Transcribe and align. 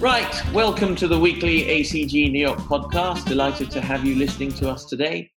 Right, 0.00 0.32
welcome 0.54 0.94
to 0.94 1.08
the 1.08 1.18
weekly 1.18 1.62
ACG 1.62 2.30
New 2.30 2.40
York 2.40 2.60
podcast. 2.60 3.24
Delighted 3.24 3.68
to 3.72 3.80
have 3.80 4.04
you 4.04 4.14
listening 4.14 4.52
to 4.52 4.70
us 4.70 4.84
today. 4.84 5.28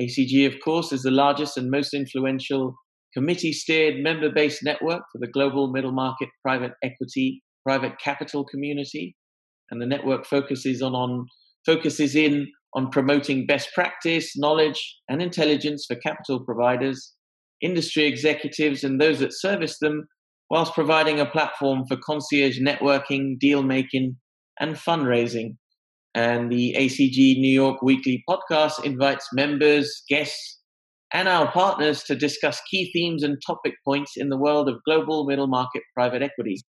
ACG, 0.00 0.46
of 0.46 0.54
course, 0.64 0.92
is 0.92 1.02
the 1.02 1.10
largest 1.10 1.56
and 1.56 1.68
most 1.68 1.94
influential 1.94 2.76
committee 3.12 3.52
steered 3.52 4.04
member 4.04 4.30
based 4.30 4.62
network 4.62 5.02
for 5.10 5.18
the 5.18 5.26
global 5.26 5.72
middle 5.72 5.90
market 5.90 6.28
private 6.42 6.74
equity, 6.84 7.42
private 7.64 7.94
capital 7.98 8.44
community. 8.44 9.16
And 9.72 9.82
the 9.82 9.86
network 9.86 10.26
focuses 10.26 10.80
on, 10.80 10.94
on 10.94 11.26
focuses 11.66 12.14
in 12.14 12.46
on 12.74 12.90
promoting 12.90 13.46
best 13.46 13.70
practice, 13.74 14.36
knowledge, 14.36 14.96
and 15.08 15.20
intelligence 15.22 15.86
for 15.88 15.96
capital 15.96 16.44
providers, 16.44 17.14
industry 17.60 18.04
executives, 18.04 18.84
and 18.84 19.00
those 19.00 19.18
that 19.18 19.32
service 19.32 19.76
them 19.80 20.06
whilst 20.54 20.72
providing 20.72 21.18
a 21.18 21.26
platform 21.26 21.84
for 21.88 21.96
concierge 21.96 22.60
networking, 22.60 23.36
deal 23.40 23.60
making, 23.60 24.16
and 24.60 24.76
fundraising. 24.76 25.56
And 26.14 26.48
the 26.48 26.76
ACG 26.78 27.40
New 27.40 27.52
York 27.52 27.82
Weekly 27.82 28.22
podcast 28.30 28.84
invites 28.84 29.30
members, 29.32 30.04
guests, 30.08 30.60
and 31.12 31.26
our 31.26 31.50
partners 31.50 32.04
to 32.04 32.14
discuss 32.14 32.60
key 32.70 32.92
themes 32.92 33.24
and 33.24 33.36
topic 33.44 33.74
points 33.84 34.12
in 34.16 34.28
the 34.28 34.38
world 34.38 34.68
of 34.68 34.76
global 34.86 35.26
middle 35.26 35.48
market 35.48 35.82
private 35.92 36.22
equity. 36.22 36.60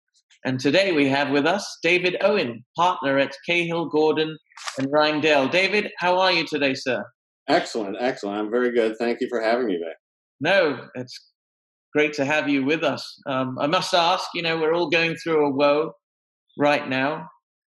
And 0.43 0.59
today 0.59 0.91
we 0.91 1.07
have 1.09 1.29
with 1.29 1.45
us 1.45 1.77
David 1.83 2.17
Owen, 2.21 2.65
partner 2.75 3.19
at 3.19 3.35
Cahill 3.47 3.89
Gordon 3.89 4.35
and 4.79 4.87
Reindel. 4.87 5.51
David, 5.51 5.91
how 5.99 6.17
are 6.17 6.31
you 6.31 6.43
today, 6.47 6.73
sir? 6.73 7.03
Excellent, 7.47 7.97
excellent. 7.99 8.39
I'm 8.39 8.49
very 8.49 8.71
good. 8.71 8.95
Thank 8.97 9.21
you 9.21 9.27
for 9.29 9.39
having 9.39 9.67
me, 9.67 9.73
Vic. 9.73 9.95
No, 10.41 10.87
it's 10.95 11.34
great 11.95 12.13
to 12.13 12.25
have 12.25 12.49
you 12.49 12.65
with 12.65 12.83
us. 12.83 13.03
Um, 13.33 13.57
I 13.65 13.67
must 13.67 13.93
ask, 13.93 14.25
you 14.35 14.41
know, 14.41 14.57
we're 14.57 14.75
all 14.75 14.89
going 14.89 15.15
through 15.15 15.47
a 15.47 15.55
woe 15.55 15.93
right 16.59 16.87
now. 16.89 17.11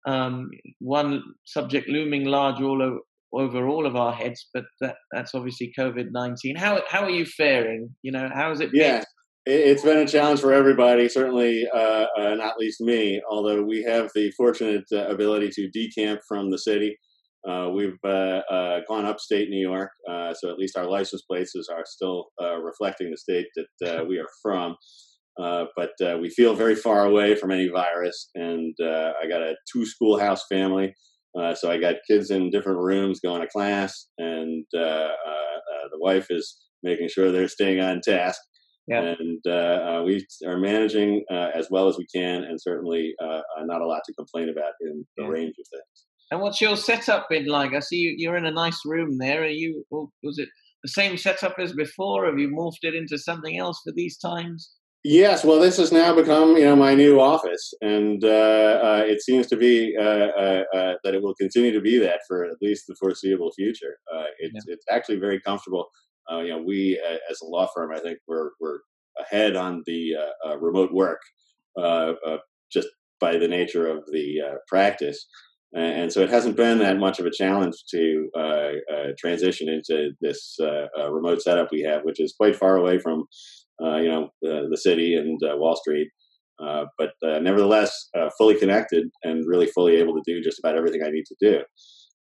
Um, 0.07 0.49
one 0.79 1.23
subject 1.45 1.89
looming 1.89 2.25
large 2.25 2.61
all 2.61 2.81
o- 2.81 3.39
over 3.41 3.67
all 3.67 3.85
of 3.87 3.95
our 3.95 4.13
heads, 4.13 4.39
but 4.53 4.65
that, 4.81 4.95
that's 5.11 5.33
obviously 5.33 5.73
COVID 5.79 6.07
nineteen. 6.11 6.55
How 6.55 6.81
how 6.93 7.01
are 7.03 7.15
you 7.19 7.25
faring? 7.25 7.89
You 8.03 8.11
know, 8.11 8.29
how 8.33 8.49
has 8.49 8.59
it 8.59 8.69
yeah. 8.73 8.97
been? 8.97 9.05
It's 9.47 9.83
been 9.83 9.97
a 9.97 10.07
challenge 10.07 10.39
for 10.39 10.53
everybody, 10.53 11.09
certainly 11.09 11.67
uh, 11.73 12.05
uh, 12.19 12.35
not 12.35 12.59
least 12.59 12.79
me. 12.79 13.21
Although 13.27 13.63
we 13.63 13.81
have 13.83 14.11
the 14.13 14.31
fortunate 14.37 14.85
uh, 14.93 15.07
ability 15.07 15.49
to 15.55 15.71
decamp 15.75 16.19
from 16.27 16.51
the 16.51 16.59
city, 16.59 16.95
uh, 17.47 17.69
we've 17.73 17.97
uh, 18.03 18.41
uh, 18.51 18.79
gone 18.87 19.05
upstate 19.05 19.49
New 19.49 19.61
York, 19.61 19.89
uh, 20.09 20.33
so 20.33 20.49
at 20.51 20.57
least 20.57 20.77
our 20.77 20.85
license 20.85 21.23
plates 21.23 21.53
are 21.71 21.83
still 21.85 22.27
uh, 22.41 22.57
reflecting 22.57 23.09
the 23.09 23.17
state 23.17 23.47
that 23.55 23.99
uh, 23.99 24.05
we 24.07 24.19
are 24.19 24.29
from. 24.41 24.75
but 25.37 25.91
we 26.19 26.29
feel 26.29 26.53
very 26.53 26.75
far 26.75 27.05
away 27.05 27.35
from 27.35 27.51
any 27.51 27.67
virus, 27.67 28.29
and 28.35 28.75
I 28.81 29.27
got 29.27 29.41
a 29.41 29.55
two 29.71 29.85
schoolhouse 29.85 30.43
family, 30.47 30.93
so 31.55 31.71
I 31.71 31.79
got 31.79 31.95
kids 32.07 32.29
in 32.29 32.51
different 32.51 32.79
rooms 32.79 33.19
going 33.19 33.41
to 33.41 33.47
class, 33.47 34.07
and 34.19 34.63
the 34.71 35.99
wife 35.99 36.27
is 36.29 36.57
making 36.83 37.09
sure 37.09 37.31
they're 37.31 37.47
staying 37.47 37.79
on 37.79 38.01
task. 38.01 38.39
Yeah. 38.87 39.13
And 39.19 40.05
we 40.05 40.25
are 40.45 40.57
managing 40.59 41.23
as 41.31 41.69
well 41.71 41.87
as 41.87 41.97
we 41.97 42.05
can, 42.13 42.43
and 42.43 42.61
certainly 42.61 43.15
not 43.63 43.81
a 43.81 43.87
lot 43.87 44.01
to 44.05 44.13
complain 44.13 44.49
about 44.49 44.73
in 44.81 45.05
the 45.17 45.23
yeah. 45.23 45.29
range 45.29 45.55
of 45.59 45.65
things. 45.71 46.10
And 46.31 46.39
what's 46.39 46.61
your 46.61 46.77
setup 46.77 47.27
been 47.29 47.45
like? 47.45 47.73
I 47.73 47.81
see 47.81 47.97
you, 47.97 48.15
you're 48.17 48.37
in 48.37 48.45
a 48.45 48.51
nice 48.51 48.79
room 48.85 49.17
there. 49.17 49.43
Are 49.43 49.47
you? 49.47 49.85
Was 49.91 50.39
it 50.39 50.47
the 50.81 50.89
same 50.89 51.17
setup 51.17 51.55
as 51.59 51.73
before? 51.73 52.25
Have 52.25 52.39
you 52.39 52.49
morphed 52.49 52.83
it 52.83 52.95
into 52.95 53.17
something 53.17 53.57
else 53.57 53.81
for 53.83 53.91
these 53.91 54.17
times? 54.17 54.71
Yes, 55.03 55.43
well, 55.43 55.59
this 55.59 55.77
has 55.77 55.91
now 55.91 56.15
become 56.15 56.55
you 56.55 56.63
know 56.63 56.75
my 56.75 56.93
new 56.93 57.19
office, 57.19 57.73
and 57.81 58.23
uh, 58.23 58.27
uh, 58.27 59.03
it 59.05 59.21
seems 59.21 59.47
to 59.47 59.57
be 59.57 59.95
uh, 59.99 60.03
uh, 60.03 60.63
uh 60.73 60.93
that 61.03 61.15
it 61.15 61.21
will 61.21 61.33
continue 61.35 61.71
to 61.71 61.81
be 61.81 61.97
that 61.97 62.19
for 62.27 62.45
at 62.45 62.61
least 62.61 62.85
the 62.87 62.95
foreseeable 62.99 63.51
future. 63.51 63.97
Uh, 64.13 64.25
it's 64.39 64.63
yeah. 64.67 64.73
it's 64.73 64.85
actually 64.89 65.17
very 65.17 65.41
comfortable. 65.41 65.87
you 66.29 66.49
know, 66.49 66.61
we 66.61 67.01
as 67.29 67.41
a 67.41 67.45
law 67.45 67.67
firm, 67.75 67.91
I 67.91 67.99
think 67.99 68.19
we're 68.27 68.51
we're 68.61 68.79
ahead 69.19 69.55
on 69.55 69.83
the 69.85 70.15
remote 70.59 70.93
work 70.93 71.19
just 72.71 72.87
by 73.19 73.37
the 73.37 73.47
nature 73.47 73.87
of 73.87 74.05
the 74.11 74.39
practice 74.67 75.25
and 75.73 76.11
so 76.11 76.21
it 76.21 76.29
hasn't 76.29 76.57
been 76.57 76.79
that 76.79 76.97
much 76.97 77.19
of 77.19 77.25
a 77.25 77.31
challenge 77.31 77.75
to 77.89 78.29
uh, 78.35 78.41
uh, 78.41 79.07
transition 79.17 79.69
into 79.69 80.11
this 80.19 80.57
uh, 80.59 80.87
uh 80.99 81.11
remote 81.11 81.41
setup 81.41 81.69
we 81.71 81.81
have, 81.81 82.03
which 82.03 82.19
is 82.19 82.33
quite 82.37 82.55
far 82.55 82.75
away 82.75 82.99
from, 82.99 83.25
uh, 83.83 83.97
you 83.97 84.09
know, 84.09 84.29
the 84.41 84.77
city 84.77 85.15
and 85.15 85.39
uh, 85.43 85.55
Wall 85.57 85.75
Street. 85.75 86.09
but 86.59 87.13
nevertheless, 87.23 88.09
fully 88.37 88.57
connected 88.57 89.05
and 89.23 89.47
really 89.47 89.67
fully 89.67 89.95
able 89.95 90.13
to 90.13 90.23
do 90.25 90.41
just 90.41 90.59
about 90.59 90.77
everything 90.77 91.03
I 91.03 91.09
need 91.09 91.25
to 91.25 91.35
do. 91.39 91.61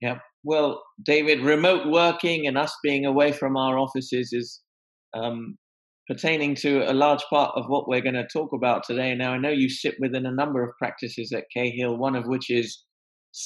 Yeah. 0.01 0.19
Well, 0.43 0.83
David, 1.03 1.41
remote 1.41 1.87
working 1.87 2.47
and 2.47 2.57
us 2.57 2.75
being 2.83 3.05
away 3.05 3.31
from 3.31 3.57
our 3.57 3.77
offices 3.77 4.31
is 4.31 4.61
um, 5.13 5.57
pertaining 6.07 6.55
to 6.55 6.89
a 6.89 6.93
large 6.93 7.23
part 7.29 7.51
of 7.55 7.65
what 7.67 7.87
we're 7.87 8.01
going 8.01 8.15
to 8.15 8.27
talk 8.31 8.53
about 8.53 8.83
today. 8.83 9.13
Now, 9.15 9.33
I 9.33 9.37
know 9.37 9.49
you 9.49 9.69
sit 9.69 9.95
within 9.99 10.25
a 10.25 10.31
number 10.31 10.63
of 10.63 10.75
practices 10.77 11.31
at 11.33 11.45
Cahill, 11.53 11.97
one 11.97 12.15
of 12.15 12.27
which 12.27 12.49
is 12.49 12.83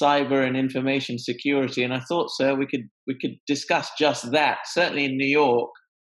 cyber 0.02 0.46
and 0.46 0.56
information 0.56 1.18
security. 1.18 1.84
And 1.84 1.94
I 1.94 2.00
thought, 2.02 2.30
sir, 2.32 2.56
we 2.56 2.66
could 2.66 2.88
we 3.08 3.18
could 3.20 3.36
discuss 3.48 3.90
just 3.98 4.32
that. 4.32 4.60
Certainly 4.66 5.06
in 5.06 5.18
New 5.18 5.28
York, 5.28 5.70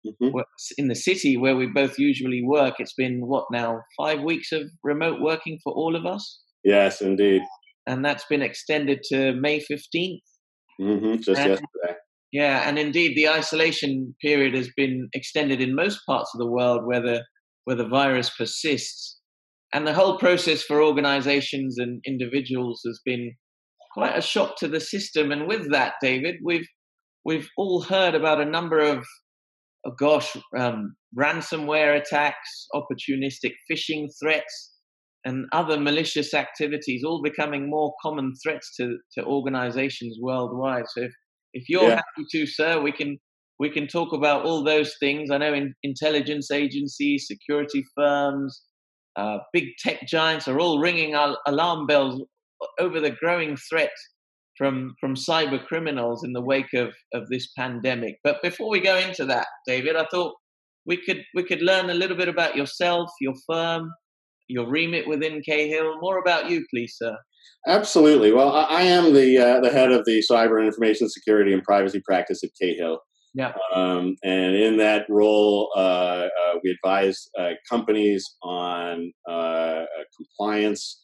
mm-hmm. 0.06 0.38
in 0.78 0.88
the 0.88 0.94
city 0.94 1.36
where 1.36 1.56
we 1.56 1.66
both 1.66 1.98
usually 1.98 2.42
work, 2.42 2.74
it's 2.78 2.94
been 2.94 3.26
what 3.26 3.44
now 3.52 3.80
five 3.96 4.20
weeks 4.22 4.52
of 4.52 4.62
remote 4.82 5.20
working 5.20 5.58
for 5.62 5.72
all 5.72 5.96
of 5.96 6.06
us. 6.06 6.40
Yes, 6.64 7.00
indeed. 7.00 7.42
And 7.86 8.04
that's 8.04 8.24
been 8.28 8.42
extended 8.42 9.02
to 9.10 9.32
May 9.34 9.60
15th. 9.60 10.20
Mm-hmm, 10.80 11.16
just 11.16 11.40
and, 11.40 11.50
yesterday. 11.50 11.98
Yeah, 12.32 12.68
and 12.68 12.78
indeed, 12.78 13.16
the 13.16 13.28
isolation 13.28 14.14
period 14.20 14.54
has 14.54 14.68
been 14.76 15.08
extended 15.14 15.60
in 15.60 15.74
most 15.74 16.00
parts 16.06 16.30
of 16.34 16.38
the 16.38 16.50
world 16.50 16.84
where 16.84 17.00
the 17.00 17.24
where 17.64 17.76
the 17.76 17.88
virus 17.88 18.30
persists. 18.30 19.18
And 19.72 19.86
the 19.86 19.94
whole 19.94 20.18
process 20.18 20.62
for 20.62 20.82
organizations 20.82 21.78
and 21.78 22.00
individuals 22.06 22.80
has 22.86 23.00
been 23.04 23.32
quite 23.96 24.18
a 24.18 24.20
shock 24.20 24.56
to 24.58 24.68
the 24.68 24.80
system. 24.80 25.32
And 25.32 25.48
with 25.48 25.70
that, 25.72 25.94
David, 26.02 26.36
we've 26.44 26.68
we've 27.24 27.48
all 27.56 27.80
heard 27.80 28.14
about 28.14 28.40
a 28.40 28.44
number 28.56 28.78
of, 28.78 29.04
oh 29.86 29.94
gosh, 29.98 30.36
um, 30.56 30.94
ransomware 31.18 32.00
attacks, 32.00 32.50
opportunistic 32.74 33.54
phishing 33.68 34.08
threats, 34.20 34.74
and 35.24 35.46
other 35.52 35.80
malicious 35.80 36.34
activities, 36.34 37.02
all 37.04 37.22
becoming 37.22 37.70
more 37.70 37.94
common 38.02 38.32
threats 38.42 38.76
to, 38.76 38.98
to 39.14 39.24
organizations 39.24 40.18
worldwide. 40.20 40.84
So 40.88 41.02
if, 41.02 41.12
if 41.54 41.64
you're 41.68 41.88
yeah. 41.88 42.02
happy 42.04 42.26
to, 42.32 42.46
sir, 42.46 42.80
we 42.80 42.92
can 42.92 43.18
we 43.58 43.70
can 43.70 43.86
talk 43.88 44.12
about 44.12 44.44
all 44.44 44.62
those 44.62 44.94
things. 45.00 45.30
I 45.30 45.38
know 45.38 45.54
in, 45.54 45.74
intelligence 45.82 46.50
agencies, 46.50 47.26
security 47.26 47.82
firms, 47.96 48.62
uh, 49.16 49.38
big 49.54 49.68
tech 49.78 50.06
giants 50.06 50.46
are 50.46 50.60
all 50.60 50.78
ringing 50.78 51.14
alarm 51.46 51.86
bells 51.86 52.22
over 52.80 53.00
the 53.00 53.10
growing 53.10 53.56
threat 53.56 53.92
from 54.56 54.94
from 55.00 55.14
cyber 55.14 55.64
criminals 55.66 56.24
in 56.24 56.32
the 56.32 56.42
wake 56.42 56.72
of 56.74 56.94
of 57.14 57.28
this 57.28 57.48
pandemic. 57.56 58.16
But 58.24 58.42
before 58.42 58.70
we 58.70 58.80
go 58.80 58.96
into 58.96 59.24
that, 59.26 59.46
David, 59.66 59.96
I 59.96 60.06
thought 60.10 60.34
we 60.86 60.96
could 60.96 61.22
we 61.34 61.44
could 61.44 61.62
learn 61.62 61.90
a 61.90 61.94
little 61.94 62.16
bit 62.16 62.28
about 62.28 62.56
yourself, 62.56 63.10
your 63.20 63.34
firm, 63.46 63.90
your 64.48 64.68
remit 64.68 65.08
within 65.08 65.42
Cahill. 65.42 65.98
More 66.00 66.18
about 66.18 66.50
you, 66.50 66.64
please, 66.70 66.94
sir. 66.96 67.16
Absolutely. 67.68 68.32
Well, 68.32 68.52
I, 68.52 68.82
am 68.82 69.12
the 69.12 69.38
uh, 69.38 69.60
the 69.60 69.70
head 69.70 69.90
of 69.90 70.04
the 70.04 70.22
cyber 70.30 70.58
and 70.58 70.66
information 70.66 71.08
security 71.08 71.52
and 71.52 71.62
privacy 71.62 72.00
practice 72.04 72.42
at 72.44 72.50
Cahill. 72.60 73.00
Yeah. 73.34 73.52
Um, 73.74 74.16
and 74.22 74.54
in 74.54 74.78
that 74.78 75.04
role, 75.10 75.70
uh, 75.76 76.28
uh, 76.28 76.54
we 76.64 76.70
advise 76.70 77.28
uh, 77.38 77.50
companies 77.68 78.24
on 78.42 79.12
uh, 79.28 79.32
uh, 79.32 79.84
compliance 80.16 81.02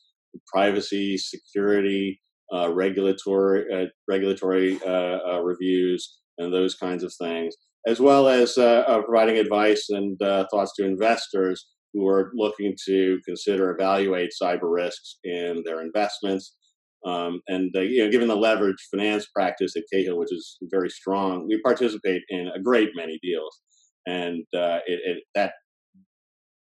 privacy, 0.53 1.17
security, 1.19 2.21
uh, 2.53 2.73
regulatory 2.73 3.65
uh, 3.73 3.87
regulatory 4.09 4.79
uh, 4.85 5.19
uh, 5.33 5.41
reviews, 5.43 6.19
and 6.39 6.53
those 6.53 6.75
kinds 6.75 7.03
of 7.03 7.13
things, 7.21 7.55
as 7.87 7.99
well 7.99 8.29
as 8.29 8.59
uh, 8.59 9.01
providing 9.07 9.39
advice 9.39 9.87
and 9.89 10.19
thoughts 10.51 10.73
to 10.77 10.85
investors 10.85 11.67
who 11.95 12.07
are 12.09 12.31
looking 12.35 12.75
to 12.87 13.19
consider 13.25 13.71
evaluate 13.71 14.31
cyber 14.41 14.73
risks 14.73 15.19
in 15.25 15.63
their 15.65 15.81
investments. 15.83 16.57
Um, 17.05 17.41
and 17.49 17.71
you 17.75 18.05
know, 18.05 18.11
given 18.11 18.29
the 18.29 18.37
leverage 18.37 18.77
finance 18.91 19.27
practice 19.35 19.75
at 19.77 19.83
Cahill, 19.93 20.19
which 20.19 20.33
is 20.33 20.59
very 20.71 20.89
strong, 20.89 21.47
we 21.49 21.61
participate 21.63 22.23
in 22.29 22.49
a 22.55 22.61
great 22.61 22.91
many 22.95 23.19
deals, 23.23 23.61
and 24.07 24.45
it, 24.53 24.83
it, 24.87 25.23
that 25.35 25.55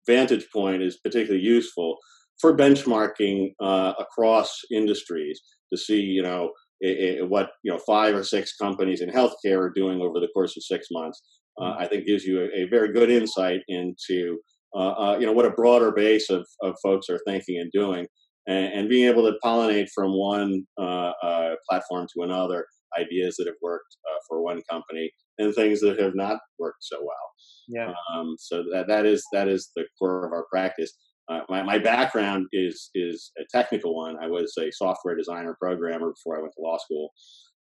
vantage 0.06 0.46
point 0.52 0.82
is 0.82 0.98
particularly 0.98 1.44
useful 1.44 1.98
for 2.42 2.54
benchmarking 2.54 3.54
uh, 3.62 3.94
across 3.98 4.50
industries 4.70 5.40
to 5.72 5.78
see, 5.78 6.00
you 6.00 6.22
know, 6.22 6.50
it, 6.82 7.20
it, 7.20 7.30
what 7.30 7.50
you 7.62 7.72
know 7.72 7.78
five 7.86 8.14
or 8.14 8.24
six 8.24 8.56
companies 8.56 9.00
in 9.00 9.08
healthcare 9.08 9.60
are 9.60 9.72
doing 9.74 10.02
over 10.02 10.20
the 10.20 10.28
course 10.34 10.56
of 10.58 10.64
six 10.64 10.88
months. 10.90 11.22
Uh, 11.58 11.64
mm-hmm. 11.64 11.82
I 11.82 11.86
think 11.86 12.06
gives 12.06 12.24
you 12.24 12.40
a, 12.40 12.62
a 12.62 12.68
very 12.68 12.92
good 12.92 13.10
insight 13.10 13.60
into 13.68 14.38
uh, 14.76 14.92
uh, 15.02 15.16
you 15.18 15.26
know 15.26 15.32
what 15.32 15.46
a 15.46 15.50
broader 15.50 15.92
base 15.92 16.28
of, 16.28 16.46
of 16.62 16.74
folks 16.82 17.08
are 17.08 17.20
thinking 17.26 17.58
and 17.58 17.70
doing. 17.72 18.06
and, 18.46 18.72
and 18.74 18.88
being 18.88 19.08
able 19.08 19.24
to 19.24 19.38
pollinate 19.44 19.88
from 19.94 20.12
one 20.12 20.64
uh, 20.80 21.12
uh, 21.22 21.54
platform 21.68 22.06
to 22.14 22.22
another 22.22 22.66
ideas 22.98 23.36
that 23.38 23.46
have 23.46 23.56
worked 23.62 23.96
uh, 24.10 24.18
for 24.28 24.42
one 24.42 24.60
company 24.70 25.10
and 25.38 25.54
things 25.54 25.80
that 25.80 25.98
have 25.98 26.14
not 26.14 26.38
worked 26.58 26.82
so 26.82 26.98
well. 27.00 27.28
Yeah. 27.68 27.92
Um, 28.12 28.36
so 28.38 28.64
that 28.72 28.86
that 28.88 29.06
is 29.06 29.24
that 29.32 29.48
is 29.48 29.70
the 29.76 29.84
core 29.98 30.26
of 30.26 30.32
our 30.32 30.46
practice. 30.50 30.92
Uh, 31.32 31.40
my, 31.48 31.62
my 31.62 31.78
background 31.78 32.46
is 32.52 32.90
is 32.94 33.32
a 33.38 33.44
technical 33.50 33.96
one. 33.96 34.16
I 34.22 34.26
was 34.26 34.52
a 34.58 34.70
software 34.72 35.16
designer 35.16 35.56
programmer 35.60 36.10
before 36.10 36.38
I 36.38 36.42
went 36.42 36.52
to 36.56 36.62
law 36.62 36.78
school, 36.78 37.10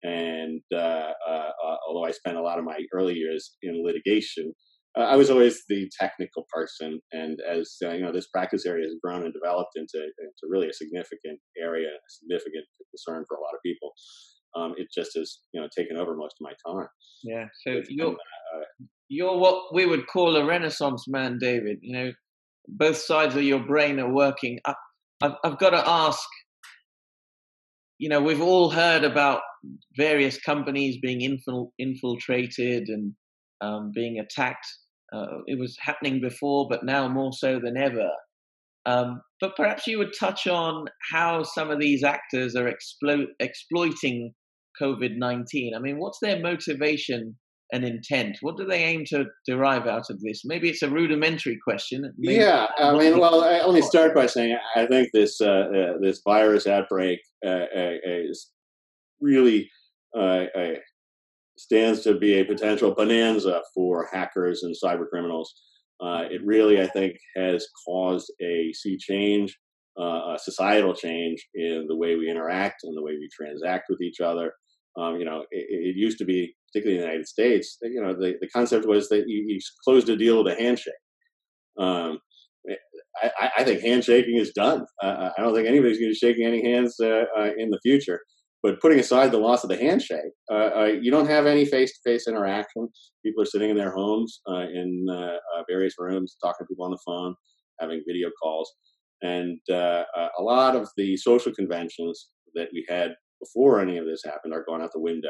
and 0.02 0.60
uh, 0.72 1.12
uh, 1.28 1.50
uh 1.64 1.76
although 1.86 2.04
I 2.04 2.12
spent 2.12 2.36
a 2.36 2.42
lot 2.42 2.58
of 2.58 2.64
my 2.64 2.78
early 2.94 3.14
years 3.14 3.56
in 3.62 3.84
litigation, 3.84 4.52
uh, 4.96 5.02
I 5.02 5.16
was 5.16 5.30
always 5.30 5.62
the 5.68 5.90
technical 5.98 6.46
person. 6.52 7.00
And 7.12 7.38
as 7.48 7.76
you 7.80 8.00
know, 8.00 8.12
this 8.12 8.28
practice 8.28 8.66
area 8.66 8.86
has 8.86 8.96
grown 9.02 9.24
and 9.24 9.34
developed 9.34 9.72
into 9.76 9.98
into 9.98 10.44
really 10.48 10.68
a 10.68 10.72
significant 10.72 11.38
area, 11.60 11.88
a 11.88 12.10
significant 12.10 12.64
concern 12.90 13.24
for 13.28 13.36
a 13.36 13.40
lot 13.40 13.54
of 13.54 13.60
people. 13.64 13.92
Um, 14.56 14.74
it 14.76 14.88
just 14.94 15.12
has 15.16 15.40
you 15.52 15.60
know 15.60 15.68
taken 15.76 15.96
over 15.96 16.16
most 16.16 16.36
of 16.40 16.44
my 16.44 16.52
time. 16.66 16.88
Yeah. 17.22 17.46
So 17.66 17.82
you're 17.88 18.16
you're 19.08 19.36
what 19.36 19.74
we 19.74 19.86
would 19.86 20.06
call 20.06 20.36
a 20.36 20.44
Renaissance 20.44 21.04
man, 21.08 21.38
David. 21.38 21.78
You 21.82 21.92
know, 21.92 22.12
both 22.68 22.96
sides 22.96 23.34
of 23.34 23.42
your 23.42 23.60
brain 23.60 23.98
are 23.98 24.12
working. 24.12 24.58
I, 24.66 24.74
I've, 25.22 25.34
I've 25.44 25.58
got 25.58 25.70
to 25.70 25.88
ask. 25.88 26.26
You 27.98 28.08
know, 28.08 28.22
we've 28.22 28.40
all 28.40 28.70
heard 28.70 29.04
about 29.04 29.42
various 29.96 30.38
companies 30.38 30.98
being 31.02 31.20
infil- 31.20 31.70
infiltrated 31.78 32.88
and 32.88 33.12
um, 33.60 33.92
being 33.94 34.18
attacked. 34.18 34.66
Uh, 35.12 35.38
it 35.46 35.58
was 35.58 35.76
happening 35.80 36.20
before, 36.20 36.66
but 36.70 36.84
now 36.84 37.08
more 37.08 37.32
so 37.32 37.60
than 37.62 37.76
ever. 37.76 38.08
Um, 38.86 39.20
but 39.40 39.56
perhaps 39.56 39.86
you 39.86 39.98
would 39.98 40.14
touch 40.18 40.46
on 40.46 40.86
how 41.12 41.42
some 41.42 41.70
of 41.70 41.80
these 41.80 42.02
actors 42.02 42.56
are 42.56 42.72
explo- 42.72 43.26
exploiting 43.38 44.32
COVID 44.80 45.16
19. 45.18 45.74
I 45.74 45.78
mean, 45.80 45.98
what's 45.98 46.18
their 46.22 46.40
motivation 46.40 47.36
an 47.72 47.84
intent? 47.84 48.38
What 48.40 48.56
do 48.56 48.64
they 48.64 48.82
aim 48.84 49.04
to 49.06 49.26
derive 49.46 49.86
out 49.86 50.10
of 50.10 50.20
this? 50.20 50.42
Maybe 50.44 50.68
it's 50.68 50.82
a 50.82 50.90
rudimentary 50.90 51.58
question. 51.62 52.12
Maybe 52.18 52.40
yeah, 52.40 52.66
I 52.78 52.96
mean, 52.96 53.18
well, 53.18 53.42
I, 53.42 53.64
let 53.64 53.74
me 53.74 53.82
start 53.94 54.14
by 54.14 54.26
saying 54.26 54.56
I 54.76 54.86
think 54.86 55.10
this 55.12 55.40
uh, 55.40 55.46
uh, 55.46 55.92
this 56.00 56.20
virus 56.24 56.66
outbreak 56.66 57.20
uh, 57.44 57.48
uh 57.48 57.96
is 58.04 58.50
really 59.20 59.70
uh, 60.18 60.44
stands 61.58 62.00
to 62.00 62.18
be 62.18 62.40
a 62.40 62.44
potential 62.44 62.94
bonanza 62.94 63.62
for 63.74 64.08
hackers 64.12 64.62
and 64.62 64.74
cyber 64.82 65.08
criminals. 65.08 65.54
Uh, 66.02 66.24
it 66.30 66.40
really, 66.44 66.80
I 66.80 66.86
think, 66.86 67.16
has 67.36 67.66
caused 67.86 68.32
a 68.40 68.72
sea 68.72 68.96
change, 68.98 69.58
a 69.98 70.38
societal 70.38 70.94
change 70.94 71.46
in 71.54 71.84
the 71.86 71.96
way 71.96 72.16
we 72.16 72.30
interact 72.30 72.84
and 72.84 72.96
the 72.96 73.02
way 73.02 73.12
we 73.12 73.28
transact 73.30 73.84
with 73.90 74.00
each 74.00 74.20
other. 74.20 74.54
Um, 74.98 75.16
you 75.16 75.24
know, 75.24 75.44
it, 75.50 75.66
it, 75.68 75.96
used 75.96 76.18
to 76.18 76.24
be, 76.24 76.54
particularly 76.72 76.98
in 76.98 77.02
the 77.02 77.08
United 77.08 77.28
States, 77.28 77.78
you 77.82 78.00
know, 78.00 78.14
the, 78.14 78.34
the 78.40 78.48
concept 78.48 78.86
was 78.86 79.08
that 79.08 79.24
you, 79.26 79.44
you 79.46 79.58
closed 79.84 80.08
a 80.08 80.16
deal 80.16 80.42
with 80.42 80.52
a 80.52 80.60
handshake. 80.60 80.94
Um, 81.78 82.18
I, 83.22 83.50
I, 83.58 83.64
think 83.64 83.80
handshaking 83.80 84.36
is 84.36 84.52
done. 84.52 84.84
Uh, 85.02 85.30
I 85.36 85.42
don't 85.42 85.54
think 85.54 85.66
anybody's 85.66 85.98
going 85.98 86.10
to 86.10 86.14
be 86.14 86.14
shaking 86.14 86.46
any 86.46 86.62
hands 86.62 86.96
uh, 87.00 87.24
uh, 87.36 87.50
in 87.56 87.70
the 87.70 87.80
future. 87.82 88.20
But 88.62 88.80
putting 88.80 88.98
aside 88.98 89.32
the 89.32 89.38
loss 89.38 89.64
of 89.64 89.70
the 89.70 89.76
handshake, 89.76 90.32
uh, 90.50 90.70
uh, 90.76 90.92
you 91.00 91.10
don't 91.10 91.28
have 91.28 91.46
any 91.46 91.64
face-to-face 91.64 92.28
interaction. 92.28 92.88
People 93.24 93.42
are 93.42 93.46
sitting 93.46 93.70
in 93.70 93.76
their 93.76 93.92
homes 93.92 94.40
uh, 94.46 94.66
in 94.72 95.06
various 95.68 95.94
rooms, 95.98 96.36
talking 96.42 96.66
to 96.66 96.68
people 96.68 96.84
on 96.84 96.90
the 96.90 96.98
phone, 97.06 97.34
having 97.80 98.02
video 98.06 98.28
calls, 98.42 98.70
and 99.22 99.58
a 99.70 100.04
lot 100.40 100.76
of 100.76 100.90
the 100.98 101.16
social 101.16 101.52
conventions 101.54 102.28
that 102.54 102.68
we 102.72 102.84
had 102.88 103.14
before 103.40 103.80
any 103.80 103.96
of 103.96 104.04
this 104.04 104.22
happened 104.24 104.52
are 104.52 104.64
gone 104.68 104.82
out 104.82 104.92
the 104.92 105.00
window. 105.00 105.28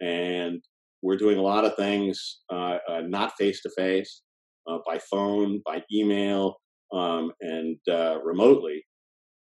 And 0.00 0.62
we're 1.02 1.16
doing 1.16 1.38
a 1.38 1.42
lot 1.42 1.64
of 1.64 1.76
things 1.76 2.40
uh, 2.52 2.78
uh, 2.88 3.02
not 3.06 3.32
face 3.38 3.62
to 3.62 3.70
face, 3.76 4.22
by 4.84 4.98
phone, 5.10 5.62
by 5.64 5.82
email, 5.92 6.56
um, 6.92 7.30
and 7.40 7.78
uh, 7.88 8.18
remotely. 8.22 8.84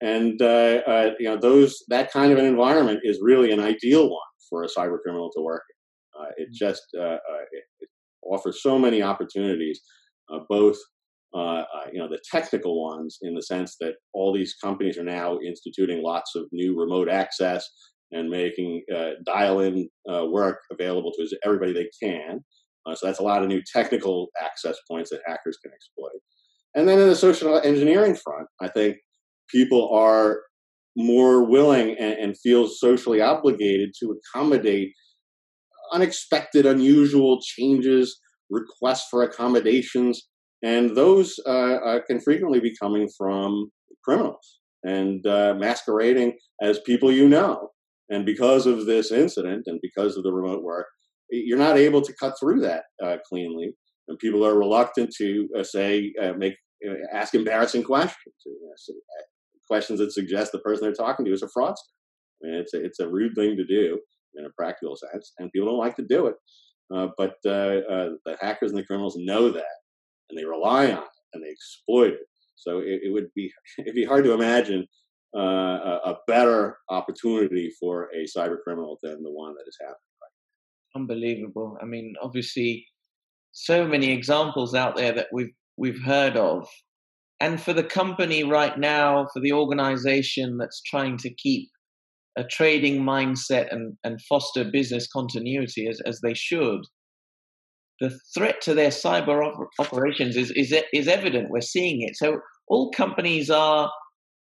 And 0.02 0.40
uh, 0.42 0.81
uh, 0.88 1.12
you 1.19 1.30
know 1.30 1.38
those 1.38 1.84
that 1.88 2.12
kind 2.12 2.31
of 2.31 2.38
an 2.38 2.46
environment 2.46 3.00
is 3.04 3.19
really 3.22 3.52
an 3.52 3.60
ideal 3.60 4.10
one 4.10 4.22
for 4.50 4.63
a 4.63 4.68
cyber 4.68 4.98
criminal 5.02 5.31
to 5.36 5.42
work 5.42 5.63
in. 5.69 6.28
it 6.38 6.50
mm. 6.50 6.54
just 6.54 6.84
it, 6.94 7.63
it 7.80 7.90
offers 8.24 8.62
so 8.62 8.78
many 8.78 9.01
opportunities, 9.01 9.81
both 10.50 10.78
uh, 11.34 11.63
you 11.92 12.00
know 12.00 12.08
the 12.08 12.22
technical 12.30 12.84
ones 12.84 13.18
in 13.22 13.34
the 13.34 13.42
sense 13.42 13.78
that 13.80 13.96
all 14.13 14.34
these 14.34 14.56
companies 14.62 14.98
are 14.98 15.04
now 15.04 15.40
instituting 15.40 16.04
lots 16.04 16.36
of 16.36 16.44
new 16.51 16.78
remote 16.80 17.10
access 17.10 17.68
and 18.15 18.29
making 18.29 18.83
uh, 18.95 19.12
dial-in 19.25 19.89
uh, 20.12 20.25
work 20.25 20.59
available 20.71 21.12
to 21.12 21.38
everybody 21.45 21.73
they 21.73 21.89
can. 22.01 22.39
Uh, 22.85 22.95
so 22.95 23.07
that's 23.07 23.19
a 23.19 23.23
lot 23.23 23.41
of 23.41 23.50
new 23.50 23.62
technical 23.73 24.27
access 24.41 24.77
points 24.89 25.09
that 25.09 25.21
hackers 25.25 25.57
can 25.62 25.71
exploit. 25.73 26.19
And 26.75 26.88
then 26.88 27.00
in 27.00 27.09
the 27.09 27.15
social 27.15 27.59
engineering 27.59 28.15
front, 28.15 28.47
I 28.62 28.67
think 28.67 28.97
people 29.50 29.89
are 29.94 30.41
more 30.95 31.44
willing 31.44 31.95
and, 32.00 32.13
and 32.13 32.39
feel 32.39 32.67
socially 32.67 33.21
obligated 33.21 33.91
to 34.00 34.17
accommodate 34.17 34.91
unexpected, 35.91 36.65
unusual 36.65 37.39
changes, 37.41 38.19
requests 38.50 39.07
for 39.09 39.23
accommodations 39.23 40.27
and 40.65 40.95
those 40.95 41.39
uh, 41.45 41.75
uh, 41.75 42.00
can 42.07 42.19
frequently 42.19 42.59
be 42.59 42.75
coming 42.81 43.07
from 43.17 43.71
criminals 44.03 44.59
and 44.83 45.25
uh, 45.27 45.53
masquerading 45.57 46.38
as 46.62 46.79
people 46.79 47.12
you 47.12 47.29
know. 47.29 47.69
And 48.10 48.25
because 48.25 48.66
of 48.68 48.86
this 48.86 49.12
incident 49.12 49.63
and 49.68 49.80
because 49.81 50.18
of 50.18 50.24
the 50.24 50.31
remote 50.31 50.63
work, 50.63 50.86
you're 51.31 51.57
not 51.57 51.78
able 51.78 52.02
to 52.02 52.13
cut 52.19 52.36
through 52.40 52.62
that 52.62 52.84
uh, 53.04 53.18
cleanly. 53.28 53.74
And 54.07 54.19
people 54.19 54.46
are 54.46 54.57
reluctant 54.57 55.13
to 55.18 55.48
uh, 55.57 55.63
say, 55.63 56.13
uh, 56.22 56.34
make, 56.34 56.54
ask 57.12 57.34
embarrassing 57.34 57.84
questions, 57.84 58.36
questions 59.68 60.00
that 60.00 60.13
suggest 60.13 60.52
the 60.52 60.60
person 60.60 60.84
they're 60.84 60.94
talking 60.94 61.25
to 61.25 61.34
is 61.34 61.42
a 61.42 61.48
fraudster. 61.48 61.74
I 62.44 62.48
mean, 62.48 62.56
it's 62.60 62.74
a, 62.75 62.84
it's 62.84 63.00
a 63.00 63.10
rude 63.10 63.34
thing 63.36 63.57
to 63.57 63.66
do 63.66 64.00
in 64.36 64.46
a 64.46 64.50
practical 64.56 64.96
sense, 64.96 65.31
and 65.40 65.51
people 65.51 65.69
don't 65.69 65.80
like 65.80 65.96
to 65.96 66.06
do 66.08 66.28
it. 66.28 66.36
but 67.18 67.34
the 67.44 68.18
hackers 68.40 68.72
and 68.72 68.80
the 68.80 68.86
criminals 68.86 69.16
know 69.18 69.50
that, 69.50 69.63
and 70.30 70.38
they 70.38 70.46
rely 70.46 70.92
on 70.92 71.04
it 71.04 71.10
and 71.34 71.44
they 71.44 71.50
exploit 71.50 72.13
it. 72.13 72.28
So 72.56 72.80
it, 72.80 73.01
it 73.04 73.13
would 73.13 73.28
be 73.36 73.51
it'd 73.80 73.96
be 73.96 74.06
hard 74.06 74.24
to 74.25 74.34
imagine 74.34 74.88
uh, 75.36 76.00
a, 76.06 76.16
better 76.28 76.78
opportunity 76.90 77.72
for 77.80 78.10
a 78.15 78.25
cyber 78.25 78.58
criminal 78.63 79.00
than 79.04 79.22
the 79.22 79.32
one 79.32 79.54
that 79.56 79.65
has 79.65 79.77
happened. 79.82 79.98
Unbelievable. 80.96 81.77
I 81.82 81.86
mean, 81.86 82.13
obviously, 82.22 82.86
so 83.51 83.86
many 83.86 84.12
examples 84.12 84.74
out 84.74 84.96
there 84.96 85.12
that 85.12 85.27
we've 85.34 85.54
we've 85.77 86.01
heard 86.06 86.38
of, 86.38 86.68
and 87.42 87.62
for 87.62 87.74
the 87.74 87.84
company 87.84 88.44
right 88.44 88.77
now, 88.80 89.27
for 89.34 89.42
the 89.42 89.51
organization 89.51 90.58
that's 90.58 90.82
trying 90.82 91.18
to 91.18 91.34
keep 91.34 91.70
a 92.38 92.44
trading 92.44 93.01
mindset 93.01 93.72
and, 93.72 93.98
and 94.04 94.22
foster 94.22 94.63
business 94.63 95.08
continuity 95.08 95.88
as, 95.88 96.01
as 96.06 96.20
they 96.22 96.34
should, 96.34 96.82
the 98.01 98.18
threat 98.34 98.62
to 98.62 98.74
their 98.74 98.89
cyber 98.89 99.46
op- 99.46 99.70
operations 99.80 100.36
is, 100.36 100.51
is, 100.51 100.74
is 100.94 101.08
evident. 101.08 101.50
We're 101.50 101.62
seeing 101.62 102.01
it. 102.01 102.18
So 102.18 102.39
all 102.68 102.92
companies 102.92 103.50
are 103.50 103.89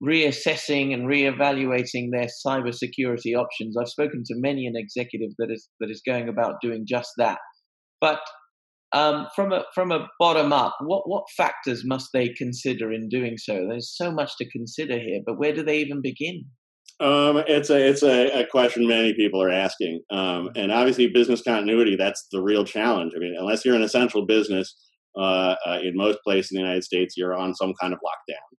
reassessing 0.05 0.93
and 0.93 1.07
reevaluating 1.07 2.09
their 2.11 2.27
cybersecurity 2.45 3.35
options. 3.35 3.75
I've 3.79 3.89
spoken 3.89 4.23
to 4.25 4.35
many 4.37 4.67
an 4.67 4.75
executive 4.75 5.31
that 5.39 5.51
is 5.51 5.67
that 5.79 5.89
is 5.89 6.01
going 6.05 6.29
about 6.29 6.55
doing 6.61 6.85
just 6.87 7.09
that. 7.17 7.39
But 7.99 8.19
um, 8.93 9.27
from 9.35 9.51
a 9.51 9.63
from 9.73 9.91
a 9.91 10.07
bottom 10.19 10.53
up, 10.53 10.75
what 10.81 11.09
what 11.09 11.23
factors 11.35 11.83
must 11.85 12.09
they 12.13 12.29
consider 12.29 12.91
in 12.91 13.09
doing 13.09 13.35
so? 13.37 13.65
There's 13.67 13.93
so 13.95 14.11
much 14.11 14.31
to 14.37 14.49
consider 14.49 14.99
here, 14.99 15.21
but 15.25 15.37
where 15.37 15.53
do 15.53 15.63
they 15.63 15.79
even 15.79 16.01
begin? 16.01 16.45
Um, 17.01 17.43
it's 17.47 17.69
a 17.69 17.89
it's 17.89 18.03
a, 18.03 18.43
a, 18.43 18.47
question 18.47 18.87
many 18.87 19.13
people 19.13 19.41
are 19.43 19.51
asking, 19.51 20.01
um, 20.11 20.49
and 20.55 20.71
obviously 20.71 21.07
business 21.07 21.41
continuity 21.41 21.97
that's 21.97 22.25
the 22.31 22.41
real 22.41 22.63
challenge. 22.63 23.11
I 23.13 23.19
mean, 23.19 23.35
unless 23.37 23.65
you're 23.65 23.75
an 23.75 23.81
essential 23.81 24.25
business, 24.25 24.73
uh, 25.19 25.55
uh, 25.65 25.79
in 25.83 25.97
most 25.97 26.19
places 26.25 26.51
in 26.51 26.55
the 26.55 26.61
United 26.61 26.85
States, 26.85 27.15
you're 27.17 27.35
on 27.35 27.53
some 27.53 27.73
kind 27.81 27.91
of 27.91 27.99
lockdown, 27.99 28.54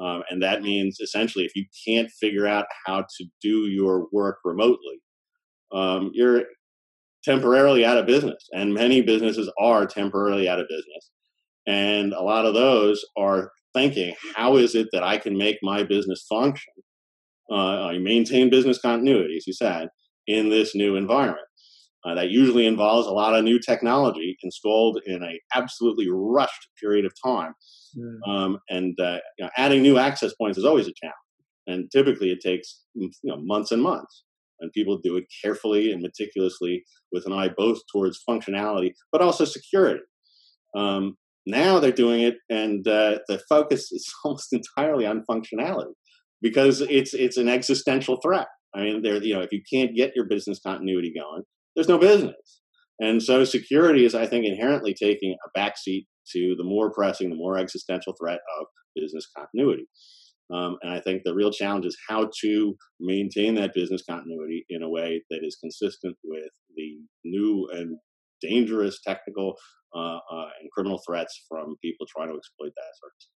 um, 0.00 0.22
and 0.30 0.42
that 0.42 0.62
means 0.62 0.98
essentially 1.00 1.44
if 1.44 1.54
you 1.54 1.64
can't 1.86 2.10
figure 2.10 2.46
out 2.46 2.66
how 2.86 3.02
to 3.18 3.24
do 3.42 3.68
your 3.68 4.06
work 4.12 4.38
remotely, 4.44 5.00
um, 5.72 6.10
you're 6.14 6.44
temporarily 7.24 7.84
out 7.84 7.98
of 7.98 8.06
business, 8.06 8.48
and 8.52 8.74
many 8.74 9.02
businesses 9.02 9.50
are 9.60 9.86
temporarily 9.86 10.48
out 10.48 10.60
of 10.60 10.66
business, 10.68 11.10
and 11.66 12.12
a 12.12 12.22
lot 12.22 12.46
of 12.46 12.54
those 12.54 13.04
are 13.16 13.50
thinking, 13.74 14.14
how 14.34 14.56
is 14.56 14.74
it 14.74 14.88
that 14.92 15.04
I 15.04 15.18
can 15.18 15.36
make 15.36 15.58
my 15.62 15.82
business 15.82 16.24
function? 16.28 16.72
uh, 17.50 17.92
maintain 18.00 18.50
business 18.50 18.78
continuity, 18.80 19.36
as 19.36 19.46
you 19.46 19.52
said, 19.52 19.88
in 20.26 20.50
this 20.50 20.74
new 20.74 20.96
environment. 20.96 21.46
Uh, 22.04 22.14
that 22.14 22.30
usually 22.30 22.66
involves 22.66 23.06
a 23.06 23.12
lot 23.12 23.34
of 23.34 23.44
new 23.44 23.58
technology 23.58 24.36
installed 24.42 24.98
in 25.04 25.22
a 25.22 25.38
absolutely 25.54 26.06
rushed 26.10 26.68
period 26.80 27.04
of 27.04 27.12
time. 27.22 27.52
Mm. 27.96 28.28
Um, 28.28 28.58
and 28.68 28.98
uh, 29.00 29.18
you 29.38 29.44
know, 29.44 29.50
adding 29.56 29.82
new 29.82 29.98
access 29.98 30.32
points 30.34 30.58
is 30.58 30.64
always 30.64 30.86
a 30.86 30.92
challenge. 30.92 31.14
and 31.66 31.90
typically 31.90 32.30
it 32.30 32.40
takes 32.40 32.82
you 32.94 33.10
know 33.22 33.36
months 33.38 33.72
and 33.72 33.82
months 33.82 34.24
and 34.60 34.72
people 34.72 34.98
do 34.98 35.16
it 35.16 35.24
carefully 35.42 35.92
and 35.92 36.02
meticulously 36.02 36.84
with 37.12 37.26
an 37.26 37.32
eye 37.32 37.50
both 37.56 37.78
towards 37.92 38.22
functionality 38.28 38.92
but 39.12 39.22
also 39.22 39.44
security 39.44 40.02
um, 40.76 41.16
now 41.46 41.78
they're 41.78 41.92
doing 41.92 42.20
it 42.20 42.36
and 42.48 42.86
uh, 42.86 43.18
the 43.28 43.40
focus 43.48 43.90
is 43.92 44.12
almost 44.24 44.52
entirely 44.52 45.06
on 45.06 45.24
functionality 45.30 45.92
because 46.42 46.80
it's 46.82 47.14
it's 47.14 47.36
an 47.36 47.48
existential 47.48 48.18
threat 48.22 48.48
i 48.74 48.80
mean 48.80 49.02
there 49.02 49.22
you 49.22 49.34
know 49.34 49.40
if 49.40 49.52
you 49.52 49.62
can't 49.72 49.96
get 49.96 50.14
your 50.14 50.26
business 50.26 50.60
continuity 50.64 51.12
going 51.14 51.42
there's 51.74 51.88
no 51.88 51.98
business 51.98 52.60
and 53.00 53.22
so 53.22 53.44
security 53.44 54.04
is 54.04 54.14
i 54.14 54.26
think 54.26 54.44
inherently 54.44 54.94
taking 54.94 55.34
a 55.44 55.58
backseat 55.58 56.06
to 56.32 56.54
the 56.56 56.64
more 56.64 56.92
pressing 56.92 57.30
the 57.30 57.36
more 57.36 57.58
existential 57.58 58.14
threat 58.18 58.40
of 58.58 58.66
business 58.94 59.26
continuity 59.36 59.86
um, 60.52 60.78
and 60.82 60.92
I 60.92 61.00
think 61.00 61.22
the 61.24 61.34
real 61.34 61.52
challenge 61.52 61.86
is 61.86 61.96
how 62.08 62.28
to 62.40 62.76
maintain 62.98 63.54
that 63.54 63.74
business 63.74 64.02
continuity 64.08 64.64
in 64.68 64.82
a 64.82 64.88
way 64.88 65.22
that 65.30 65.40
is 65.42 65.56
consistent 65.60 66.16
with 66.24 66.50
the 66.76 66.98
new 67.24 67.68
and 67.72 67.96
dangerous 68.42 69.00
technical 69.06 69.54
uh, 69.94 70.16
uh, 70.16 70.48
and 70.60 70.70
criminal 70.72 71.00
threats 71.06 71.44
from 71.48 71.76
people 71.82 72.06
trying 72.08 72.28
to 72.28 72.36
exploit 72.36 72.72
that 72.76 72.92
sort 73.00 73.12
of 73.12 73.20
stuff. 73.20 73.36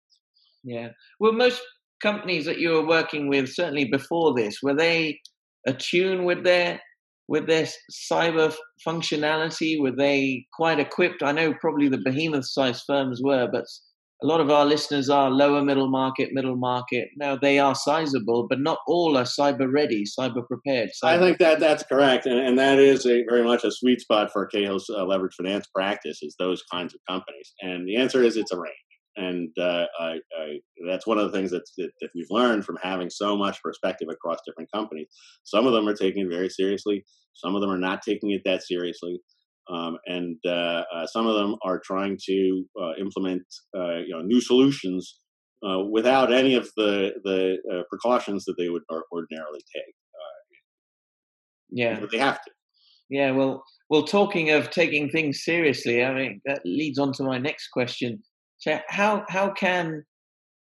Yeah. 0.63 0.89
Well, 1.19 1.33
most 1.33 1.61
companies 2.01 2.45
that 2.45 2.59
you 2.59 2.71
were 2.71 2.87
working 2.87 3.29
with, 3.29 3.49
certainly 3.49 3.87
before 3.87 4.35
this, 4.35 4.59
were 4.63 4.77
they 4.77 5.19
attuned 5.67 6.27
with 6.27 6.45
their 6.45 6.81
with 7.31 7.47
their 7.47 7.67
cyber 8.11 8.53
functionality? 8.87 9.81
Were 9.81 9.97
they 9.97 10.45
quite 10.53 10.81
equipped? 10.81 11.23
I 11.23 11.33
know 11.33 11.55
probably 11.55 11.89
the 11.89 12.03
behemoth-sized 12.05 12.83
firms 12.87 13.21
were, 13.23 13.49
but 13.51 13.65
a 14.23 14.27
lot 14.27 14.41
of 14.41 14.51
our 14.51 14.67
listeners 14.67 15.09
are 15.09 15.31
lower 15.31 15.63
middle 15.63 15.89
market, 15.89 16.31
middle 16.33 16.57
market. 16.57 17.09
Now 17.17 17.37
they 17.37 17.59
are 17.59 17.75
sizable, 17.75 18.49
but 18.49 18.61
not 18.61 18.79
all 18.87 19.17
are 19.17 19.25
cyber 19.25 19.73
ready, 19.73 20.05
cyber 20.05 20.47
prepared. 20.47 20.91
Cyber- 21.03 21.17
I 21.17 21.19
think 21.19 21.39
that 21.39 21.61
that's 21.61 21.85
correct, 21.85 22.27
and, 22.27 22.39
and 22.39 22.59
that 22.59 22.79
is 22.79 23.07
a 23.07 23.23
very 23.31 23.45
much 23.45 23.63
a 23.65 23.71
sweet 23.71 24.01
spot 24.01 24.31
for 24.33 24.47
Cahill's 24.47 24.91
uh, 24.91 25.07
leverage 25.07 25.37
finance 25.37 25.67
practice 25.73 26.19
is 26.23 26.35
those 26.39 26.63
kinds 26.71 26.95
of 26.95 27.01
companies. 27.09 27.55
And 27.63 27.89
the 27.89 27.97
answer 27.97 28.23
is 28.23 28.37
it's 28.37 28.53
a 28.53 28.59
range, 28.59 28.75
and 29.21 29.51
uh, 29.59 29.85
I, 29.99 30.19
I, 30.41 30.61
that's 30.89 31.07
one 31.07 31.19
of 31.19 31.31
the 31.31 31.37
things 31.37 31.51
that, 31.51 31.63
that, 31.77 31.91
that 32.01 32.09
we've 32.15 32.31
learned 32.31 32.65
from 32.65 32.79
having 32.83 33.11
so 33.11 33.37
much 33.37 33.63
perspective 33.63 34.09
across 34.11 34.39
different 34.47 34.71
companies. 34.73 35.09
Some 35.45 35.67
of 35.67 35.75
them 35.75 35.87
are 35.87 35.95
taking 35.95 36.25
it 36.25 36.31
very 36.31 36.49
seriously. 36.49 37.05
Some 37.35 37.55
of 37.55 37.61
them 37.61 37.71
are 37.71 37.79
not 37.79 38.01
taking 38.03 38.31
it 38.31 38.41
that 38.47 38.63
seriously. 38.63 39.21
Um, 39.71 39.99
and 40.07 40.37
uh, 40.47 40.83
uh, 40.95 41.07
some 41.07 41.27
of 41.27 41.37
them 41.37 41.57
are 41.63 41.81
trying 41.85 42.19
to 42.29 42.65
uh, 42.81 42.93
implement 42.99 43.43
uh, 43.77 43.99
you 43.99 44.11
know 44.11 44.23
new 44.23 44.41
solutions 44.41 45.21
uh, 45.65 45.81
without 45.81 46.33
any 46.33 46.55
of 46.55 46.69
the 46.77 47.13
the 47.23 47.59
uh, 47.73 47.83
precautions 47.89 48.45
that 48.47 48.55
they 48.59 48.69
would 48.69 48.83
ordinarily 48.91 49.61
take. 49.75 49.95
yeah, 51.71 52.01
but 52.01 52.11
they 52.11 52.19
have 52.19 52.43
to. 52.43 52.51
Yeah, 53.11 53.33
well, 53.33 53.63
well, 53.91 54.05
talking 54.05 54.51
of 54.51 54.71
taking 54.71 55.09
things 55.09 55.45
seriously, 55.45 56.03
I 56.03 56.15
mean 56.15 56.41
that 56.47 56.63
leads 56.65 56.99
on 56.99 57.13
to 57.15 57.23
my 57.23 57.39
next 57.39 57.69
question. 57.69 58.23
So, 58.61 58.79
how 58.89 59.25
how 59.29 59.53
can 59.53 60.05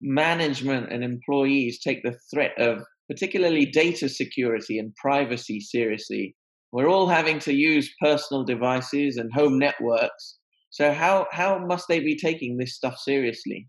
management 0.01 0.93
and 0.93 1.03
employees 1.03 1.81
take 1.81 2.03
the 2.03 2.19
threat 2.31 2.53
of 2.59 2.83
particularly 3.09 3.65
data 3.67 4.09
security 4.09 4.79
and 4.79 4.95
privacy 4.97 5.61
seriously 5.61 6.35
we're 6.75 6.89
all 6.89 7.07
having 7.07 7.39
to 7.39 7.55
use 7.55 7.95
personal 8.01 8.43
devices 8.43 9.17
and 9.17 9.33
home 9.33 9.61
networks. 9.61 10.39
So 10.71 10.93
how 10.93 11.29
how 11.31 11.65
must 11.65 11.87
they 11.89 12.01
be 12.01 12.17
taking 12.17 12.57
this 12.57 12.75
stuff 12.75 12.99
seriously? 12.99 13.69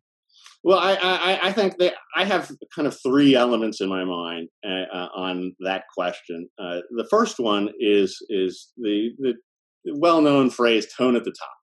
Well, 0.63 0.79
I, 0.79 0.95
I, 0.95 1.39
I 1.49 1.51
think 1.51 1.77
that 1.77 1.93
I 2.15 2.25
have 2.25 2.51
kind 2.75 2.87
of 2.87 2.97
three 3.05 3.35
elements 3.35 3.79
in 3.79 3.89
my 3.89 4.03
mind 4.03 4.49
uh, 4.67 4.91
uh, 4.91 5.09
on 5.15 5.55
that 5.59 5.83
question. 5.95 6.49
Uh, 6.57 6.79
the 6.97 7.05
first 7.11 7.39
one 7.39 7.69
is 7.79 8.17
is 8.29 8.71
the, 8.75 9.11
the 9.19 9.35
well-known 9.99 10.49
phrase 10.49 10.87
"tone 10.97 11.15
at 11.15 11.25
the 11.25 11.35
top." 11.39 11.57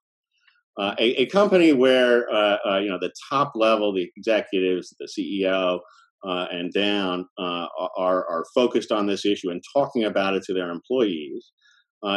Uh, 0.79 0.95
a, 0.99 1.23
a, 1.23 1.27
company 1.27 1.75
where 1.75 2.33
uh, 2.33 2.57
uh, 2.67 2.79
you 2.79 2.89
know 2.89 2.99
the 2.99 3.13
top 3.29 3.53
level, 3.55 3.93
the 3.93 4.11
executives, 4.17 4.95
the 4.99 5.07
CEO, 5.07 5.81
uh, 6.27 6.47
and 6.51 6.73
down 6.73 7.27
are, 7.39 8.27
are 8.27 8.45
focused 8.55 8.91
on 8.91 9.07
this 9.07 9.27
issue 9.27 9.51
and 9.51 9.63
talking 9.75 10.05
about 10.05 10.35
it 10.35 10.43
to 10.45 10.55
their 10.55 10.71
employees 10.71 11.53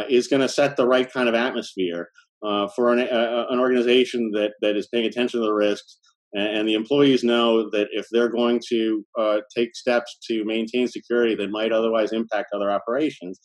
is 0.10 0.28
going 0.28 0.42
to 0.42 0.48
set 0.48 0.78
the 0.78 0.88
right 0.88 1.12
kind 1.12 1.28
of 1.28 1.36
atmosphere 1.36 2.08
for 2.42 2.94
an, 2.94 3.00
an, 3.00 3.60
organization 3.60 4.32
that, 4.32 4.54
that 4.62 4.78
is 4.78 4.88
paying 4.88 5.06
attention 5.06 5.42
to 5.42 5.46
the 5.46 5.54
risks. 5.54 5.98
And, 6.34 6.68
the 6.68 6.76
employees 6.76 7.24
know 7.24 7.70
that 7.72 7.88
if 7.92 8.06
they're 8.12 8.30
going 8.30 8.62
to 8.70 9.04
uh, 9.20 9.38
take 9.56 9.76
steps 9.76 10.18
to 10.30 10.44
maintain 10.46 10.88
security 10.88 11.34
that 11.36 11.50
might 11.50 11.72
otherwise 11.72 12.12
impact 12.12 12.50
other 12.54 12.70
operations, 12.70 13.40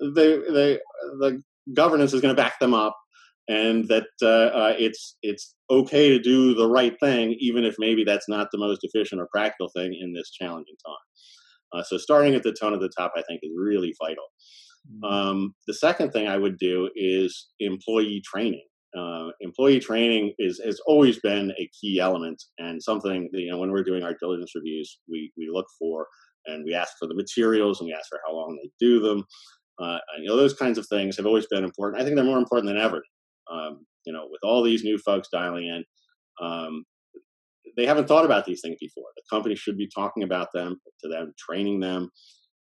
the, 0.00 0.78
the 1.20 1.42
governance 1.74 2.12
is 2.12 2.20
going 2.20 2.34
to 2.34 2.40
back 2.40 2.58
them 2.58 2.74
up 2.74 2.96
and 3.48 3.86
that 3.88 4.06
uh, 4.22 4.26
uh, 4.26 4.74
it's 4.78 5.16
it's 5.22 5.54
okay 5.70 6.08
to 6.08 6.18
do 6.18 6.54
the 6.54 6.68
right 6.68 6.98
thing, 7.00 7.36
even 7.38 7.64
if 7.64 7.76
maybe 7.78 8.04
that's 8.04 8.28
not 8.28 8.48
the 8.50 8.58
most 8.58 8.80
efficient 8.82 9.20
or 9.20 9.28
practical 9.32 9.68
thing 9.68 9.96
in 10.00 10.12
this 10.12 10.30
challenging 10.30 10.76
time. 10.84 10.96
Uh, 11.80 11.82
so 11.82 11.96
starting 11.96 12.34
at 12.34 12.42
the 12.42 12.52
tone 12.52 12.74
at 12.74 12.80
the 12.80 12.90
top, 12.96 13.12
I 13.16 13.22
think, 13.22 13.40
is 13.42 13.52
really 13.56 13.94
vital. 14.00 14.24
Mm-hmm. 14.90 15.04
Um, 15.04 15.54
the 15.66 15.74
second 15.74 16.10
thing 16.10 16.28
I 16.28 16.38
would 16.38 16.58
do 16.58 16.90
is 16.94 17.48
employee 17.60 18.22
training. 18.24 18.64
Uh, 18.96 19.28
employee 19.40 19.80
training 19.80 20.32
is 20.38 20.60
has 20.64 20.80
always 20.86 21.18
been 21.20 21.52
a 21.58 21.68
key 21.80 22.00
element 22.00 22.42
and 22.58 22.82
something 22.82 23.28
that, 23.32 23.40
you 23.40 23.50
know 23.50 23.58
when 23.58 23.70
we're 23.70 23.84
doing 23.84 24.02
our 24.02 24.14
diligence 24.18 24.52
reviews, 24.54 24.98
we 25.08 25.32
we 25.36 25.48
look 25.52 25.66
for 25.78 26.06
and 26.46 26.64
we 26.64 26.74
ask 26.74 26.92
for 26.98 27.06
the 27.06 27.14
materials 27.14 27.80
and 27.80 27.88
we 27.88 27.92
ask 27.92 28.08
for 28.08 28.20
how 28.26 28.34
long 28.34 28.56
they 28.56 28.70
do 28.80 29.00
them. 29.00 29.24
Uh, 29.78 29.98
you 30.18 30.28
know 30.28 30.36
those 30.36 30.54
kinds 30.54 30.78
of 30.78 30.86
things 30.88 31.16
have 31.16 31.26
always 31.26 31.46
been 31.46 31.64
important. 31.64 32.00
I 32.00 32.04
think 32.04 32.16
they're 32.16 32.24
more 32.24 32.38
important 32.38 32.68
than 32.68 32.82
ever 32.82 33.02
um, 33.50 33.86
you 34.04 34.12
know, 34.12 34.26
with 34.30 34.40
all 34.42 34.62
these 34.62 34.84
new 34.84 34.98
folks 34.98 35.28
dialing 35.32 35.66
in, 35.66 35.84
um, 36.44 36.84
they 37.76 37.86
haven't 37.86 38.08
thought 38.08 38.24
about 38.24 38.46
these 38.46 38.60
things 38.60 38.76
before. 38.80 39.04
The 39.16 39.22
company 39.30 39.54
should 39.54 39.76
be 39.76 39.88
talking 39.94 40.22
about 40.22 40.48
them 40.54 40.76
to 41.02 41.08
them, 41.08 41.32
training 41.38 41.80
them, 41.80 42.10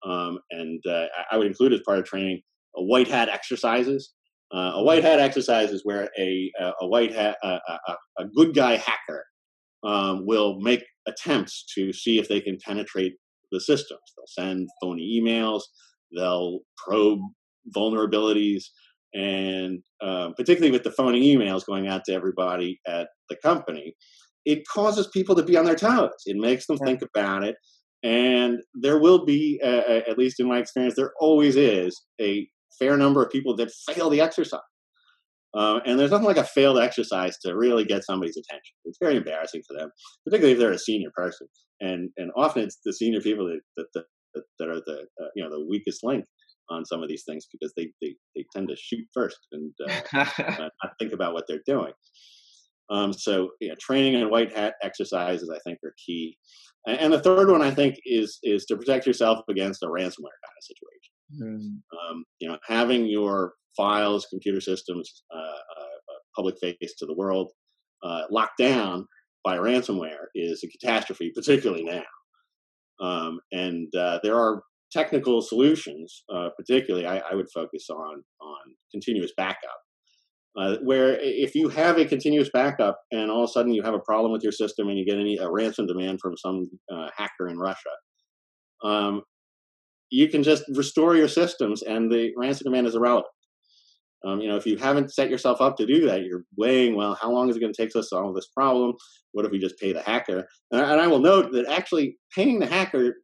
um, 0.05 0.39
and 0.51 0.83
uh, 0.87 1.07
I 1.31 1.37
would 1.37 1.47
include 1.47 1.73
as 1.73 1.81
part 1.87 1.99
of 1.99 2.05
training 2.05 2.43
a 2.77 2.83
white 2.83 3.09
hat 3.09 3.29
exercises. 3.29 4.13
Uh, 4.53 4.73
a 4.75 4.83
white 4.83 5.05
hat 5.05 5.19
exercise 5.19 5.71
is 5.71 5.83
where 5.85 6.09
a 6.19 6.51
a 6.81 6.87
white 6.87 7.15
hat 7.15 7.37
a, 7.43 7.59
a, 7.69 7.97
a 8.19 8.25
good 8.35 8.55
guy 8.55 8.77
hacker 8.77 9.25
um, 9.85 10.27
will 10.27 10.59
make 10.61 10.85
attempts 11.07 11.65
to 11.75 11.93
see 11.93 12.19
if 12.19 12.29
they 12.29 12.41
can 12.41 12.59
penetrate 12.65 13.15
the 13.53 13.61
systems. 13.61 14.01
They'll 14.17 14.45
send 14.45 14.69
phony 14.83 15.21
emails. 15.21 15.63
They'll 16.17 16.61
probe 16.77 17.21
vulnerabilities 17.77 18.65
and 19.15 19.81
um, 20.03 20.35
particularly 20.37 20.71
with 20.71 20.85
the 20.85 20.91
phony 20.91 21.35
emails 21.35 21.67
going 21.67 21.89
out 21.89 22.05
to 22.05 22.13
everybody 22.13 22.81
at 22.87 23.09
the 23.31 23.37
company, 23.43 23.95
it 24.45 24.63
causes 24.73 25.09
people 25.09 25.35
to 25.37 25.43
be 25.43 25.57
on 25.57 25.65
their 25.65 25.75
toes. 25.75 26.11
It 26.27 26.37
makes 26.37 26.67
them 26.67 26.79
think 26.79 27.01
about 27.03 27.45
it, 27.45 27.57
and 28.03 28.59
there 28.75 28.99
will 28.99 29.25
be, 29.25 29.61
uh, 29.65 30.01
at 30.09 30.19
least 30.19 30.41
in 30.41 30.49
my 30.49 30.59
experience, 30.59 30.95
there 30.97 31.13
always 31.21 31.57
is 31.57 32.01
a 32.21 32.49
fair 32.79 32.97
number 32.97 33.23
of 33.23 33.31
people 33.31 33.57
that 33.57 33.73
fail 33.89 34.09
the 34.09 34.21
exercise. 34.21 34.61
Uh, 35.55 35.81
and 35.87 35.99
there's 35.99 36.11
nothing 36.11 36.27
like 36.27 36.37
a 36.37 36.45
failed 36.45 36.79
exercise 36.79 37.37
to 37.39 37.57
really 37.57 37.85
get 37.85 38.05
somebody's 38.05 38.37
attention. 38.37 38.75
It's 38.85 38.99
very 39.01 39.17
embarrassing 39.17 39.63
for 39.67 39.77
them, 39.77 39.91
particularly 40.25 40.53
if 40.53 40.59
they're 40.59 40.73
a 40.73 40.79
senior 40.79 41.11
person. 41.17 41.47
And 41.81 42.11
and 42.17 42.31
often 42.37 42.65
it's 42.65 42.79
the 42.85 42.93
senior 42.93 43.21
people 43.21 43.47
that 43.77 43.87
that, 43.95 44.05
that, 44.35 44.45
that 44.59 44.69
are 44.69 44.83
the 44.85 45.07
uh, 45.21 45.29
you 45.35 45.43
know 45.43 45.51
the 45.51 45.67
weakest 45.69 46.05
link 46.05 46.25
on 46.71 46.85
some 46.85 47.03
of 47.03 47.09
these 47.09 47.25
things 47.25 47.47
because 47.53 47.73
they 47.77 47.91
they, 48.01 48.15
they 48.37 48.45
tend 48.55 48.69
to 48.69 48.77
shoot 48.77 49.05
first 49.15 49.39
and 49.53 49.73
uh, 49.89 50.25
not 50.83 50.93
think 50.99 51.13
about 51.13 51.35
what 51.35 51.45
they're 51.49 51.63
doing. 51.67 51.93
Um, 52.91 53.13
so 53.13 53.51
yeah, 53.61 53.75
training 53.81 54.15
and 54.15 54.31
white 54.31 54.55
hat 54.57 54.75
exercises 54.83 55.51
I 55.55 55.59
think 55.65 55.79
are 55.85 55.95
key. 56.05 56.37
And, 56.87 56.99
and, 56.99 57.13
the 57.13 57.21
third 57.21 57.51
one 57.51 57.61
I 57.61 57.71
think 57.71 57.97
is 58.07 58.39
is 58.43 58.65
to 58.67 58.77
protect 58.77 59.07
yourself 59.07 59.41
against 59.51 59.83
a 59.83 59.87
ransomware 59.87 60.39
kind 60.45 60.57
of 60.57 60.63
situation. 60.63 61.43
Mm. 61.43 62.11
Um, 62.11 62.25
you 62.41 62.49
know, 62.49 62.59
having 62.67 63.07
your 63.07 63.53
files, 63.77 64.27
computer 64.31 64.61
systems, 64.61 65.23
uh, 65.35 65.39
uh, 65.39 65.99
public 66.39 66.57
face 66.61 66.95
to 66.99 67.07
the 67.07 67.15
world 67.15 67.51
uh, 68.03 68.23
locked 68.31 68.59
down 68.59 69.07
by 69.45 69.57
ransomware 69.57 70.27
is 70.35 70.63
a 70.65 70.69
catastrophe, 70.69 71.33
particularly 71.35 71.85
now. 71.85 72.03
Um, 73.01 73.41
and 73.53 73.95
uh, 73.95 74.21
there 74.23 74.37
are 74.37 74.63
technical 74.93 75.41
solutions, 75.41 76.25
uh, 76.33 76.49
particularly, 76.57 77.07
I, 77.07 77.19
I, 77.19 77.35
would 77.35 77.49
focus 77.53 77.89
on 77.91 78.23
on 78.41 78.75
continuous 78.93 79.33
backup. 79.37 79.79
Uh, 80.59 80.77
where 80.83 81.17
if 81.21 81.55
you 81.55 81.69
have 81.69 81.99
a 81.99 82.05
continuous 82.05 82.51
backup 82.53 82.99
and 83.13 83.31
all 83.31 83.45
of 83.45 83.51
a 83.51 83.53
sudden 83.53 83.73
you 83.73 83.83
have 83.83 83.95
a 83.95 84.01
problem 84.01 84.33
with 84.33 84.43
your 84.43 84.53
system 84.53 84.89
and 84.89 84.99
you 84.99 85.05
get 85.05 85.19
any 85.19 85.37
a 85.37 85.49
ransom 85.49 85.87
demand 85.87 86.19
from 86.21 86.37
some 86.37 86.69
uh, 86.93 87.09
hacker 87.17 87.49
in 87.49 87.59
Russia, 87.59 87.91
um, 88.83 89.23
you 90.11 90.29
can 90.29 90.43
just 90.43 90.65
restore 90.75 91.17
your 91.17 91.29
systems 91.29 91.83
and 91.83 92.11
the 92.11 92.33
ransom 92.37 92.65
demand 92.65 92.87
is 92.87 92.95
irrelevant. 92.95 93.27
Um, 94.27 94.41
you 94.41 94.49
know, 94.49 94.57
if 94.57 94.67
you 94.67 94.77
haven't 94.77 95.13
set 95.13 95.31
yourself 95.31 95.61
up 95.61 95.77
to 95.77 95.87
do 95.87 96.07
that, 96.07 96.23
you're 96.23 96.43
weighing, 96.57 96.97
well, 96.97 97.17
how 97.21 97.31
long 97.31 97.49
is 97.49 97.57
it 97.57 97.61
going 97.61 97.73
to 97.73 97.81
take 97.81 97.89
us 97.91 97.93
to 97.93 98.03
solve 98.03 98.35
this 98.35 98.49
problem? 98.49 98.95
What 99.33 99.45
if 99.45 99.53
we 99.53 99.61
just 99.61 99.79
pay 99.79 99.93
the 99.93 100.03
hacker? 100.03 100.45
And 100.73 100.81
I, 100.81 100.93
and 100.93 101.01
I 101.01 101.07
will 101.07 101.21
note 101.21 101.53
that 101.53 101.67
actually 101.69 102.17
paying 102.35 102.59
the 102.59 102.67
hacker 102.67 103.15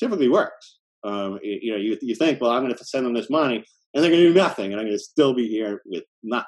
typically 0.00 0.28
works. 0.28 0.78
Um, 1.04 1.38
you 1.42 1.72
know, 1.72 1.78
you, 1.78 1.98
you 2.00 2.14
think, 2.14 2.40
well, 2.40 2.52
I'm 2.52 2.62
going 2.62 2.74
to 2.74 2.84
send 2.84 3.06
them 3.06 3.14
this 3.14 3.30
money, 3.30 3.64
and 3.94 4.02
they're 4.02 4.10
going 4.10 4.22
to 4.22 4.28
do 4.28 4.34
nothing, 4.34 4.72
and 4.72 4.80
I'm 4.80 4.86
going 4.86 4.96
to 4.96 5.02
still 5.02 5.34
be 5.34 5.48
here 5.48 5.82
with 5.86 6.04
nothing. 6.22 6.46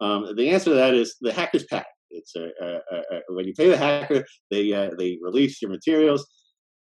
Um, 0.00 0.34
the 0.36 0.50
answer 0.50 0.70
to 0.70 0.76
that 0.76 0.94
is 0.94 1.16
the 1.20 1.32
hackers 1.32 1.64
pay. 1.64 1.82
It's 2.10 2.34
a, 2.36 2.50
a, 2.60 2.96
a, 2.96 3.20
when 3.34 3.46
you 3.46 3.54
pay 3.54 3.68
the 3.68 3.76
hacker, 3.76 4.24
they 4.50 4.72
uh, 4.72 4.90
they 4.98 5.18
release 5.22 5.62
your 5.62 5.70
materials, 5.70 6.28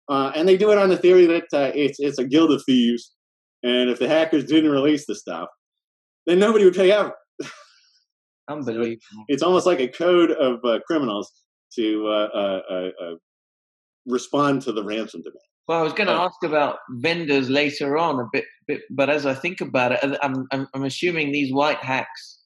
uh, 0.09 0.33
and 0.35 0.49
they 0.49 0.57
do 0.57 0.73
it 0.73 0.79
on 0.79 0.89
the 0.89 0.97
theory 0.97 1.27
that 1.27 1.45
uh, 1.53 1.71
it's 1.75 2.01
it's 2.01 2.19
a 2.19 2.25
guild 2.25 2.51
of 2.51 2.63
thieves, 2.65 3.15
and 3.63 3.91
if 3.91 3.99
the 3.99 4.09
hackers 4.09 4.45
didn't 4.45 4.71
release 4.71 5.07
the 5.07 5.15
stuff, 5.15 5.49
then 6.27 6.39
nobody 6.39 6.65
would 6.65 6.75
pay 6.75 6.91
ever. 6.91 7.15
Unbelievable. 8.49 8.97
it's 9.29 9.43
almost 9.43 9.67
like 9.67 9.79
a 9.79 9.87
code 9.87 10.33
of 10.33 10.59
uh, 10.65 10.81
criminals 10.87 11.31
to 11.77 12.09
uh, 12.09 12.61
uh, 12.69 12.91
respond 14.07 14.63
to 14.63 14.73
the 14.73 14.83
ransom 14.83 15.23
demand. 15.23 15.50
Well, 15.71 15.79
I 15.79 15.83
was 15.83 15.93
going 15.93 16.09
to 16.09 16.15
ask 16.15 16.43
about 16.43 16.79
vendors 16.91 17.49
later 17.49 17.97
on 17.97 18.19
a 18.19 18.25
bit, 18.33 18.45
bit, 18.67 18.81
but 18.91 19.09
as 19.09 19.25
I 19.25 19.35
think 19.35 19.61
about 19.61 19.93
it, 19.93 20.19
I'm, 20.21 20.45
I'm, 20.51 20.67
I'm 20.75 20.83
assuming 20.83 21.31
these 21.31 21.53
white 21.53 21.79
hacks, 21.79 22.41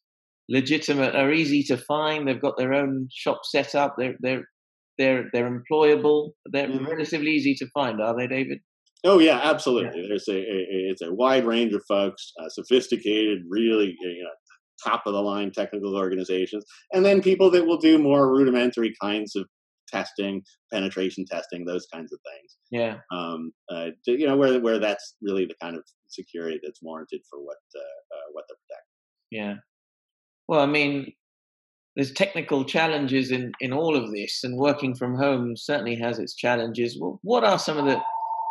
legitimate, 0.51 1.15
are 1.15 1.33
easy 1.33 1.63
to 1.63 1.79
find. 1.79 2.29
They've 2.29 2.39
got 2.39 2.59
their 2.59 2.75
own 2.75 3.09
shop 3.11 3.41
set 3.45 3.75
up. 3.75 3.95
They're 3.97 4.15
they're 4.21 4.45
they're 4.99 5.31
they're 5.33 5.51
employable. 5.51 6.33
They're 6.53 6.69
mm-hmm. 6.69 6.85
relatively 6.85 7.31
easy 7.31 7.55
to 7.55 7.67
find, 7.73 7.99
are 8.03 8.15
they, 8.15 8.27
David? 8.27 8.59
Oh 9.05 9.21
yeah, 9.21 9.41
absolutely. 9.43 10.03
Yeah. 10.03 10.09
There's 10.09 10.29
a, 10.29 10.37
a, 10.37 10.67
it's 10.91 11.01
a 11.01 11.11
wide 11.11 11.47
range 11.47 11.73
of 11.73 11.83
folks, 11.89 12.31
uh, 12.43 12.51
sophisticated, 12.51 13.39
really 13.49 13.97
you 14.03 14.23
know 14.23 14.29
top 14.87 15.05
of 15.07 15.15
the 15.15 15.23
line 15.23 15.51
technical 15.51 15.97
organizations, 15.97 16.63
and 16.93 17.07
then 17.07 17.23
people 17.23 17.51
that 17.53 17.65
will 17.65 17.79
do 17.79 17.97
more 17.97 18.31
rudimentary 18.31 18.95
kinds 19.01 19.35
of 19.35 19.47
testing, 19.89 20.43
penetration 20.73 21.25
testing, 21.31 21.65
those 21.65 21.87
kinds 21.93 22.13
of 22.13 22.19
things. 22.21 22.57
Yeah. 22.71 22.97
Um, 23.13 23.53
uh, 23.71 23.91
you 24.07 24.27
know, 24.27 24.37
where 24.37 24.61
where 24.61 24.79
that's 24.79 25.17
really 25.23 25.47
the 25.47 25.55
kind 25.61 25.77
of 25.77 25.85
security 26.09 26.61
that's 26.63 26.81
warranted 26.83 27.21
for 27.31 27.39
what 27.41 27.59
uh, 27.75 27.81
uh, 27.81 28.29
what 28.33 28.45
they're 28.49 28.57
protecting. 28.69 28.91
Yeah. 29.31 29.55
Well, 30.49 30.61
I 30.61 30.67
mean, 30.67 31.13
there's 31.97 32.13
technical 32.13 32.65
challenges 32.65 33.31
in 33.31 33.53
in 33.61 33.73
all 33.73 33.97
of 33.97 34.13
this, 34.13 34.41
and 34.45 34.59
working 34.59 34.95
from 34.95 35.17
home 35.17 35.57
certainly 35.57 35.97
has 35.97 36.19
its 36.19 36.35
challenges. 36.35 36.99
Well, 37.01 37.21
what 37.23 37.45
are 37.45 37.59
some 37.59 37.79
of 37.79 37.87
the 37.87 38.01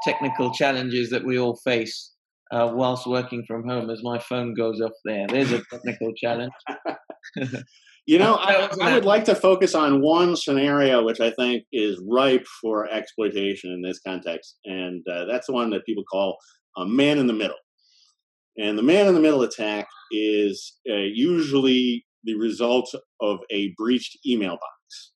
technical 0.04 0.52
challenges 0.52 1.10
that 1.12 1.26
we 1.26 1.40
all 1.40 1.56
face 1.58 2.12
uh, 2.52 2.72
whilst 2.74 3.08
working 3.08 3.44
from 3.48 3.68
home? 3.68 3.90
As 3.90 4.02
my 4.04 4.20
phone 4.20 4.54
goes 4.54 4.82
off 4.82 4.94
there, 5.06 5.28
there's 5.28 5.52
a 5.52 5.62
technical 5.72 6.14
challenge. 6.14 6.54
You 8.06 8.20
know, 8.20 8.36
I, 8.40 8.70
I, 8.82 8.94
would 8.96 9.06
like 9.06 9.26
to 9.26 9.36
focus 9.36 9.76
on 9.76 10.02
one 10.02 10.36
scenario 10.36 11.04
which 11.04 11.20
I 11.20 11.32
think 11.32 11.64
is 11.72 12.02
ripe 12.10 12.46
for 12.62 12.90
exploitation 12.90 13.72
in 13.72 13.82
this 13.82 14.00
context, 14.06 14.58
and 14.66 15.04
uh, 15.12 15.26
that's 15.26 15.48
the 15.48 15.54
one 15.54 15.70
that 15.72 15.86
people 15.86 16.04
call 16.12 16.38
a 16.78 16.86
man 16.86 17.18
in 17.18 17.28
the 17.28 17.34
middle. 17.34 17.58
And 18.58 18.78
the 18.78 18.84
man 18.84 19.08
in 19.08 19.16
the 19.16 19.20
middle 19.20 19.42
attack 19.42 19.88
is 20.12 20.78
uh, 20.90 20.94
usually 20.96 22.06
the 22.24 22.36
result 22.36 22.94
of 23.22 23.40
a 23.52 23.74
breached 23.78 24.18
email 24.28 24.52
box. 24.52 25.12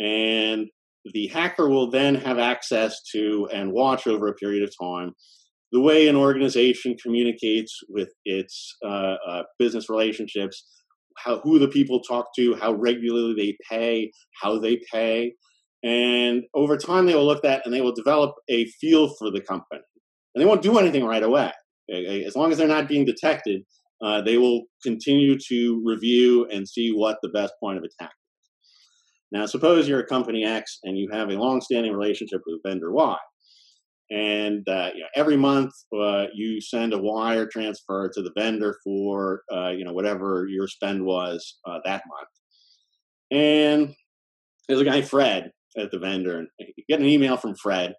And 0.00 0.66
the 1.12 1.28
hacker 1.28 1.68
will 1.68 1.90
then 1.90 2.14
have 2.14 2.38
access 2.38 3.00
to 3.12 3.48
and 3.52 3.72
watch 3.72 4.06
over 4.06 4.28
a 4.28 4.34
period 4.34 4.62
of 4.62 4.72
time 4.80 5.12
the 5.72 5.80
way 5.80 6.06
an 6.06 6.16
organization 6.16 6.96
communicates 7.02 7.80
with 7.88 8.10
its 8.24 8.76
uh, 8.84 9.16
uh 9.26 9.42
business 9.58 9.88
relationships 9.88 10.64
how 11.16 11.40
who 11.40 11.58
the 11.58 11.68
people 11.68 12.00
talk 12.00 12.34
to, 12.36 12.54
how 12.54 12.72
regularly 12.72 13.34
they 13.34 13.56
pay, 13.70 14.10
how 14.40 14.58
they 14.58 14.80
pay, 14.92 15.34
and 15.82 16.44
over 16.54 16.76
time 16.76 17.06
they 17.06 17.14
will 17.14 17.26
look 17.26 17.38
at 17.38 17.42
that 17.42 17.62
and 17.64 17.74
they 17.74 17.80
will 17.80 17.94
develop 17.94 18.34
a 18.48 18.66
feel 18.80 19.08
for 19.18 19.30
the 19.30 19.40
company. 19.40 19.82
And 20.34 20.42
they 20.42 20.46
won't 20.46 20.62
do 20.62 20.78
anything 20.78 21.04
right 21.04 21.22
away. 21.22 21.52
As 21.90 22.36
long 22.36 22.52
as 22.52 22.58
they're 22.58 22.68
not 22.68 22.88
being 22.88 23.04
detected, 23.04 23.62
uh, 24.02 24.22
they 24.22 24.38
will 24.38 24.62
continue 24.82 25.36
to 25.48 25.82
review 25.84 26.46
and 26.50 26.68
see 26.68 26.90
what 26.90 27.18
the 27.22 27.28
best 27.28 27.52
point 27.60 27.78
of 27.78 27.84
attack 27.84 28.10
is. 28.10 28.50
Now, 29.32 29.46
suppose 29.46 29.88
you're 29.88 30.00
a 30.00 30.06
company 30.06 30.44
X 30.44 30.78
and 30.84 30.96
you 30.96 31.08
have 31.12 31.28
a 31.28 31.34
long-standing 31.34 31.92
relationship 31.92 32.40
with 32.46 32.60
vendor 32.64 32.92
Y 32.92 33.16
and 34.12 34.62
you 34.66 35.00
know, 35.00 35.08
every 35.16 35.36
month 35.36 35.72
uh, 35.98 36.26
you 36.34 36.60
send 36.60 36.92
a 36.92 36.98
wire 36.98 37.46
transfer 37.46 38.10
to 38.12 38.22
the 38.22 38.32
vendor 38.36 38.76
for 38.84 39.42
uh, 39.50 39.70
you 39.70 39.84
know 39.84 39.92
whatever 39.92 40.46
your 40.48 40.68
spend 40.68 41.04
was 41.04 41.58
uh, 41.66 41.78
that 41.84 42.02
month. 42.06 42.28
And 43.30 43.94
there's 44.68 44.80
a 44.80 44.84
guy 44.84 45.00
Fred 45.00 45.50
at 45.78 45.90
the 45.90 45.98
vendor, 45.98 46.38
and 46.38 46.48
you 46.58 46.84
get 46.88 47.00
an 47.00 47.06
email 47.06 47.38
from 47.38 47.54
Fred, 47.54 47.94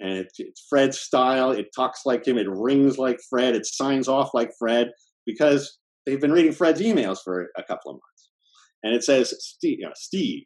and 0.00 0.12
it's, 0.12 0.34
it's 0.38 0.64
Fred's 0.70 0.98
style. 0.98 1.50
It 1.50 1.66
talks 1.76 2.06
like 2.06 2.26
him. 2.26 2.38
It 2.38 2.48
rings 2.48 2.96
like 2.96 3.18
Fred. 3.28 3.54
It 3.54 3.66
signs 3.66 4.08
off 4.08 4.30
like 4.32 4.52
Fred 4.58 4.90
because 5.26 5.78
they've 6.06 6.20
been 6.20 6.32
reading 6.32 6.52
Fred's 6.52 6.80
emails 6.80 7.18
for 7.22 7.50
a 7.58 7.62
couple 7.62 7.90
of 7.90 7.96
months, 7.96 8.30
and 8.82 8.94
it 8.94 9.04
says 9.04 9.34
Steve, 9.38 9.80
you 9.80 9.84
know, 9.84 9.92
Steve 9.94 10.44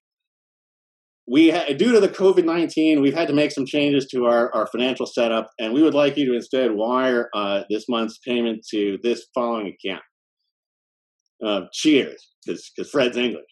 we 1.29 1.51
ha- 1.51 1.73
due 1.77 1.93
to 1.93 2.01
the 2.01 2.09
COVID 2.09 2.45
nineteen, 2.45 3.01
we've 3.01 3.15
had 3.15 3.29
to 3.29 3.35
make 3.35 3.51
some 3.51 3.67
changes 3.67 4.07
to 4.13 4.27
our, 4.27 4.53
our 4.55 4.67
financial 4.67 5.07
setup, 5.07 5.51
and 5.59 5.73
we 5.73 5.83
would 5.83 5.95
like 5.95 6.17
you 6.17 6.27
to 6.27 6.35
instead 6.35 6.73
wire 6.73 7.29
uh, 7.35 7.63
this 7.69 7.89
month's 7.89 8.19
payment 8.19 8.65
to 8.71 8.99
this 9.03 9.27
following 9.35 9.75
account. 9.75 10.03
Uh, 11.45 11.63
cheers, 11.73 12.31
because 12.45 12.71
because 12.75 12.91
Fred's 12.91 13.17
English. 13.17 13.45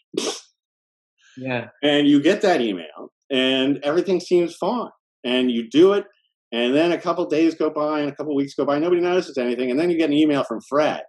yeah, 1.37 1.69
and 1.83 2.07
you 2.07 2.23
get 2.23 2.43
that 2.43 2.61
email, 2.61 3.13
and 3.31 3.79
everything 3.83 4.21
seems 4.21 4.55
fine, 4.55 4.91
and 5.25 5.51
you 5.51 5.69
do 5.69 5.95
it, 5.95 6.05
and 6.53 6.75
then 6.75 6.93
a 6.93 7.01
couple 7.01 7.27
days 7.27 7.57
go 7.57 7.71
by, 7.71 8.01
and 8.01 8.11
a 8.11 8.15
couple 8.15 8.35
weeks 8.37 8.55
go 8.55 8.65
by, 8.65 8.79
nobody 8.79 9.01
notices 9.01 9.37
anything, 9.37 9.71
and 9.71 9.81
then 9.81 9.91
you 9.91 9.99
get 9.99 10.11
an 10.11 10.17
email 10.17 10.45
from 10.45 10.61
Fred. 10.69 11.03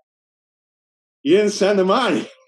You 1.21 1.37
didn't 1.37 1.51
send 1.51 1.77
the 1.77 1.85
money. 1.85 2.27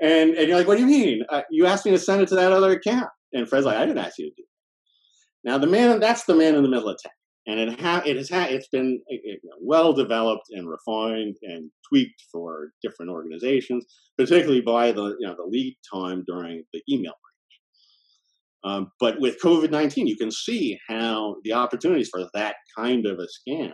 And, 0.00 0.30
and 0.30 0.48
you're 0.48 0.56
like, 0.56 0.68
what 0.68 0.76
do 0.76 0.82
you 0.82 0.86
mean? 0.86 1.22
Uh, 1.28 1.42
you 1.50 1.66
asked 1.66 1.84
me 1.84 1.90
to 1.92 1.98
send 1.98 2.22
it 2.22 2.28
to 2.28 2.36
that 2.36 2.52
other 2.52 2.72
account. 2.72 3.08
And 3.32 3.48
Fred's 3.48 3.66
like, 3.66 3.76
I 3.76 3.84
didn't 3.84 3.98
ask 3.98 4.18
you 4.18 4.26
to 4.26 4.34
do 4.36 4.42
that. 4.42 5.50
Now, 5.50 5.58
the 5.58 5.66
man, 5.66 6.00
that's 6.00 6.24
the 6.24 6.34
man 6.34 6.54
in 6.54 6.62
the 6.62 6.68
middle 6.68 6.88
attack. 6.88 7.12
And 7.46 7.58
it, 7.58 7.80
ha- 7.80 8.02
it 8.04 8.16
has 8.16 8.28
ha- 8.28 8.48
it's 8.50 8.68
been 8.68 9.00
it, 9.06 9.40
well 9.60 9.92
developed 9.92 10.46
and 10.50 10.68
refined 10.68 11.36
and 11.42 11.70
tweaked 11.88 12.22
for 12.30 12.72
different 12.82 13.10
organizations, 13.10 13.86
particularly 14.18 14.60
by 14.60 14.92
the, 14.92 15.16
you 15.18 15.26
know, 15.26 15.34
the 15.34 15.48
lead 15.48 15.76
time 15.92 16.24
during 16.26 16.62
the 16.72 16.82
email 16.90 17.12
breach. 17.12 18.72
Um, 18.72 18.90
but 19.00 19.20
with 19.20 19.40
COVID 19.42 19.70
19, 19.70 20.06
you 20.06 20.16
can 20.16 20.30
see 20.30 20.78
how 20.88 21.36
the 21.42 21.54
opportunities 21.54 22.10
for 22.10 22.28
that 22.34 22.56
kind 22.76 23.06
of 23.06 23.18
a 23.18 23.50
scam 23.50 23.72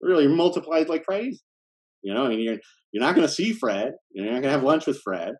really 0.00 0.26
multiplied 0.26 0.88
like 0.88 1.04
crazy. 1.04 1.40
You 2.02 2.14
know, 2.14 2.28
mean, 2.28 2.40
you're, 2.40 2.58
you're 2.92 3.02
not 3.02 3.14
going 3.14 3.26
to 3.26 3.32
see 3.32 3.52
Fred. 3.52 3.92
You're 4.12 4.26
not 4.26 4.32
going 4.32 4.42
to 4.44 4.50
have 4.50 4.62
lunch 4.62 4.86
with 4.86 5.00
Fred 5.02 5.34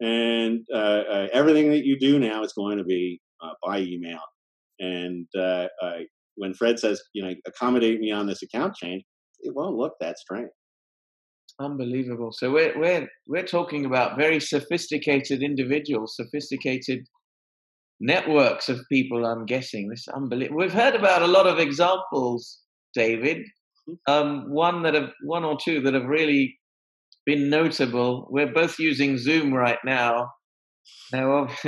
and 0.00 0.60
uh, 0.72 0.76
uh, 0.76 1.28
everything 1.32 1.70
that 1.70 1.84
you 1.84 1.98
do 1.98 2.18
now 2.18 2.42
is 2.42 2.52
going 2.52 2.78
to 2.78 2.84
be 2.84 3.20
uh, 3.42 3.52
by 3.62 3.78
email. 3.80 4.20
And 4.80 5.26
uh, 5.36 5.68
uh, 5.82 5.98
when 6.36 6.54
Fred 6.54 6.78
says, 6.78 7.02
you 7.12 7.22
know, 7.22 7.34
accommodate 7.46 8.00
me 8.00 8.10
on 8.10 8.26
this 8.26 8.42
account 8.42 8.74
change, 8.74 9.04
it 9.40 9.54
won't 9.54 9.76
look 9.76 9.94
that 10.00 10.18
strange. 10.18 10.50
Unbelievable. 11.60 12.32
So 12.32 12.50
we're 12.50 12.76
we're 12.76 13.06
we're 13.28 13.46
talking 13.46 13.84
about 13.84 14.18
very 14.18 14.40
sophisticated 14.40 15.40
individuals, 15.40 16.16
sophisticated 16.16 17.06
networks 18.00 18.68
of 18.68 18.80
people. 18.90 19.24
I'm 19.24 19.46
guessing 19.46 19.88
this 19.88 20.08
unbelievable. 20.08 20.58
We've 20.58 20.72
heard 20.72 20.96
about 20.96 21.22
a 21.22 21.28
lot 21.28 21.46
of 21.46 21.60
examples, 21.60 22.58
David. 22.92 23.38
Mm-hmm. 23.88 24.12
Um, 24.12 24.50
one 24.50 24.82
that 24.82 24.94
have 24.94 25.10
one 25.22 25.44
or 25.44 25.56
two 25.56 25.80
that 25.82 25.94
have 25.94 26.06
really 26.06 26.58
been 27.26 27.50
notable. 27.50 28.26
We're 28.30 28.52
both 28.52 28.78
using 28.78 29.18
Zoom 29.18 29.52
right 29.52 29.78
now. 29.84 30.30
Now, 31.12 31.48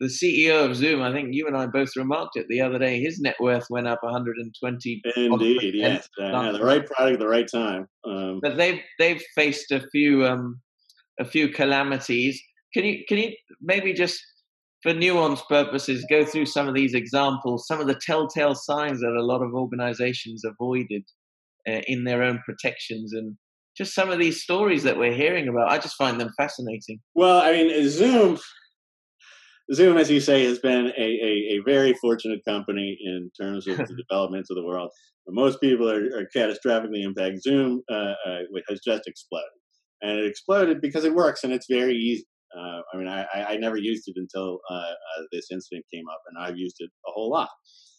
the 0.00 0.06
CEO 0.06 0.64
of 0.64 0.76
Zoom, 0.76 1.02
I 1.02 1.12
think 1.12 1.28
you 1.32 1.46
and 1.46 1.56
I 1.56 1.66
both 1.66 1.90
remarked 1.96 2.36
it 2.36 2.46
the 2.48 2.60
other 2.60 2.78
day. 2.78 3.00
His 3.00 3.20
net 3.20 3.36
worth 3.40 3.66
went 3.70 3.88
up 3.88 4.02
120. 4.02 5.02
Indeed, 5.16 5.74
yes, 5.74 6.08
uh, 6.20 6.52
the 6.52 6.64
right 6.64 6.86
product 6.86 7.14
at 7.14 7.18
the 7.18 7.28
right 7.28 7.48
time. 7.50 7.88
Um, 8.06 8.40
but 8.42 8.56
they've 8.56 8.80
they've 8.98 9.22
faced 9.34 9.72
a 9.72 9.80
few 9.90 10.26
um, 10.26 10.60
a 11.18 11.24
few 11.24 11.48
calamities. 11.48 12.40
Can 12.74 12.84
you 12.84 13.04
can 13.08 13.18
you 13.18 13.32
maybe 13.60 13.92
just 13.92 14.20
for 14.82 14.94
nuance 14.94 15.42
purposes 15.48 16.06
go 16.08 16.24
through 16.24 16.46
some 16.46 16.68
of 16.68 16.74
these 16.74 16.94
examples, 16.94 17.66
some 17.66 17.80
of 17.80 17.88
the 17.88 18.00
telltale 18.00 18.54
signs 18.54 19.00
that 19.00 19.16
a 19.18 19.24
lot 19.24 19.42
of 19.42 19.52
organizations 19.52 20.44
avoided 20.44 21.02
uh, 21.68 21.80
in 21.86 22.04
their 22.04 22.22
own 22.22 22.40
protections 22.46 23.12
and 23.12 23.36
just 23.78 23.94
some 23.94 24.10
of 24.10 24.18
these 24.18 24.42
stories 24.42 24.82
that 24.82 24.98
we're 24.98 25.14
hearing 25.14 25.48
about. 25.48 25.70
I 25.70 25.78
just 25.78 25.96
find 25.96 26.20
them 26.20 26.30
fascinating. 26.36 26.98
Well, 27.14 27.40
I 27.40 27.52
mean, 27.52 27.88
Zoom, 27.88 28.38
Zoom, 29.72 29.96
as 29.96 30.10
you 30.10 30.20
say, 30.20 30.44
has 30.44 30.58
been 30.58 30.92
a, 30.98 31.00
a, 31.00 31.56
a 31.56 31.58
very 31.64 31.94
fortunate 31.94 32.40
company 32.46 32.98
in 33.00 33.30
terms 33.40 33.68
of 33.68 33.78
the 33.78 34.02
developments 34.08 34.50
of 34.50 34.56
the 34.56 34.64
world. 34.64 34.90
Most 35.28 35.60
people 35.60 35.88
are, 35.90 36.04
are 36.18 36.28
catastrophically 36.34 37.04
impacted. 37.04 37.42
Zoom 37.42 37.82
uh, 37.90 38.14
uh, 38.26 38.38
has 38.68 38.80
just 38.84 39.06
exploded. 39.06 39.48
And 40.02 40.18
it 40.18 40.26
exploded 40.26 40.80
because 40.80 41.04
it 41.04 41.14
works 41.14 41.44
and 41.44 41.52
it's 41.52 41.66
very 41.70 41.94
easy. 41.94 42.26
Uh, 42.56 42.80
I 42.92 42.96
mean, 42.96 43.08
I, 43.08 43.26
I 43.34 43.56
never 43.56 43.76
used 43.76 44.04
it 44.06 44.16
until 44.16 44.60
uh, 44.70 44.74
uh, 44.74 45.22
this 45.32 45.50
incident 45.50 45.84
came 45.92 46.08
up, 46.08 46.20
and 46.28 46.42
I've 46.42 46.56
used 46.56 46.76
it 46.78 46.90
a 47.06 47.10
whole 47.10 47.30
lot. 47.30 47.48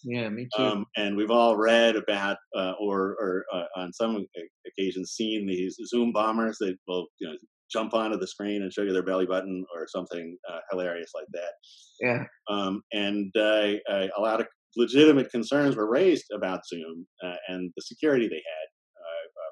Yeah, 0.04 0.30
me 0.30 0.48
too. 0.56 0.64
Um, 0.64 0.86
and 0.96 1.16
we've 1.16 1.32
all 1.32 1.58
read 1.58 1.96
about, 1.96 2.38
uh, 2.56 2.74
or, 2.80 3.16
or 3.20 3.46
uh, 3.54 3.66
on 3.76 3.94
some 3.94 4.26
occasions, 4.66 5.12
seen 5.12 5.46
these 5.46 5.78
Zoom 5.88 6.12
bombers 6.14 6.58
that 6.60 6.78
will 6.88 7.08
you 7.20 7.28
know, 7.28 7.36
jump 7.72 7.94
onto 7.94 8.18
the 8.18 8.28
screen 8.28 8.62
and 8.62 8.72
show 8.72 8.82
you 8.82 8.94
their 8.94 9.04
belly 9.04 9.26
button 9.26 9.66
or 9.76 9.88
something 9.88 10.38
uh, 10.52 10.60
hilarious 10.72 11.12
like 11.14 11.28
that. 11.34 11.52
Yeah. 12.00 12.24
Um, 12.50 12.82
and 12.94 13.32
a 13.36 14.10
lot 14.20 14.40
of 14.40 14.48
legitimate 14.78 15.30
concerns 15.32 15.76
were 15.76 15.90
raised 15.90 16.26
about 16.34 16.66
Zoom 16.66 17.06
and 17.50 17.72
the 17.76 17.82
security 17.82 18.28
they 18.28 18.36
had 18.36 18.70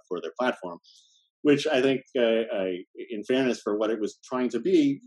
for 0.07 0.21
their 0.21 0.31
platform 0.39 0.79
which 1.47 1.65
I 1.65 1.81
think, 1.81 2.01
uh, 2.19 2.43
I, 2.63 2.83
in 3.09 3.23
fairness 3.23 3.61
for 3.63 3.77
what 3.77 3.89
it 3.89 4.01
was 4.01 4.19
trying 4.29 4.49
to 4.49 4.59
be, 4.59 4.99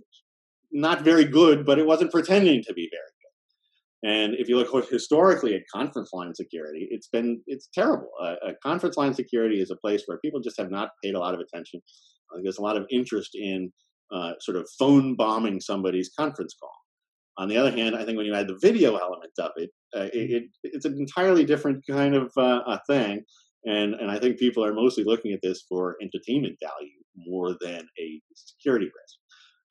not 0.72 1.02
very 1.02 1.26
good, 1.26 1.66
but 1.66 1.78
it 1.78 1.86
wasn't 1.86 2.12
pretending 2.12 2.62
to 2.66 2.72
be 2.72 2.88
very 2.96 3.12
good. 3.20 4.10
And 4.12 4.34
if 4.40 4.48
you 4.48 4.56
look 4.56 4.88
historically 4.88 5.54
at 5.54 5.62
conference 5.70 6.10
line 6.14 6.34
security, 6.34 6.88
it's 6.90 7.08
been 7.08 7.42
it's 7.46 7.68
terrible. 7.74 8.08
Uh, 8.24 8.52
conference 8.62 8.96
line 8.96 9.12
security 9.12 9.60
is 9.60 9.70
a 9.70 9.76
place 9.84 10.02
where 10.06 10.18
people 10.24 10.40
just 10.40 10.58
have 10.58 10.70
not 10.70 10.88
paid 11.04 11.14
a 11.14 11.18
lot 11.18 11.34
of 11.34 11.40
attention. 11.40 11.78
Uh, 12.30 12.38
there's 12.42 12.56
a 12.56 12.62
lot 12.62 12.78
of 12.78 12.86
interest 12.90 13.32
in 13.34 13.70
uh, 14.10 14.32
sort 14.40 14.56
of 14.56 14.66
phone 14.78 15.16
bombing 15.16 15.60
somebody's 15.60 16.10
conference 16.18 16.54
call. 16.58 16.78
On 17.36 17.48
the 17.48 17.58
other 17.58 17.74
hand, 17.78 17.94
I 17.94 18.04
think 18.04 18.16
when 18.16 18.28
you 18.28 18.34
add 18.34 18.48
the 18.48 18.58
video 18.62 18.96
element 18.96 19.34
of 19.46 19.50
it, 19.56 19.70
uh, 19.94 20.08
it, 20.14 20.26
it, 20.36 20.44
it's 20.62 20.86
an 20.86 20.96
entirely 20.98 21.44
different 21.44 21.84
kind 21.86 22.14
of 22.14 22.32
uh, 22.38 22.78
thing 22.88 23.24
and 23.64 23.94
and 23.94 24.10
I 24.10 24.18
think 24.18 24.38
people 24.38 24.64
are 24.64 24.74
mostly 24.74 25.04
looking 25.04 25.32
at 25.32 25.40
this 25.42 25.64
for 25.68 25.96
entertainment 26.02 26.56
value 26.62 26.98
more 27.16 27.56
than 27.60 27.86
a 27.98 28.20
security 28.34 28.86
risk. 28.86 29.16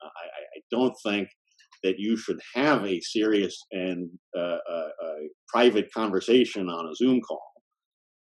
Uh, 0.04 0.08
I, 0.08 0.58
I, 0.58 0.62
don't 0.72 0.96
think 1.04 1.30
that 1.84 1.98
you 1.98 2.16
should 2.16 2.40
have 2.54 2.86
a 2.86 3.02
serious 3.02 3.58
and 3.72 4.10
uh, 4.38 4.58
uh, 4.72 4.90
uh 5.04 5.16
private 5.48 5.92
conversation 5.94 6.70
on 6.70 6.86
a 6.86 6.96
Zoom 6.96 7.20
call 7.22 7.42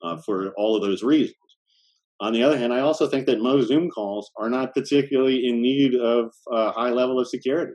uh, 0.02 0.16
for 0.24 0.52
all 0.56 0.74
of 0.74 0.82
those 0.82 1.02
reasons. 1.02 1.36
On 2.20 2.32
the 2.32 2.42
other 2.42 2.58
hand, 2.58 2.72
I 2.72 2.80
also 2.80 3.06
think 3.06 3.26
that 3.26 3.40
most 3.40 3.68
Zoom 3.68 3.90
calls 3.90 4.30
are 4.38 4.50
not 4.50 4.74
particularly 4.74 5.46
in 5.48 5.62
need 5.62 5.94
of 5.94 6.30
a 6.52 6.70
high 6.70 6.90
level 6.90 7.18
of 7.18 7.28
security. 7.28 7.72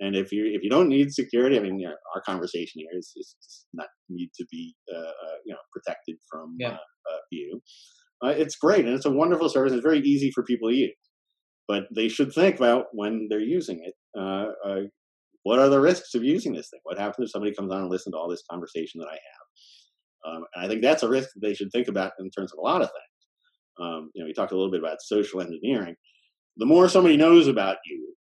And 0.00 0.14
if 0.14 0.30
you 0.32 0.44
if 0.44 0.62
you 0.62 0.68
don't 0.68 0.88
need 0.88 1.12
security, 1.12 1.56
I 1.56 1.60
mean, 1.60 1.78
you 1.78 1.86
know, 1.86 1.94
our 2.14 2.20
conversation 2.22 2.82
here 2.82 2.98
is, 2.98 3.12
is 3.16 3.66
not 3.72 3.86
need 4.10 4.30
to 4.38 4.44
be 4.50 4.74
uh, 4.92 4.98
uh, 4.98 5.36
you 5.46 5.54
know 5.54 5.60
protected 5.72 6.16
from 6.30 6.56
yeah. 6.58 6.72
uh, 6.74 7.15
uh 7.26 7.34
view. 7.34 7.62
Uh, 8.24 8.28
it's 8.28 8.56
great 8.56 8.86
and 8.86 8.94
it's 8.94 9.04
a 9.04 9.10
wonderful 9.10 9.48
service. 9.48 9.72
It's 9.72 9.82
very 9.82 10.00
easy 10.00 10.30
for 10.30 10.42
people 10.42 10.70
to 10.70 10.74
use, 10.74 10.94
but 11.68 11.84
they 11.94 12.08
should 12.08 12.32
think 12.32 12.56
about 12.56 12.86
when 12.92 13.26
they're 13.28 13.40
using 13.40 13.84
it. 13.84 13.94
Uh, 14.18 14.46
what 15.42 15.58
are 15.58 15.68
the 15.68 15.80
risks 15.80 16.14
of 16.14 16.24
using 16.24 16.54
this 16.54 16.70
thing? 16.70 16.80
What 16.82 16.98
happens 16.98 17.28
if 17.28 17.30
somebody 17.30 17.54
comes 17.54 17.72
on 17.72 17.82
and 17.82 17.90
listens 17.90 18.14
to 18.14 18.18
all 18.18 18.28
this 18.28 18.42
conversation 18.50 19.00
that 19.00 19.08
I 19.08 19.12
have? 19.12 20.34
Um, 20.34 20.44
and 20.54 20.64
I 20.64 20.68
think 20.68 20.82
that's 20.82 21.04
a 21.04 21.08
risk 21.08 21.28
that 21.34 21.40
they 21.40 21.54
should 21.54 21.70
think 21.70 21.88
about 21.88 22.12
in 22.18 22.30
terms 22.30 22.52
of 22.52 22.58
a 22.58 22.62
lot 22.62 22.82
of 22.82 22.88
things. 22.88 23.78
Um, 23.78 24.10
you 24.14 24.22
know, 24.22 24.26
we 24.26 24.32
talked 24.32 24.52
a 24.52 24.56
little 24.56 24.72
bit 24.72 24.80
about 24.80 25.02
social 25.02 25.40
engineering. 25.40 25.94
The 26.56 26.66
more 26.66 26.88
somebody 26.88 27.16
knows 27.16 27.46
about 27.46 27.76
you, 27.86 28.14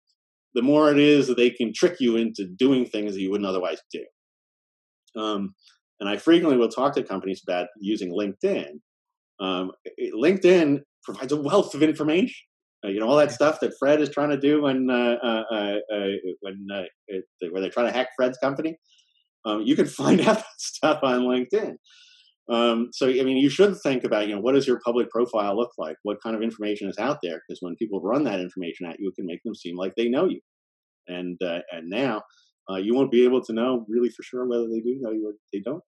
the 0.53 0.61
more 0.61 0.91
it 0.91 0.99
is 0.99 1.27
that 1.27 1.37
they 1.37 1.49
can 1.49 1.73
trick 1.73 1.97
you 1.99 2.17
into 2.17 2.45
doing 2.45 2.85
things 2.85 3.13
that 3.13 3.21
you 3.21 3.31
wouldn't 3.31 3.47
otherwise 3.47 3.79
do. 3.91 4.05
Um, 5.19 5.55
and 5.99 6.09
I 6.09 6.17
frequently 6.17 6.57
will 6.57 6.69
talk 6.69 6.93
to 6.95 7.03
companies 7.03 7.41
about 7.47 7.67
using 7.79 8.11
LinkedIn. 8.11 8.79
Um, 9.39 9.71
LinkedIn 9.99 10.81
provides 11.03 11.31
a 11.31 11.41
wealth 11.41 11.73
of 11.75 11.83
information. 11.83 12.35
Uh, 12.83 12.89
you 12.89 12.99
know 12.99 13.07
all 13.07 13.17
that 13.17 13.31
stuff 13.31 13.59
that 13.61 13.73
Fred 13.79 14.01
is 14.01 14.09
trying 14.09 14.29
to 14.29 14.37
do 14.37 14.61
when 14.61 14.89
uh, 14.89 15.15
uh, 15.23 15.43
uh, 15.51 15.75
uh 15.93 16.07
when 16.41 16.67
it, 17.07 17.23
where 17.51 17.61
they're 17.61 17.71
trying 17.71 17.87
to 17.87 17.97
hack 17.97 18.09
Fred's 18.15 18.37
company. 18.37 18.77
Um, 19.45 19.61
you 19.61 19.75
can 19.75 19.85
find 20.01 20.21
out 20.21 20.37
that 20.37 20.45
stuff 20.57 20.99
on 21.03 21.21
LinkedIn. 21.21 21.75
Um, 22.47 22.89
so, 22.91 23.07
I 23.07 23.23
mean, 23.23 23.37
you 23.37 23.49
should 23.49 23.75
think 23.81 24.03
about, 24.03 24.27
you 24.27 24.35
know, 24.35 24.41
what 24.41 24.53
does 24.53 24.67
your 24.67 24.79
public 24.85 25.09
profile 25.09 25.57
look 25.57 25.71
like? 25.77 25.97
What 26.03 26.21
kind 26.21 26.35
of 26.35 26.43
information 26.43 26.89
is 26.89 26.99
out 26.99 27.17
there? 27.23 27.41
Because 27.47 27.59
when 27.61 27.75
people 27.75 28.01
run 28.01 28.23
that 28.25 28.39
information 28.39 28.85
at 28.85 28.99
you, 28.99 29.09
it 29.09 29.15
can 29.15 29.25
make 29.25 29.41
them 29.43 29.55
seem 29.55 29.75
like 29.75 29.93
they 29.95 30.09
know 30.09 30.25
you. 30.25 30.41
And 31.07 31.39
uh, 31.43 31.59
and 31.71 31.89
now 31.89 32.23
uh, 32.69 32.77
you 32.77 32.95
won't 32.95 33.11
be 33.11 33.23
able 33.25 33.41
to 33.43 33.53
know 33.53 33.85
really 33.87 34.09
for 34.09 34.23
sure 34.23 34.47
whether 34.47 34.67
they 34.67 34.79
do 34.79 34.97
know 34.99 35.11
you 35.11 35.27
or 35.27 35.33
they 35.53 35.59
don't 35.59 35.75
know. 35.75 35.81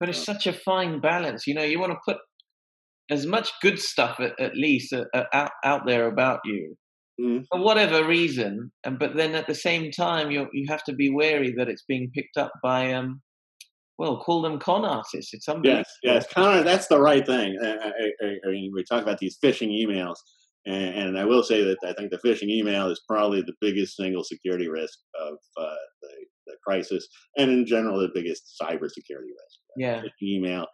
But 0.00 0.08
it's 0.08 0.24
such 0.24 0.46
a 0.46 0.52
fine 0.52 1.00
balance. 1.00 1.46
You 1.46 1.54
know, 1.54 1.62
you 1.62 1.78
want 1.78 1.92
to 1.92 1.98
put 2.04 2.16
as 3.12 3.26
much 3.26 3.50
good 3.60 3.78
stuff 3.78 4.18
at, 4.20 4.38
at 4.40 4.56
least 4.56 4.92
uh, 4.92 5.04
uh, 5.14 5.24
out, 5.32 5.50
out 5.64 5.82
there 5.86 6.06
about 6.06 6.40
you 6.44 6.74
mm. 7.20 7.44
for 7.50 7.60
whatever 7.60 8.06
reason. 8.06 8.72
And 8.84 8.98
but 8.98 9.16
then 9.16 9.34
at 9.34 9.46
the 9.46 9.54
same 9.54 9.90
time, 9.90 10.30
you 10.30 10.48
you 10.52 10.66
have 10.68 10.84
to 10.84 10.94
be 10.94 11.10
wary 11.10 11.54
that 11.56 11.68
it's 11.68 11.84
being 11.86 12.10
picked 12.14 12.36
up 12.36 12.52
by 12.62 12.92
um, 12.92 13.20
well, 13.98 14.18
call 14.18 14.42
them 14.42 14.58
con 14.58 14.84
artists. 14.84 15.34
It's 15.34 15.44
something. 15.44 15.70
Yes, 15.70 15.88
yes, 16.02 16.26
con. 16.32 16.64
That's 16.64 16.88
the 16.88 17.00
right 17.00 17.24
thing. 17.24 17.56
I, 17.62 17.66
I, 17.66 18.26
I, 18.46 18.50
mean, 18.50 18.72
we 18.74 18.84
talk 18.84 19.02
about 19.02 19.18
these 19.18 19.38
phishing 19.44 19.68
emails, 19.68 20.16
and, 20.66 20.94
and, 20.94 21.18
I 21.18 21.24
will 21.24 21.42
say 21.42 21.62
that 21.62 21.76
I 21.84 21.92
think 21.92 22.10
the 22.10 22.18
phishing 22.26 22.48
email 22.48 22.90
is 22.90 23.00
probably 23.06 23.42
the 23.42 23.52
biggest 23.60 23.96
single 23.96 24.24
security 24.24 24.68
risk 24.68 24.98
of 25.20 25.34
uh, 25.56 25.74
the, 26.00 26.08
the, 26.46 26.56
crisis, 26.66 27.06
and 27.36 27.50
in 27.50 27.66
general, 27.66 28.00
the 28.00 28.08
biggest 28.14 28.56
cybersecurity 28.60 29.30
risk. 29.42 29.58
Yeah, 29.76 30.00
phishing 30.00 30.36
email 30.36 30.66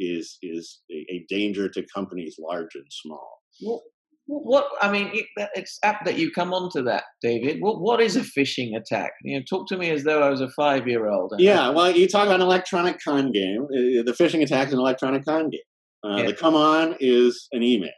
is 0.00 0.38
is 0.42 0.80
a, 0.90 1.24
danger 1.28 1.68
to 1.68 1.84
companies 1.94 2.36
large 2.38 2.74
and 2.74 2.86
small. 2.90 3.38
Well, 3.62 3.82
what 4.26 4.68
I 4.80 4.90
mean, 4.90 5.10
it's 5.54 5.78
apt 5.84 6.04
that 6.06 6.16
you 6.16 6.30
come 6.30 6.52
onto 6.54 6.82
that, 6.84 7.04
David. 7.20 7.58
What 7.60 7.80
what 7.80 8.00
is 8.00 8.16
a 8.16 8.20
phishing 8.20 8.76
attack? 8.76 9.12
You 9.22 9.38
know, 9.38 9.44
talk 9.48 9.68
to 9.68 9.76
me 9.76 9.90
as 9.90 10.04
though 10.04 10.22
I 10.22 10.30
was 10.30 10.40
a 10.40 10.48
five 10.50 10.88
year 10.88 11.08
old. 11.08 11.34
Yeah, 11.38 11.70
well, 11.70 11.90
you 11.90 12.08
talk 12.08 12.26
about 12.26 12.40
an 12.40 12.46
electronic 12.46 12.98
con 13.02 13.32
game. 13.32 13.64
Uh, 13.64 14.02
the 14.04 14.16
phishing 14.18 14.42
attack 14.42 14.68
is 14.68 14.74
an 14.74 14.80
electronic 14.80 15.24
con 15.24 15.50
game. 15.50 15.60
Uh, 16.02 16.16
yeah. 16.18 16.26
The 16.26 16.34
come 16.34 16.54
on 16.54 16.96
is 17.00 17.48
an 17.52 17.62
email, 17.62 17.90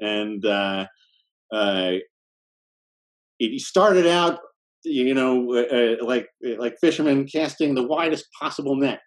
and 0.00 0.44
uh, 0.44 0.86
uh, 1.52 1.92
it 3.38 3.60
started 3.60 4.06
out, 4.06 4.38
you 4.84 5.14
know, 5.14 5.54
uh, 5.54 6.04
like 6.04 6.26
like 6.58 6.76
fishermen 6.80 7.26
casting 7.26 7.74
the 7.74 7.86
widest 7.86 8.26
possible 8.40 8.76
net, 8.76 9.00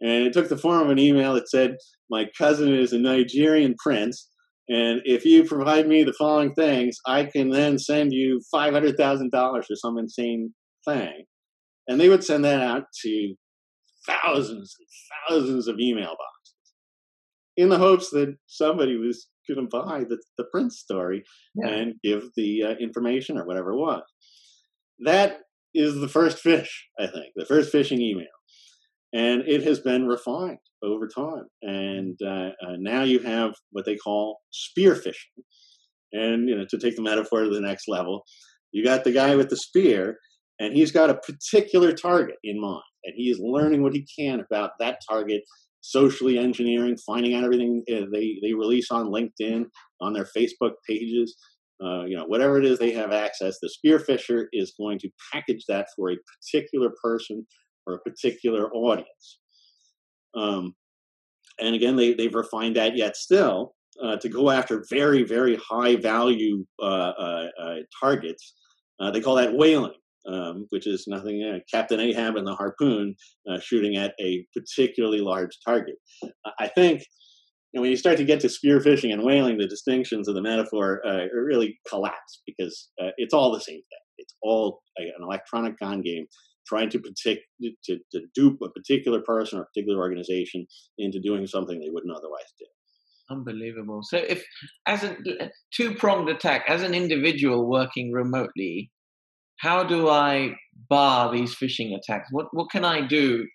and 0.00 0.26
it 0.26 0.32
took 0.32 0.48
the 0.48 0.56
form 0.56 0.82
of 0.82 0.90
an 0.90 0.98
email 0.98 1.34
that 1.34 1.48
said, 1.48 1.76
"My 2.10 2.26
cousin 2.36 2.74
is 2.74 2.92
a 2.92 2.98
Nigerian 2.98 3.74
prince." 3.78 4.28
And 4.68 5.02
if 5.04 5.24
you 5.24 5.42
provide 5.44 5.88
me 5.88 6.04
the 6.04 6.12
following 6.12 6.54
things, 6.54 6.96
I 7.04 7.24
can 7.24 7.50
then 7.50 7.76
send 7.76 8.12
you 8.12 8.40
$500,000 8.54 9.66
for 9.66 9.74
some 9.74 9.98
insane 9.98 10.54
thing. 10.88 11.24
And 11.88 12.00
they 12.00 12.08
would 12.08 12.22
send 12.22 12.44
that 12.44 12.62
out 12.62 12.84
to 13.02 13.34
thousands 14.06 14.76
and 14.78 14.88
thousands 15.28 15.66
of 15.66 15.80
email 15.80 16.10
boxes 16.10 16.74
in 17.56 17.68
the 17.68 17.78
hopes 17.78 18.10
that 18.10 18.36
somebody 18.46 18.96
was 18.96 19.28
going 19.48 19.68
to 19.68 19.76
buy 19.76 20.04
the, 20.08 20.22
the 20.38 20.44
Prince 20.52 20.78
story 20.78 21.24
yeah. 21.56 21.68
and 21.68 21.94
give 22.04 22.28
the 22.36 22.62
uh, 22.62 22.70
information 22.80 23.36
or 23.36 23.44
whatever 23.44 23.72
it 23.72 23.78
was. 23.78 24.02
That 25.00 25.38
is 25.74 25.96
the 25.96 26.08
first 26.08 26.38
fish, 26.38 26.86
I 26.98 27.08
think, 27.08 27.26
the 27.34 27.44
first 27.44 27.72
phishing 27.72 27.98
email 27.98 28.26
and 29.12 29.42
it 29.46 29.62
has 29.64 29.80
been 29.80 30.06
refined 30.06 30.58
over 30.82 31.08
time. 31.08 31.44
And 31.62 32.18
uh, 32.24 32.50
uh, 32.64 32.76
now 32.78 33.02
you 33.02 33.18
have 33.20 33.54
what 33.72 33.84
they 33.84 33.96
call 33.96 34.40
spear 34.50 34.94
phishing. 34.94 35.42
And 36.12 36.48
you 36.48 36.56
know, 36.56 36.64
to 36.68 36.78
take 36.78 36.96
the 36.96 37.02
metaphor 37.02 37.44
to 37.44 37.50
the 37.50 37.60
next 37.60 37.84
level, 37.88 38.22
you 38.72 38.84
got 38.84 39.04
the 39.04 39.12
guy 39.12 39.36
with 39.36 39.48
the 39.48 39.56
spear, 39.56 40.16
and 40.58 40.74
he's 40.74 40.92
got 40.92 41.10
a 41.10 41.14
particular 41.18 41.92
target 41.92 42.36
in 42.44 42.60
mind, 42.60 42.82
and 43.04 43.14
he 43.16 43.30
is 43.30 43.40
learning 43.40 43.82
what 43.82 43.94
he 43.94 44.06
can 44.18 44.40
about 44.40 44.72
that 44.80 44.98
target, 45.08 45.42
socially 45.80 46.38
engineering, 46.38 46.96
finding 47.06 47.34
out 47.34 47.44
everything 47.44 47.82
uh, 47.92 48.06
they 48.12 48.38
they 48.42 48.54
release 48.54 48.90
on 48.90 49.12
LinkedIn, 49.12 49.66
on 50.00 50.12
their 50.12 50.26
Facebook 50.36 50.72
pages. 50.88 51.36
Uh, 51.82 52.04
you 52.04 52.14
know, 52.14 52.26
whatever 52.26 52.58
it 52.58 52.64
is 52.66 52.78
they 52.78 52.92
have 52.92 53.10
access, 53.10 53.56
the 53.62 53.70
spearfisher 53.84 54.44
is 54.52 54.74
going 54.78 54.98
to 54.98 55.08
package 55.32 55.64
that 55.66 55.86
for 55.96 56.10
a 56.10 56.16
particular 56.52 56.90
person 57.02 57.46
a 57.94 58.00
particular 58.00 58.72
audience. 58.72 59.38
Um, 60.34 60.74
and 61.58 61.74
again, 61.74 61.96
they, 61.96 62.14
they've 62.14 62.34
refined 62.34 62.76
that 62.76 62.96
yet 62.96 63.16
still 63.16 63.74
uh, 64.02 64.16
to 64.16 64.28
go 64.28 64.50
after 64.50 64.84
very, 64.88 65.24
very 65.24 65.56
high 65.56 65.96
value 65.96 66.64
uh, 66.80 67.12
uh, 67.18 67.48
uh 67.62 67.76
targets. 68.00 68.54
Uh, 69.00 69.10
they 69.10 69.20
call 69.20 69.34
that 69.34 69.52
whaling, 69.52 69.94
um, 70.26 70.66
which 70.70 70.86
is 70.86 71.06
nothing, 71.06 71.60
Captain 71.70 72.00
Ahab 72.00 72.36
and 72.36 72.46
the 72.46 72.54
harpoon 72.54 73.14
shooting 73.60 73.96
at 73.96 74.14
a 74.20 74.46
particularly 74.54 75.20
large 75.20 75.58
target. 75.64 75.96
I 76.58 76.68
think 76.68 77.02
and 77.72 77.82
when 77.82 77.90
you 77.90 77.96
start 77.96 78.16
to 78.16 78.24
get 78.24 78.40
to 78.40 78.48
spearphishing 78.48 79.12
and 79.12 79.22
whaling, 79.22 79.56
the 79.56 79.66
distinctions 79.66 80.26
of 80.26 80.34
the 80.34 80.42
metaphor 80.42 81.00
uh, 81.06 81.26
really 81.32 81.78
collapse 81.88 82.42
because 82.46 82.90
uh, 83.00 83.10
it's 83.16 83.32
all 83.32 83.52
the 83.52 83.60
same 83.60 83.76
thing. 83.76 83.98
It's 84.18 84.34
all 84.42 84.82
an 84.96 85.12
electronic 85.22 85.78
con 85.78 86.02
game 86.02 86.26
trying 86.70 86.88
to, 86.90 87.00
predict, 87.00 87.42
to, 87.84 87.98
to 88.12 88.20
dupe 88.34 88.58
a 88.62 88.70
particular 88.70 89.20
person 89.20 89.58
or 89.58 89.62
a 89.62 89.66
particular 89.66 89.98
organization 89.98 90.66
into 90.98 91.20
doing 91.20 91.46
something 91.46 91.80
they 91.80 91.90
wouldn't 91.90 92.16
otherwise 92.16 92.50
do. 92.58 92.66
Unbelievable. 93.30 94.00
So, 94.02 94.16
if 94.16 94.44
as 94.86 95.04
a 95.04 95.16
two 95.72 95.94
pronged 95.94 96.28
attack, 96.28 96.64
as 96.68 96.82
an 96.82 96.94
individual 96.94 97.68
working 97.68 98.10
remotely, 98.12 98.90
how 99.58 99.84
do 99.84 100.08
I 100.08 100.56
bar 100.88 101.32
these 101.32 101.54
phishing 101.54 101.96
attacks? 101.96 102.28
What 102.32 102.46
what 102.52 102.70
can 102.70 102.84
I 102.84 103.06
do 103.06 103.46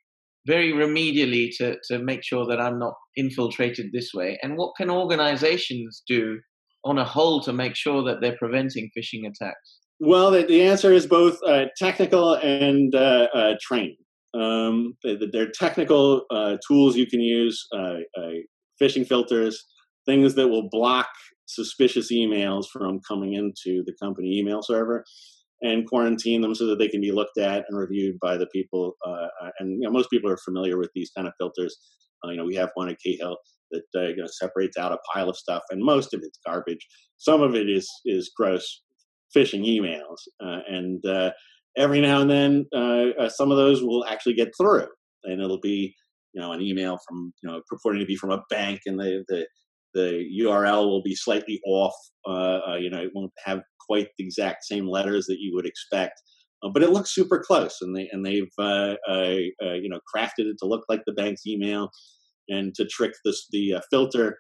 very 0.47 0.71
remedially 0.71 1.49
to 1.57 1.75
to 1.89 1.99
make 1.99 2.23
sure 2.23 2.45
that 2.47 2.61
I'm 2.61 2.79
not 2.79 2.93
infiltrated 3.17 3.87
this 3.91 4.11
way? 4.13 4.39
And 4.41 4.55
what 4.55 4.75
can 4.77 4.89
organizations 4.89 6.03
do 6.07 6.39
on 6.85 6.97
a 6.97 7.03
whole 7.03 7.41
to 7.41 7.51
make 7.51 7.75
sure 7.75 8.01
that 8.05 8.21
they're 8.21 8.37
preventing 8.37 8.89
phishing 8.97 9.27
attacks? 9.27 9.79
Well, 9.99 10.31
the, 10.31 10.43
the 10.43 10.61
answer 10.61 10.91
is 10.91 11.07
both 11.07 11.37
uh, 11.47 11.65
technical 11.77 12.33
and 12.35 12.93
uh, 12.93 13.27
uh, 13.33 13.53
training. 13.61 13.97
Um, 14.33 14.97
they're 15.03 15.51
technical 15.51 16.25
uh, 16.29 16.57
tools 16.67 16.97
you 16.97 17.07
can 17.07 17.21
use, 17.21 17.65
uh, 17.73 17.99
uh, 18.17 18.31
phishing 18.81 19.07
filters, 19.07 19.63
things 20.05 20.35
that 20.35 20.49
will 20.49 20.67
block 20.69 21.07
suspicious 21.45 22.11
emails 22.11 22.65
from 22.71 22.99
coming 23.07 23.33
into 23.33 23.83
the 23.85 23.93
company 24.01 24.37
email 24.37 24.61
server 24.61 25.05
and 25.61 25.87
quarantine 25.87 26.41
them 26.41 26.53
so 26.53 26.67
that 26.67 26.79
they 26.79 26.89
can 26.89 26.99
be 26.99 27.13
looked 27.13 27.37
at 27.37 27.63
and 27.69 27.77
reviewed 27.77 28.19
by 28.19 28.35
the 28.35 28.47
people. 28.47 28.93
And 29.59 29.81
you 29.81 29.87
know, 29.87 29.91
most 29.91 30.09
people 30.09 30.29
are 30.29 30.37
familiar 30.37 30.77
with 30.77 30.89
these 30.93 31.11
kind 31.15 31.27
of 31.27 31.33
filters. 31.39 31.77
You 32.25 32.35
know, 32.35 32.45
we 32.45 32.55
have 32.55 32.71
one 32.73 32.89
at 32.89 32.97
Cahill 33.05 33.37
that 33.71 33.83
uh, 33.95 34.07
you 34.07 34.17
know, 34.17 34.27
separates 34.27 34.77
out 34.77 34.91
a 34.91 34.97
pile 35.13 35.29
of 35.29 35.37
stuff, 35.37 35.63
and 35.69 35.81
most 35.81 36.13
of 36.13 36.21
it's 36.23 36.39
garbage. 36.45 36.85
Some 37.17 37.41
of 37.41 37.55
it 37.55 37.69
is 37.69 37.89
is 38.05 38.31
gross 38.35 38.81
phishing 39.33 39.65
emails, 39.65 40.17
and 40.39 41.03
every 41.77 42.01
now 42.01 42.21
and 42.21 42.29
then 42.29 42.65
uh, 42.75 43.09
uh, 43.19 43.29
some 43.29 43.51
of 43.51 43.57
those 43.57 43.83
will 43.83 44.05
actually 44.05 44.33
get 44.33 44.49
through 44.59 44.87
and 45.23 45.41
it'll 45.41 45.59
be 45.59 45.93
you 46.33 46.41
know 46.41 46.51
an 46.51 46.61
email 46.61 46.97
from 47.07 47.33
you 47.41 47.49
know 47.49 47.61
purporting 47.67 47.99
to 47.99 48.05
be 48.05 48.15
from 48.15 48.31
a 48.31 48.43
bank 48.49 48.81
and 48.85 48.99
the 48.99 49.23
the, 49.27 49.45
the 49.93 50.25
url 50.41 50.85
will 50.85 51.03
be 51.03 51.15
slightly 51.15 51.59
off 51.65 51.95
uh, 52.27 52.59
uh, 52.69 52.75
you 52.75 52.89
know 52.89 53.01
it 53.01 53.11
won't 53.13 53.31
have 53.43 53.61
quite 53.87 54.07
the 54.17 54.25
exact 54.25 54.63
same 54.63 54.87
letters 54.87 55.25
that 55.27 55.39
you 55.39 55.53
would 55.53 55.65
expect 55.65 56.21
uh, 56.63 56.69
but 56.73 56.83
it 56.83 56.91
looks 56.91 57.13
super 57.13 57.43
close 57.45 57.77
and 57.81 57.95
they 57.95 58.07
and 58.11 58.25
they've 58.25 58.51
uh, 58.59 58.95
you 59.09 59.89
know 59.89 59.99
crafted 60.15 60.45
it 60.45 60.55
to 60.59 60.67
look 60.67 60.83
like 60.89 61.01
the 61.05 61.13
bank's 61.13 61.45
email 61.45 61.89
and 62.49 62.73
to 62.75 62.85
trick 62.85 63.13
this 63.23 63.47
the 63.51 63.75
filter 63.89 64.37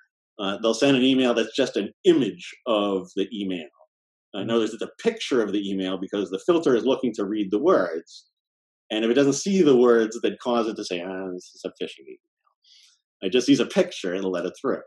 they'll 0.61 0.73
send 0.73 0.95
an 0.95 1.03
email 1.03 1.33
that's 1.33 1.55
just 1.55 1.75
an 1.77 1.91
image 2.05 2.51
of 2.67 3.09
the 3.15 3.27
email 3.33 3.67
uh, 4.35 4.43
notice 4.43 4.73
it's 4.73 4.83
a 4.83 4.89
picture 5.01 5.41
of 5.41 5.51
the 5.51 5.69
email 5.69 5.97
because 5.97 6.29
the 6.29 6.41
filter 6.45 6.75
is 6.75 6.83
looking 6.83 7.13
to 7.13 7.25
read 7.25 7.51
the 7.51 7.59
words. 7.59 8.25
And 8.91 9.03
if 9.03 9.11
it 9.11 9.15
doesn't 9.15 9.33
see 9.33 9.61
the 9.61 9.77
words 9.77 10.19
that 10.21 10.39
cause 10.39 10.67
it 10.67 10.75
to 10.75 10.85
say, 10.85 11.01
ah, 11.01 11.31
this 11.33 11.51
is 11.55 11.65
a 11.65 11.69
phishing 11.83 12.05
email, 12.05 12.17
it 13.21 13.31
just 13.31 13.47
sees 13.47 13.59
a 13.59 13.65
picture, 13.65 14.13
it'll 14.13 14.31
let 14.31 14.45
it 14.45 14.53
through. 14.59 14.81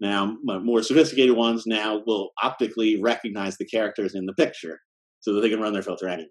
Now, 0.00 0.36
more 0.44 0.82
sophisticated 0.82 1.36
ones 1.36 1.66
now 1.66 2.02
will 2.06 2.30
optically 2.42 3.00
recognize 3.00 3.58
the 3.58 3.66
characters 3.66 4.14
in 4.14 4.24
the 4.24 4.32
picture 4.34 4.80
so 5.20 5.34
that 5.34 5.40
they 5.42 5.50
can 5.50 5.60
run 5.60 5.72
their 5.72 5.82
filter 5.82 6.08
anyway. 6.08 6.28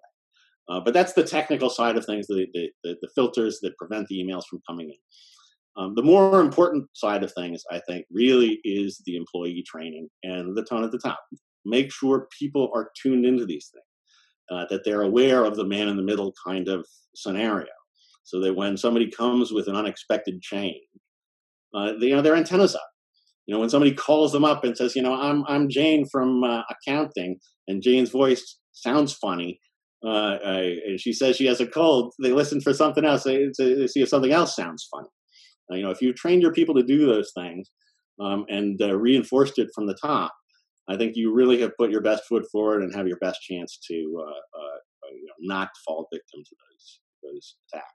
Uh, 0.69 0.79
but 0.79 0.93
that's 0.93 1.13
the 1.13 1.23
technical 1.23 1.69
side 1.69 1.97
of 1.97 2.05
things, 2.05 2.27
the, 2.27 2.47
the, 2.53 2.69
the, 2.83 3.09
filters 3.15 3.59
that 3.61 3.77
prevent 3.77 4.07
the 4.07 4.23
emails 4.23 4.43
from 4.47 4.61
coming 4.67 4.89
in. 4.89 5.83
Um, 5.83 5.95
the 5.95 6.03
more 6.03 6.41
important 6.41 6.87
side 6.93 7.23
of 7.23 7.33
things, 7.33 7.63
I 7.71 7.79
think, 7.87 8.05
really 8.11 8.59
is 8.63 9.01
the 9.05 9.15
employee 9.15 9.63
training 9.67 10.09
and 10.23 10.55
the 10.55 10.63
tone 10.63 10.83
at 10.83 10.91
the 10.91 10.99
top 10.99 11.19
make 11.65 11.91
sure 11.91 12.27
people 12.37 12.71
are 12.73 12.91
tuned 13.01 13.25
into 13.25 13.45
these 13.45 13.71
things, 13.73 13.85
uh, 14.51 14.65
that 14.69 14.83
they're 14.83 15.01
aware 15.01 15.43
of 15.45 15.55
the 15.55 15.65
man 15.65 15.87
in 15.87 15.97
the 15.97 16.03
middle 16.03 16.33
kind 16.45 16.67
of 16.67 16.85
scenario, 17.15 17.67
so 18.23 18.39
that 18.39 18.55
when 18.55 18.77
somebody 18.77 19.09
comes 19.09 19.51
with 19.51 19.67
an 19.67 19.75
unexpected 19.75 20.41
change, 20.41 20.81
uh, 21.75 21.93
they, 21.99 22.07
you 22.07 22.15
know, 22.15 22.21
their 22.21 22.35
antennas 22.35 22.75
up. 22.75 22.89
You 23.45 23.55
know, 23.55 23.59
when 23.59 23.69
somebody 23.69 23.93
calls 23.93 24.31
them 24.31 24.45
up 24.45 24.63
and 24.63 24.77
says, 24.77 24.95
you 24.95 25.01
know, 25.01 25.13
I'm 25.13 25.43
I'm 25.47 25.69
Jane 25.69 26.05
from 26.11 26.43
uh, 26.43 26.61
accounting, 26.69 27.39
and 27.67 27.81
Jane's 27.81 28.11
voice 28.11 28.59
sounds 28.73 29.13
funny, 29.13 29.59
uh, 30.05 30.37
and 30.43 30.99
she 30.99 31.13
says 31.13 31.35
she 31.35 31.47
has 31.47 31.59
a 31.59 31.67
cold, 31.67 32.13
they 32.21 32.31
listen 32.31 32.61
for 32.61 32.73
something 32.73 33.03
else. 33.03 33.23
They, 33.23 33.47
they 33.57 33.87
see 33.87 34.01
if 34.01 34.09
something 34.09 34.31
else 34.31 34.55
sounds 34.55 34.87
funny. 34.91 35.09
Uh, 35.71 35.75
you 35.75 35.83
know, 35.83 35.91
if 35.91 36.01
you 36.01 36.13
trained 36.13 36.41
your 36.41 36.53
people 36.53 36.75
to 36.75 36.83
do 36.83 37.05
those 37.05 37.31
things 37.35 37.69
um, 38.19 38.45
and 38.49 38.81
uh, 38.81 38.95
reinforced 38.95 39.59
it 39.59 39.69
from 39.75 39.87
the 39.87 39.95
top, 39.95 40.33
I 40.89 40.97
think 40.97 41.15
you 41.15 41.33
really 41.33 41.61
have 41.61 41.77
put 41.77 41.91
your 41.91 42.01
best 42.01 42.23
foot 42.27 42.45
forward 42.51 42.81
and 42.81 42.93
have 42.95 43.07
your 43.07 43.17
best 43.17 43.41
chance 43.41 43.77
to 43.89 43.95
uh, 44.17 44.59
uh, 44.59 44.77
uh, 45.03 45.13
you 45.13 45.25
know, 45.25 45.55
not 45.55 45.69
fall 45.85 46.07
victim 46.11 46.41
to 46.43 46.55
those 46.55 46.99
those 47.23 47.55
attacks. 47.67 47.85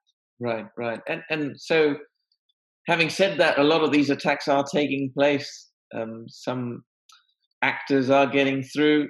Right, 0.40 0.66
right, 0.76 1.00
and 1.08 1.22
and 1.30 1.60
so 1.60 1.96
having 2.86 3.10
said 3.10 3.38
that, 3.38 3.58
a 3.58 3.64
lot 3.64 3.82
of 3.82 3.92
these 3.92 4.10
attacks 4.10 4.48
are 4.48 4.64
taking 4.72 5.10
place. 5.16 5.70
Um, 5.94 6.26
some 6.28 6.82
actors 7.62 8.10
are 8.10 8.26
getting 8.26 8.62
through. 8.62 9.08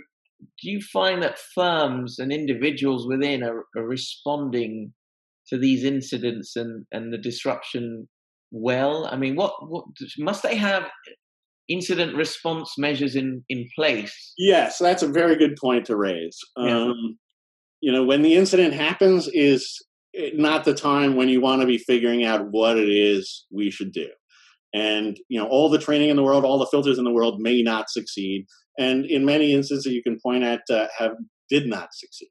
Do 0.62 0.70
you 0.70 0.80
find 0.92 1.22
that 1.22 1.38
firms 1.54 2.18
and 2.18 2.32
individuals 2.32 3.06
within 3.06 3.42
are, 3.42 3.64
are 3.76 3.86
responding 3.86 4.92
to 5.48 5.58
these 5.58 5.84
incidents 5.84 6.56
and, 6.56 6.84
and 6.92 7.12
the 7.12 7.18
disruption 7.18 8.08
well? 8.50 9.06
I 9.10 9.16
mean, 9.16 9.36
what, 9.36 9.54
what 9.68 9.86
must 10.18 10.42
they 10.42 10.56
have 10.56 10.84
incident 11.68 12.14
response 12.16 12.74
measures 12.78 13.16
in, 13.16 13.44
in 13.48 13.66
place? 13.74 14.32
Yes, 14.36 14.78
that's 14.78 15.02
a 15.02 15.08
very 15.08 15.36
good 15.36 15.56
point 15.60 15.86
to 15.86 15.96
raise. 15.96 16.38
Yeah. 16.56 16.78
Um, 16.78 17.18
you 17.80 17.92
know, 17.92 18.04
when 18.04 18.22
the 18.22 18.34
incident 18.34 18.74
happens 18.74 19.28
is 19.32 19.84
eh, 20.16 20.30
not 20.34 20.64
the 20.64 20.74
time 20.74 21.16
when 21.16 21.28
you 21.28 21.40
want 21.40 21.60
to 21.60 21.66
be 21.66 21.78
figuring 21.78 22.24
out 22.24 22.46
what 22.50 22.78
it 22.78 22.88
is 22.88 23.46
we 23.50 23.70
should 23.70 23.92
do. 23.92 24.08
And, 24.72 25.18
you 25.28 25.40
know, 25.40 25.46
all 25.46 25.68
the 25.68 25.78
training 25.78 26.08
in 26.08 26.16
the 26.16 26.22
world, 26.22 26.44
all 26.44 26.58
the 26.58 26.66
filters 26.66 26.98
in 26.98 27.04
the 27.04 27.12
world 27.12 27.40
may 27.40 27.62
not 27.62 27.90
succeed. 27.90 28.46
And 28.78 29.04
in 29.06 29.24
many 29.24 29.52
instances, 29.52 29.92
you 29.92 30.02
can 30.02 30.18
point 30.20 30.42
at 30.42 30.62
uh, 30.68 30.88
have 30.98 31.12
did 31.48 31.66
not 31.68 31.90
succeed. 31.92 32.30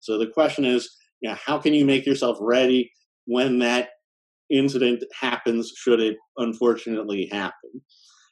So 0.00 0.18
the 0.18 0.26
question 0.26 0.64
is, 0.64 0.90
you 1.20 1.30
know, 1.30 1.36
how 1.44 1.58
can 1.58 1.74
you 1.74 1.84
make 1.84 2.04
yourself 2.04 2.36
ready 2.40 2.92
when 3.26 3.58
that 3.60 3.90
incident 4.50 5.04
happens, 5.18 5.72
should 5.76 6.00
it 6.00 6.16
unfortunately 6.36 7.28
happen? 7.30 7.82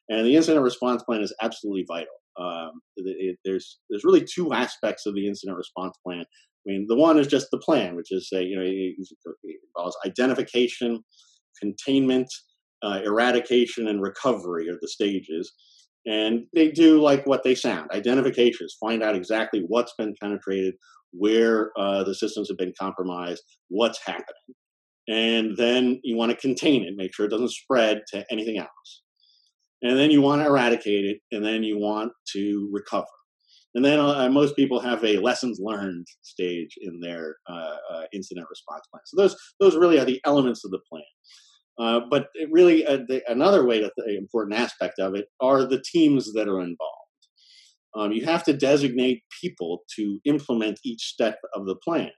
And 0.08 0.26
the 0.26 0.36
incident 0.36 0.62
response 0.62 1.02
plan 1.02 1.20
is 1.20 1.34
absolutely 1.42 1.84
vital. 1.88 2.14
Um, 2.38 2.80
it, 2.96 3.16
it, 3.18 3.38
there's 3.44 3.78
there's 3.90 4.04
really 4.04 4.24
two 4.24 4.52
aspects 4.52 5.06
of 5.06 5.14
the 5.14 5.26
incident 5.26 5.56
response 5.56 5.96
plan. 6.06 6.20
I 6.20 6.64
mean, 6.66 6.86
the 6.88 6.96
one 6.96 7.18
is 7.18 7.26
just 7.26 7.48
the 7.50 7.58
plan, 7.58 7.96
which 7.96 8.12
is 8.12 8.28
say 8.28 8.42
you 8.42 8.56
know 8.56 8.64
it, 8.64 9.58
involves 9.74 9.96
identification, 10.06 11.02
containment, 11.60 12.28
uh, 12.82 13.00
eradication, 13.04 13.88
and 13.88 14.02
recovery 14.02 14.68
are 14.68 14.78
the 14.80 14.88
stages. 14.88 15.52
And 16.04 16.44
they 16.54 16.70
do 16.70 17.00
like 17.00 17.26
what 17.26 17.42
they 17.42 17.56
sound. 17.56 17.90
Identifications 17.92 18.76
find 18.78 19.02
out 19.02 19.16
exactly 19.16 19.64
what's 19.66 19.92
been 19.98 20.14
penetrated, 20.22 20.74
where 21.12 21.72
uh, 21.76 22.04
the 22.04 22.14
systems 22.14 22.48
have 22.48 22.58
been 22.58 22.74
compromised, 22.78 23.42
what's 23.70 23.98
happening, 24.06 24.54
and 25.08 25.56
then 25.56 26.00
you 26.04 26.16
want 26.16 26.30
to 26.30 26.36
contain 26.36 26.84
it, 26.84 26.94
make 26.96 27.12
sure 27.12 27.26
it 27.26 27.30
doesn't 27.30 27.50
spread 27.50 28.02
to 28.12 28.24
anything 28.30 28.58
else 28.58 29.02
and 29.82 29.98
then 29.98 30.10
you 30.10 30.22
want 30.22 30.42
to 30.42 30.46
eradicate 30.46 31.04
it, 31.04 31.18
and 31.32 31.44
then 31.44 31.62
you 31.62 31.78
want 31.78 32.12
to 32.34 32.68
recover. 32.72 33.06
And 33.74 33.84
then 33.84 34.00
uh, 34.00 34.28
most 34.30 34.56
people 34.56 34.80
have 34.80 35.04
a 35.04 35.18
lessons 35.18 35.58
learned 35.60 36.06
stage 36.22 36.70
in 36.80 36.98
their 37.00 37.36
uh, 37.46 37.76
uh, 37.92 38.02
incident 38.12 38.46
response 38.48 38.86
plan. 38.90 39.02
So 39.04 39.20
those 39.20 39.36
those 39.60 39.76
really 39.76 39.98
are 39.98 40.04
the 40.06 40.20
elements 40.24 40.64
of 40.64 40.70
the 40.70 40.80
plan. 40.90 41.02
Uh, 41.78 42.00
but 42.10 42.28
really, 42.50 42.86
uh, 42.86 43.00
the, 43.06 43.22
another 43.28 43.66
way 43.66 43.80
to 43.80 43.90
the 43.98 44.16
important 44.16 44.58
aspect 44.58 44.98
of 44.98 45.14
it 45.14 45.26
are 45.42 45.64
the 45.64 45.82
teams 45.92 46.32
that 46.32 46.48
are 46.48 46.60
involved. 46.60 46.78
Um, 47.94 48.12
you 48.12 48.24
have 48.24 48.42
to 48.44 48.52
designate 48.52 49.22
people 49.42 49.80
to 49.96 50.20
implement 50.24 50.80
each 50.84 51.02
step 51.02 51.38
of 51.54 51.66
the 51.66 51.76
plan. 51.76 52.10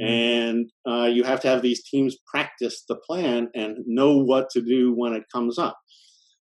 Mm-hmm. 0.00 0.12
And 0.12 0.70
uh, 0.88 1.06
you 1.06 1.24
have 1.24 1.40
to 1.40 1.48
have 1.48 1.62
these 1.62 1.82
teams 1.82 2.16
practice 2.26 2.84
the 2.88 2.96
plan 2.96 3.48
and 3.54 3.78
know 3.86 4.18
what 4.18 4.48
to 4.50 4.62
do 4.62 4.94
when 4.94 5.14
it 5.14 5.24
comes 5.32 5.58
up. 5.58 5.78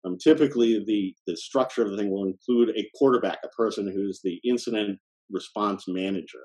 Um, 0.04 0.18
typically, 0.22 0.82
the, 0.86 1.14
the 1.26 1.36
structure 1.36 1.82
of 1.82 1.90
the 1.90 1.96
thing 1.96 2.10
will 2.10 2.26
include 2.26 2.70
a 2.76 2.88
quarterback, 2.96 3.38
a 3.44 3.48
person 3.48 3.90
who's 3.90 4.20
the 4.22 4.40
incident 4.44 4.98
response 5.30 5.84
manager. 5.88 6.42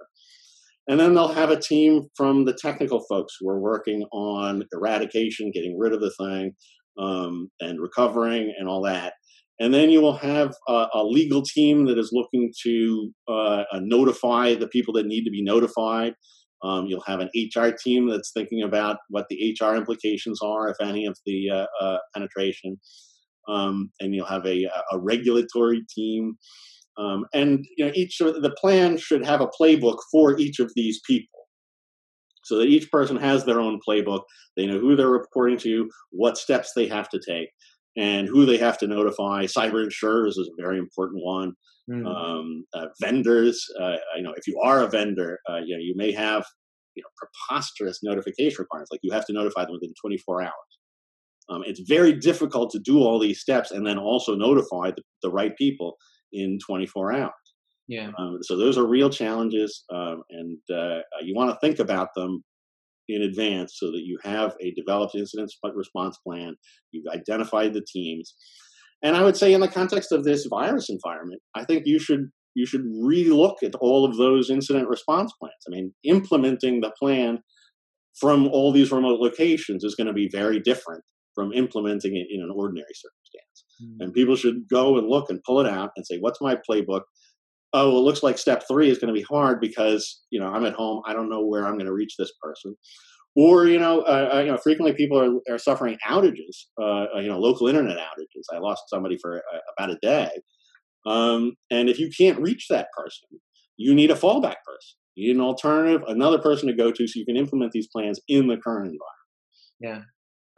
And 0.87 0.99
then 0.99 1.13
they'll 1.13 1.27
have 1.27 1.51
a 1.51 1.59
team 1.59 2.07
from 2.15 2.45
the 2.45 2.53
technical 2.53 3.01
folks 3.07 3.35
who 3.39 3.49
are 3.49 3.59
working 3.59 4.05
on 4.11 4.63
eradication, 4.73 5.51
getting 5.51 5.77
rid 5.77 5.93
of 5.93 6.01
the 6.01 6.11
thing, 6.11 6.53
um, 6.97 7.49
and 7.59 7.79
recovering 7.79 8.53
and 8.57 8.67
all 8.67 8.81
that. 8.83 9.13
And 9.59 9.73
then 9.73 9.89
you 9.89 10.01
will 10.01 10.15
have 10.15 10.53
a, 10.67 10.87
a 10.95 11.03
legal 11.03 11.43
team 11.43 11.85
that 11.85 11.99
is 11.99 12.11
looking 12.13 12.51
to 12.63 13.11
uh, 13.27 13.63
notify 13.81 14.55
the 14.55 14.69
people 14.69 14.93
that 14.95 15.05
need 15.05 15.25
to 15.25 15.31
be 15.31 15.43
notified. 15.43 16.13
Um, 16.63 16.87
you'll 16.87 17.03
have 17.05 17.19
an 17.19 17.29
HR 17.35 17.69
team 17.71 18.09
that's 18.09 18.31
thinking 18.33 18.63
about 18.63 18.97
what 19.09 19.27
the 19.29 19.55
HR 19.61 19.75
implications 19.75 20.39
are, 20.41 20.69
if 20.69 20.77
any, 20.81 21.05
of 21.05 21.17
the 21.25 21.49
uh, 21.51 21.65
uh 21.81 21.97
penetration 22.13 22.79
um, 23.49 23.91
and 23.99 24.13
you'll 24.13 24.25
have 24.25 24.45
a, 24.45 24.65
a 24.91 24.99
regulatory 24.99 25.83
team. 25.93 26.37
Um, 26.97 27.25
and 27.33 27.65
you 27.77 27.85
know, 27.85 27.91
each 27.95 28.17
the 28.19 28.55
plan 28.59 28.97
should 28.97 29.25
have 29.25 29.41
a 29.41 29.47
playbook 29.47 29.97
for 30.11 30.37
each 30.37 30.59
of 30.59 30.71
these 30.75 30.99
people, 31.07 31.47
so 32.43 32.57
that 32.57 32.67
each 32.67 32.91
person 32.91 33.15
has 33.17 33.45
their 33.45 33.59
own 33.59 33.79
playbook. 33.87 34.21
They 34.57 34.65
know 34.65 34.79
who 34.79 34.95
they're 34.95 35.07
reporting 35.09 35.57
to, 35.59 35.89
what 36.11 36.37
steps 36.37 36.73
they 36.75 36.87
have 36.87 37.09
to 37.09 37.19
take, 37.25 37.49
and 37.97 38.27
who 38.27 38.45
they 38.45 38.57
have 38.57 38.77
to 38.79 38.87
notify. 38.87 39.45
Cyber 39.45 39.83
insurers 39.83 40.37
is 40.37 40.49
a 40.49 40.61
very 40.61 40.77
important 40.77 41.23
one. 41.23 41.53
Mm. 41.89 42.05
Um, 42.05 42.65
uh, 42.73 42.87
vendors, 43.01 43.65
uh, 43.81 43.95
you 44.17 44.23
know, 44.23 44.33
if 44.35 44.45
you 44.45 44.59
are 44.63 44.83
a 44.83 44.89
vendor, 44.89 45.39
uh, 45.49 45.57
you 45.65 45.75
know, 45.75 45.81
you 45.81 45.93
may 45.95 46.11
have 46.11 46.45
you 46.95 47.03
know 47.03 47.09
preposterous 47.15 47.99
notification 48.03 48.57
requirements, 48.59 48.91
like 48.91 48.99
you 49.03 49.13
have 49.13 49.25
to 49.27 49.33
notify 49.33 49.63
them 49.63 49.73
within 49.73 49.93
24 50.01 50.41
hours. 50.41 50.78
Um, 51.49 51.63
it's 51.65 51.81
very 51.87 52.13
difficult 52.13 52.71
to 52.71 52.79
do 52.79 52.99
all 52.99 53.19
these 53.19 53.41
steps 53.41 53.71
and 53.71 53.85
then 53.85 53.97
also 53.97 54.35
notify 54.35 54.91
the, 54.91 55.01
the 55.23 55.31
right 55.31 55.55
people 55.57 55.95
in 56.31 56.59
24 56.65 57.13
hours. 57.13 57.31
Yeah. 57.87 58.11
Um, 58.19 58.37
so 58.43 58.55
those 58.55 58.77
are 58.77 58.85
real 58.85 59.09
challenges, 59.09 59.83
um, 59.91 60.21
and 60.29 60.59
uh, 60.71 60.99
you 61.23 61.33
want 61.35 61.49
to 61.49 61.57
think 61.59 61.79
about 61.79 62.09
them 62.15 62.43
in 63.07 63.23
advance 63.23 63.77
so 63.77 63.87
that 63.87 64.03
you 64.03 64.19
have 64.23 64.55
a 64.61 64.71
developed 64.75 65.15
incident 65.15 65.51
response 65.73 66.15
plan. 66.23 66.55
You've 66.91 67.11
identified 67.11 67.73
the 67.73 67.83
teams, 67.91 68.35
and 69.01 69.15
I 69.15 69.23
would 69.23 69.35
say, 69.35 69.53
in 69.53 69.61
the 69.61 69.67
context 69.67 70.11
of 70.11 70.23
this 70.23 70.45
virus 70.45 70.89
environment, 70.89 71.41
I 71.55 71.65
think 71.65 71.87
you 71.87 71.97
should 71.97 72.29
you 72.53 72.67
should 72.67 72.83
relook 72.83 73.63
at 73.63 73.73
all 73.75 74.05
of 74.05 74.17
those 74.17 74.51
incident 74.51 74.87
response 74.87 75.33
plans. 75.39 75.55
I 75.67 75.71
mean, 75.71 75.91
implementing 76.03 76.81
the 76.81 76.91
plan 76.99 77.39
from 78.19 78.47
all 78.49 78.71
these 78.71 78.91
remote 78.91 79.19
locations 79.19 79.83
is 79.83 79.95
going 79.95 80.07
to 80.07 80.13
be 80.13 80.29
very 80.31 80.59
different 80.59 81.03
from 81.39 81.53
implementing 81.53 82.17
it 82.17 82.27
in 82.29 82.41
an 82.41 82.51
ordinary 82.53 82.93
circumstance. 82.93 83.65
Mm. 83.81 84.03
And 84.03 84.13
people 84.13 84.35
should 84.35 84.67
go 84.67 84.97
and 84.97 85.07
look 85.07 85.29
and 85.29 85.41
pull 85.45 85.61
it 85.61 85.67
out 85.67 85.91
and 85.95 86.05
say, 86.05 86.17
what's 86.19 86.41
my 86.41 86.57
playbook? 86.69 87.03
Oh, 87.71 87.91
well, 87.91 87.99
it 87.99 88.01
looks 88.01 88.23
like 88.23 88.37
step 88.37 88.63
three 88.67 88.89
is 88.89 88.97
going 88.97 89.13
to 89.13 89.17
be 89.17 89.25
hard 89.25 89.61
because, 89.61 90.21
you 90.31 90.39
know, 90.39 90.47
I'm 90.47 90.65
at 90.65 90.73
home. 90.73 91.01
I 91.05 91.13
don't 91.13 91.29
know 91.29 91.45
where 91.45 91.65
I'm 91.65 91.75
going 91.75 91.85
to 91.85 91.93
reach 91.93 92.15
this 92.19 92.33
person. 92.41 92.75
Or, 93.37 93.67
you 93.67 93.79
know, 93.79 94.01
uh, 94.01 94.31
uh, 94.33 94.39
you 94.39 94.51
know, 94.51 94.57
frequently 94.57 94.93
people 94.93 95.17
are, 95.17 95.53
are 95.53 95.57
suffering 95.57 95.97
outages, 96.05 96.65
uh, 96.81 97.05
uh 97.15 97.19
you 97.19 97.29
know, 97.29 97.39
local 97.39 97.69
internet 97.69 97.97
outages. 97.97 98.43
I 98.53 98.57
lost 98.57 98.83
somebody 98.89 99.17
for 99.21 99.37
uh, 99.37 99.59
about 99.77 99.91
a 99.91 99.99
day. 100.01 100.29
Um, 101.05 101.53
and 101.71 101.87
if 101.87 101.99
you 101.99 102.09
can't 102.17 102.41
reach 102.41 102.65
that 102.69 102.87
person, 102.97 103.39
you 103.77 103.95
need 103.95 104.11
a 104.11 104.15
fallback 104.15 104.57
person. 104.65 104.97
You 105.15 105.29
need 105.29 105.39
an 105.39 105.45
alternative, 105.45 106.01
another 106.07 106.39
person 106.39 106.67
to 106.67 106.73
go 106.73 106.91
to 106.91 107.07
so 107.07 107.17
you 107.17 107.25
can 107.25 107.37
implement 107.37 107.71
these 107.71 107.87
plans 107.87 108.19
in 108.27 108.47
the 108.47 108.57
current 108.57 108.91
environment. 108.91 108.99
Yeah. 109.79 110.01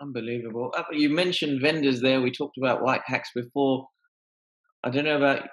Unbelievable. 0.01 0.73
Uh, 0.75 0.83
you 0.91 1.09
mentioned 1.09 1.61
vendors 1.61 2.01
there. 2.01 2.21
We 2.21 2.31
talked 2.31 2.57
about 2.57 2.81
white 2.81 3.01
hacks 3.05 3.29
before. 3.35 3.85
I 4.83 4.89
don't 4.89 5.05
know 5.05 5.17
about 5.17 5.43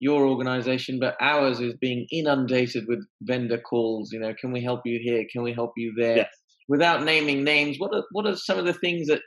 your 0.00 0.26
organization, 0.26 0.98
but 0.98 1.14
ours 1.20 1.60
is 1.60 1.74
being 1.80 2.06
inundated 2.10 2.86
with 2.88 2.98
vendor 3.22 3.58
calls. 3.58 4.10
You 4.12 4.18
know, 4.18 4.34
can 4.34 4.50
we 4.50 4.62
help 4.62 4.80
you 4.84 4.98
here? 5.00 5.24
Can 5.32 5.42
we 5.42 5.52
help 5.52 5.72
you 5.76 5.94
there? 5.96 6.16
Yes. 6.16 6.28
Without 6.68 7.04
naming 7.04 7.44
names, 7.44 7.76
what 7.78 7.94
are 7.94 8.02
what 8.10 8.26
are 8.26 8.36
some 8.36 8.58
of 8.58 8.64
the 8.64 8.74
things 8.74 9.06
that 9.06 9.20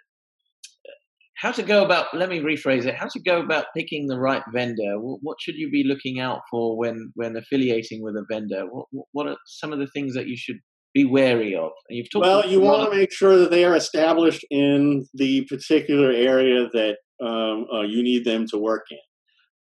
how 1.38 1.52
to 1.54 1.64
go 1.64 1.86
about? 1.86 2.08
Let 2.14 2.30
me 2.30 2.40
rephrase 2.40 2.86
it. 2.86 2.96
How 2.96 3.08
to 3.08 3.20
go 3.22 3.40
about 3.40 3.68
picking 3.76 4.08
the 4.08 4.20
right 4.20 4.44
vendor? 4.54 4.96
What 5.00 5.38
should 5.40 5.56
you 5.56 5.70
be 5.70 5.84
looking 5.86 6.20
out 6.20 6.42
for 6.52 6.78
when 6.78 7.12
when 7.16 7.38
affiliating 7.38 8.02
with 8.02 8.16
a 8.16 8.26
vendor? 8.30 8.66
What 8.70 8.88
what 9.14 9.28
are 9.28 9.38
some 9.46 9.72
of 9.72 9.80
the 9.80 9.88
things 9.88 10.14
that 10.16 10.28
you 10.28 10.36
should 10.36 10.60
be 10.96 11.06
wary 11.06 11.54
of? 11.54 11.72
And 11.90 11.98
you've 11.98 12.10
talked 12.10 12.26
well, 12.26 12.48
you 12.48 12.60
want 12.60 12.90
to 12.90 12.98
make 12.98 13.12
sure 13.12 13.38
that 13.38 13.52
they 13.52 13.66
are 13.66 13.76
established 13.76 14.44
in 14.50 15.06
the 15.14 15.46
particular 15.46 16.10
area 16.12 16.68
that 16.74 16.96
um, 17.24 17.68
uh, 17.72 17.82
you 17.82 18.02
need 18.02 18.26
them 18.26 18.48
to 18.48 18.58
work 18.58 18.86
in. 18.90 18.98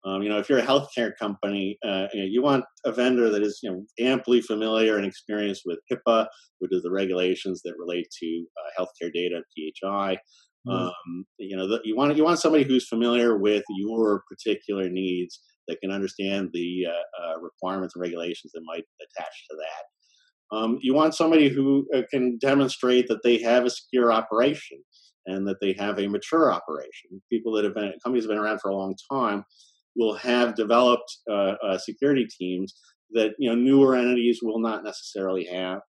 Um, 0.07 0.23
you 0.23 0.29
know, 0.29 0.39
if 0.39 0.49
you're 0.49 0.59
a 0.59 0.67
healthcare 0.67 1.13
company, 1.19 1.79
uh, 1.85 2.07
you, 2.13 2.21
know, 2.21 2.27
you, 2.31 2.43
want 2.43 2.65
a 2.85 2.93
vendor 2.93 3.31
that 3.31 3.43
is 3.43 3.59
you 3.63 3.71
know, 3.71 3.85
amply 3.99 4.43
familiar 4.43 4.97
and 4.99 5.07
experienced 5.07 5.63
with 5.65 5.79
HIPAA, 5.91 6.27
which 6.59 6.73
is 6.73 6.83
the 6.83 6.91
regulations 6.91 7.63
that 7.65 7.73
relate 7.79 8.07
to 8.21 8.45
uh, 8.59 8.83
healthcare 8.83 9.11
data 9.13 9.37
and 9.37 9.45
PHI. 9.83 10.19
Mm-hmm. 10.69 10.71
Um, 10.71 11.25
you 11.39 11.57
know, 11.57 11.67
the, 11.67 11.81
you 11.85 11.97
want 11.97 12.17
you 12.17 12.25
want 12.25 12.39
somebody 12.39 12.65
who's 12.65 12.87
familiar 12.87 13.39
with 13.39 13.65
your 13.71 14.23
particular 14.29 14.91
needs 14.91 15.41
that 15.69 15.81
can 15.81 15.91
understand 15.91 16.51
the 16.53 16.87
uh, 16.87 17.23
uh, 17.23 17.41
requirements 17.41 17.95
and 17.97 18.03
regulations 18.03 18.53
that 18.53 18.63
might 18.65 18.85
attach 19.01 19.47
to 19.51 19.57
that. 19.57 19.85
Um, 20.53 20.79
you 20.83 20.95
want 20.95 21.15
somebody 21.15 21.49
who 21.49 21.87
uh, 21.95 22.03
can 22.11 22.39
demonstrate 22.39 23.09
that 23.09 23.23
they 23.23 23.39
have 23.39 23.65
a 23.65 23.71
secure 23.71 24.13
operation 24.13 24.79
and 25.27 25.47
that 25.49 25.57
they 25.61 25.75
have 25.79 25.99
a 25.99 26.09
mature 26.09 26.53
operation. 26.53 27.23
People 27.31 27.53
that 27.53 27.65
have 27.65 27.75
been 27.75 27.93
companies 28.03 28.25
have 28.25 28.31
been 28.31 28.39
around 28.39 28.61
for 28.61 28.71
a 28.71 28.77
long 28.77 28.95
time 29.11 29.45
will 29.97 30.15
have 30.15 30.55
developed 30.55 31.19
uh, 31.31 31.55
uh, 31.65 31.79
security 31.79 32.27
teams 32.39 32.75
that 33.13 33.33
you 33.39 33.49
know 33.49 33.55
newer 33.55 33.97
entities 33.97 34.41
will 34.43 34.61
not 34.61 34.85
necessarily 34.85 35.45
have. 35.47 35.81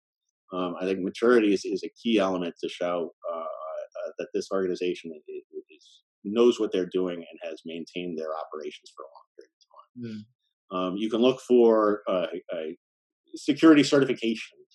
Um, 0.52 0.74
I 0.80 0.84
think 0.84 1.00
maturity 1.00 1.52
is, 1.52 1.64
is, 1.64 1.82
a 1.82 1.90
key 2.00 2.18
element 2.18 2.54
to 2.62 2.68
show 2.68 3.10
uh, 3.32 3.36
uh, 3.36 4.10
that 4.18 4.28
this 4.32 4.46
organization 4.52 5.10
is, 5.12 5.42
is, 5.70 6.02
knows 6.22 6.60
what 6.60 6.70
they're 6.70 6.88
doing 6.92 7.16
and 7.16 7.50
has 7.50 7.60
maintained 7.66 8.16
their 8.16 8.30
operations 8.30 8.92
for 8.94 9.02
a 9.02 9.10
long 9.10 9.26
period 9.36 9.50
of 9.58 9.66
time. 9.74 10.24
Mm. 10.70 10.88
Um, 10.92 10.96
you 10.96 11.10
can 11.10 11.20
look 11.20 11.40
for 11.40 12.02
uh, 12.08 12.26
a, 12.54 12.76
security 13.34 13.82
certifications, 13.82 14.66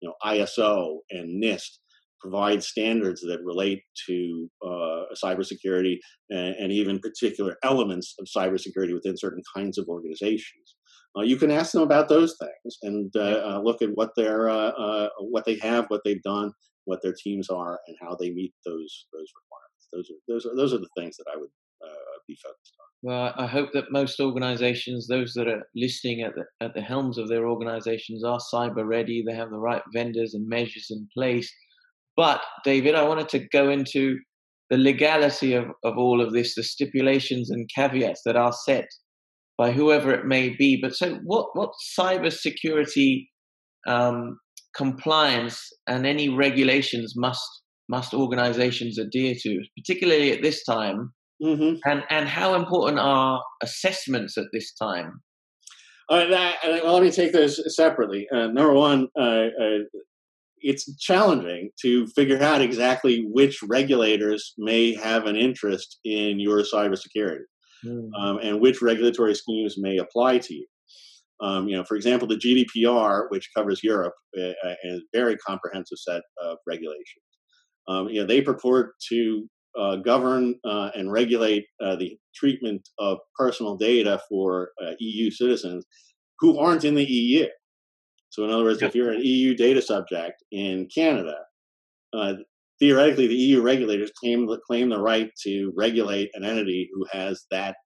you 0.00 0.08
know, 0.08 0.14
ISO 0.24 0.98
and 1.10 1.42
NIST 1.42 1.78
provide 2.20 2.62
standards 2.62 3.20
that 3.20 3.38
relate 3.44 3.82
to 4.08 4.48
uh, 4.64 5.02
cybersecurity 5.22 5.98
and, 6.30 6.54
and, 6.56 6.72
even 6.72 6.98
particular 6.98 7.56
elements 7.62 8.14
of 8.18 8.26
cybersecurity 8.26 8.94
within 8.94 9.16
certain 9.16 9.42
kinds 9.54 9.78
of 9.78 9.86
organizations. 9.88 10.76
Uh, 11.16 11.22
you 11.22 11.36
can 11.36 11.50
ask 11.50 11.72
them 11.72 11.82
about 11.82 12.08
those 12.08 12.36
things 12.40 12.76
and 12.82 13.12
uh, 13.16 13.54
uh 13.54 13.60
look 13.62 13.80
at 13.80 13.90
what 13.94 14.10
they're 14.16 14.50
uh, 14.50 14.70
uh, 14.70 15.08
what 15.20 15.44
they 15.44 15.58
have, 15.58 15.86
what 15.88 16.02
they've 16.04 16.22
done, 16.22 16.50
what 16.84 17.00
their 17.02 17.14
teams 17.14 17.48
are, 17.48 17.78
and 17.86 17.96
how 18.00 18.16
they 18.16 18.30
meet 18.30 18.52
those 18.64 19.06
those 19.12 19.30
requirements. 19.40 19.88
Those 19.92 20.10
are 20.10 20.20
those 20.28 20.46
are 20.46 20.56
those 20.56 20.74
are 20.74 20.78
the 20.78 20.90
things 20.96 21.16
that 21.16 21.26
I 21.32 21.36
would 21.36 21.50
be 22.26 22.36
focused 22.42 22.76
on. 22.80 22.85
Well, 23.02 23.32
I 23.36 23.46
hope 23.46 23.70
that 23.72 23.92
most 23.92 24.20
organizations, 24.20 25.06
those 25.06 25.32
that 25.34 25.46
are 25.46 25.62
listening 25.74 26.22
at 26.22 26.32
the, 26.34 26.44
at 26.64 26.74
the 26.74 26.80
helms 26.80 27.18
of 27.18 27.28
their 27.28 27.48
organizations, 27.48 28.24
are 28.24 28.38
cyber 28.52 28.86
ready. 28.86 29.22
They 29.26 29.34
have 29.34 29.50
the 29.50 29.58
right 29.58 29.82
vendors 29.92 30.34
and 30.34 30.48
measures 30.48 30.88
in 30.90 31.06
place. 31.14 31.52
But, 32.16 32.40
David, 32.64 32.94
I 32.94 33.06
wanted 33.06 33.28
to 33.30 33.46
go 33.52 33.68
into 33.68 34.18
the 34.70 34.78
legality 34.78 35.52
of, 35.52 35.66
of 35.84 35.98
all 35.98 36.20
of 36.20 36.32
this, 36.32 36.54
the 36.54 36.62
stipulations 36.62 37.50
and 37.50 37.68
caveats 37.74 38.22
that 38.24 38.36
are 38.36 38.52
set 38.52 38.88
by 39.58 39.70
whoever 39.72 40.12
it 40.12 40.26
may 40.26 40.50
be. 40.50 40.78
But 40.80 40.96
so, 40.96 41.18
what, 41.24 41.48
what 41.52 41.70
cyber 41.98 42.32
security 42.32 43.30
um, 43.86 44.38
compliance 44.74 45.62
and 45.86 46.06
any 46.06 46.28
regulations 46.28 47.14
must 47.16 47.46
must 47.88 48.14
organizations 48.14 48.98
adhere 48.98 49.34
to, 49.40 49.62
particularly 49.78 50.32
at 50.32 50.42
this 50.42 50.64
time 50.64 51.12
Mm-hmm. 51.42 51.76
And 51.84 52.02
and 52.08 52.28
how 52.28 52.54
important 52.54 52.98
are 52.98 53.42
assessments 53.62 54.38
at 54.38 54.46
this 54.52 54.72
time? 54.74 55.20
Uh, 56.08 56.26
that, 56.26 56.56
uh, 56.64 56.78
well, 56.84 56.94
let 56.94 57.02
me 57.02 57.10
take 57.10 57.32
those 57.32 57.60
separately. 57.74 58.28
Uh, 58.32 58.46
number 58.46 58.72
one, 58.72 59.08
uh, 59.18 59.48
uh, 59.60 59.78
it's 60.58 60.96
challenging 60.98 61.70
to 61.82 62.06
figure 62.08 62.40
out 62.40 62.62
exactly 62.62 63.26
which 63.28 63.60
regulators 63.62 64.54
may 64.56 64.94
have 64.94 65.26
an 65.26 65.36
interest 65.36 65.98
in 66.04 66.38
your 66.38 66.60
cybersecurity 66.60 67.42
mm. 67.84 68.08
um, 68.18 68.38
and 68.42 68.60
which 68.60 68.82
regulatory 68.82 69.34
schemes 69.34 69.76
may 69.78 69.98
apply 69.98 70.38
to 70.38 70.54
you. 70.54 70.66
Um, 71.40 71.68
you 71.68 71.76
know, 71.76 71.84
for 71.84 71.96
example, 71.96 72.26
the 72.26 72.36
GDPR, 72.36 73.26
which 73.28 73.50
covers 73.54 73.82
Europe, 73.82 74.14
uh, 74.38 74.52
is 74.84 75.00
a 75.00 75.02
very 75.12 75.36
comprehensive 75.36 75.98
set 75.98 76.22
of 76.42 76.56
regulations. 76.66 77.04
Um, 77.88 78.08
you 78.08 78.20
know, 78.20 78.26
they 78.26 78.40
purport 78.40 78.94
to 79.10 79.46
uh, 79.78 79.96
govern 79.96 80.54
uh, 80.64 80.90
and 80.94 81.12
regulate 81.12 81.66
uh, 81.82 81.96
the 81.96 82.16
treatment 82.34 82.88
of 82.98 83.18
personal 83.38 83.76
data 83.76 84.20
for 84.28 84.70
uh, 84.82 84.92
EU 84.98 85.30
citizens 85.30 85.84
who 86.38 86.58
aren't 86.58 86.84
in 86.84 86.94
the 86.94 87.04
EU. 87.04 87.46
So, 88.30 88.44
in 88.44 88.50
other 88.50 88.64
words, 88.64 88.82
if 88.82 88.94
you're 88.94 89.12
an 89.12 89.24
EU 89.24 89.54
data 89.54 89.80
subject 89.80 90.42
in 90.52 90.88
Canada, 90.94 91.36
uh, 92.12 92.34
theoretically, 92.78 93.26
the 93.26 93.34
EU 93.34 93.62
regulators 93.62 94.12
claim 94.18 94.48
claim 94.66 94.88
the 94.88 95.00
right 95.00 95.30
to 95.44 95.72
regulate 95.76 96.30
an 96.34 96.44
entity 96.44 96.88
who 96.92 97.06
has 97.12 97.44
that 97.50 97.76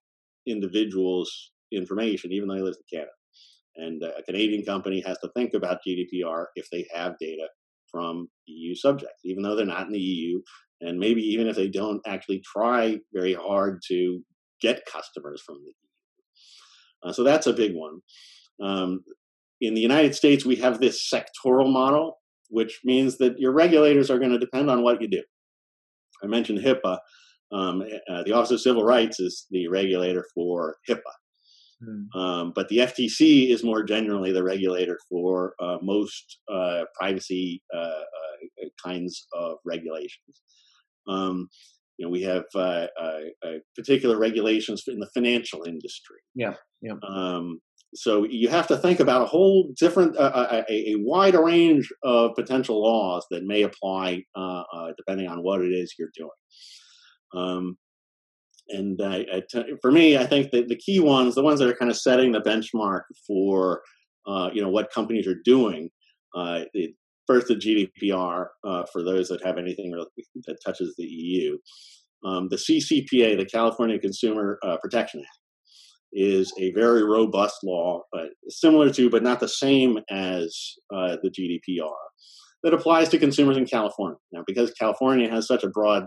individual's 0.47 1.51
information, 1.71 2.31
even 2.31 2.47
though 2.47 2.55
he 2.55 2.61
lives 2.61 2.77
in 2.77 2.97
Canada. 2.97 3.11
And 3.77 4.03
uh, 4.03 4.11
a 4.17 4.23
Canadian 4.23 4.65
company 4.65 5.01
has 5.05 5.17
to 5.19 5.29
think 5.35 5.53
about 5.53 5.79
GDPR 5.87 6.45
if 6.55 6.69
they 6.71 6.85
have 6.93 7.15
data 7.19 7.47
from 7.89 8.27
EU 8.47 8.75
subjects, 8.75 9.21
even 9.23 9.43
though 9.43 9.55
they're 9.55 9.65
not 9.65 9.87
in 9.87 9.93
the 9.93 9.99
EU 9.99 10.41
and 10.81 10.99
maybe 10.99 11.21
even 11.21 11.47
if 11.47 11.55
they 11.55 11.67
don't 11.67 12.01
actually 12.05 12.41
try 12.41 12.97
very 13.13 13.33
hard 13.33 13.81
to 13.87 14.21
get 14.61 14.85
customers 14.85 15.41
from 15.41 15.55
the 15.55 15.67
EU. 15.69 17.09
Uh, 17.09 17.13
so 17.13 17.23
that's 17.23 17.47
a 17.47 17.53
big 17.53 17.73
one. 17.73 17.99
Um, 18.61 19.03
in 19.59 19.73
the 19.73 19.81
United 19.81 20.15
States, 20.15 20.45
we 20.45 20.55
have 20.57 20.79
this 20.79 21.09
sectoral 21.11 21.71
model, 21.71 22.19
which 22.49 22.81
means 22.83 23.17
that 23.17 23.39
your 23.39 23.51
regulators 23.51 24.09
are 24.09 24.19
going 24.19 24.31
to 24.31 24.39
depend 24.39 24.69
on 24.69 24.83
what 24.83 25.01
you 25.01 25.07
do. 25.07 25.23
I 26.23 26.27
mentioned 26.27 26.59
HIPAA. 26.59 26.99
Um, 27.51 27.83
uh, 28.09 28.23
the 28.23 28.31
Office 28.31 28.51
of 28.51 28.61
Civil 28.61 28.83
Rights 28.83 29.19
is 29.19 29.45
the 29.51 29.67
regulator 29.67 30.25
for 30.33 30.77
HIPAA. 30.89 31.01
Hmm. 31.83 32.19
Um, 32.19 32.53
but 32.55 32.69
the 32.69 32.79
FTC 32.79 33.51
is 33.51 33.63
more 33.63 33.83
generally 33.83 34.31
the 34.31 34.43
regulator 34.43 34.99
for 35.09 35.55
uh, 35.59 35.77
most 35.81 36.39
uh, 36.51 36.83
privacy 36.99 37.63
uh, 37.73 37.77
uh, 37.77 38.67
kinds 38.83 39.27
of 39.33 39.57
regulations. 39.65 40.41
Um, 41.07 41.49
you 41.97 42.07
know, 42.07 42.11
we 42.11 42.23
have 42.23 42.45
uh, 42.55 42.87
uh, 42.99 43.19
uh, 43.45 43.57
particular 43.75 44.17
regulations 44.17 44.83
in 44.87 44.99
the 44.99 45.09
financial 45.13 45.63
industry. 45.63 46.17
Yeah, 46.33 46.55
yeah. 46.81 46.93
Um, 47.07 47.59
so 47.93 48.25
you 48.25 48.47
have 48.49 48.67
to 48.67 48.77
think 48.77 48.99
about 48.99 49.21
a 49.21 49.25
whole 49.25 49.71
different, 49.77 50.17
uh, 50.17 50.31
uh, 50.33 50.63
a, 50.67 50.93
a 50.93 50.95
wide 50.95 51.35
range 51.35 51.87
of 52.03 52.31
potential 52.35 52.81
laws 52.81 53.25
that 53.29 53.43
may 53.43 53.61
apply 53.63 54.23
uh, 54.35 54.63
depending 54.97 55.27
on 55.27 55.43
what 55.43 55.61
it 55.61 55.73
is 55.73 55.93
you're 55.99 56.09
doing. 56.15 56.29
Um, 57.35 57.77
and 58.69 58.99
for 59.81 59.91
me, 59.91 60.17
I 60.17 60.25
think 60.25 60.51
that 60.51 60.69
the 60.69 60.77
key 60.77 61.01
ones, 61.01 61.35
the 61.35 61.43
ones 61.43 61.59
that 61.59 61.69
are 61.69 61.75
kind 61.75 61.91
of 61.91 61.97
setting 61.97 62.31
the 62.31 62.41
benchmark 62.41 63.01
for, 63.27 63.81
you 64.53 64.61
know, 64.61 64.69
what 64.69 64.91
companies 64.91 65.27
are 65.27 65.39
doing, 65.43 65.89
the, 66.33 66.95
first 67.27 67.47
the 67.47 67.55
GDPR 67.55 68.47
uh, 68.65 68.83
for 68.91 69.03
those 69.03 69.27
that 69.29 69.45
have 69.45 69.57
anything 69.57 69.91
that 70.45 70.57
touches 70.65 70.95
the 70.97 71.05
EU. 71.05 71.57
Um, 72.25 72.49
the 72.49 72.57
CCPA, 72.57 73.37
the 73.37 73.47
California 73.51 73.99
Consumer 73.99 74.59
uh, 74.63 74.77
Protection 74.81 75.21
Act, 75.21 75.39
is 76.13 76.53
a 76.59 76.71
very 76.73 77.03
robust 77.03 77.55
law, 77.63 78.01
similar 78.49 78.91
to 78.91 79.09
but 79.09 79.23
not 79.23 79.39
the 79.39 79.47
same 79.47 79.97
as 80.09 80.55
uh, 80.93 81.17
the 81.23 81.29
GDPR, 81.29 81.93
that 82.63 82.73
applies 82.73 83.09
to 83.09 83.17
consumers 83.17 83.57
in 83.57 83.65
California. 83.65 84.17
Now, 84.31 84.43
because 84.45 84.71
California 84.73 85.29
has 85.29 85.47
such 85.47 85.63
a 85.63 85.69
broad 85.69 86.05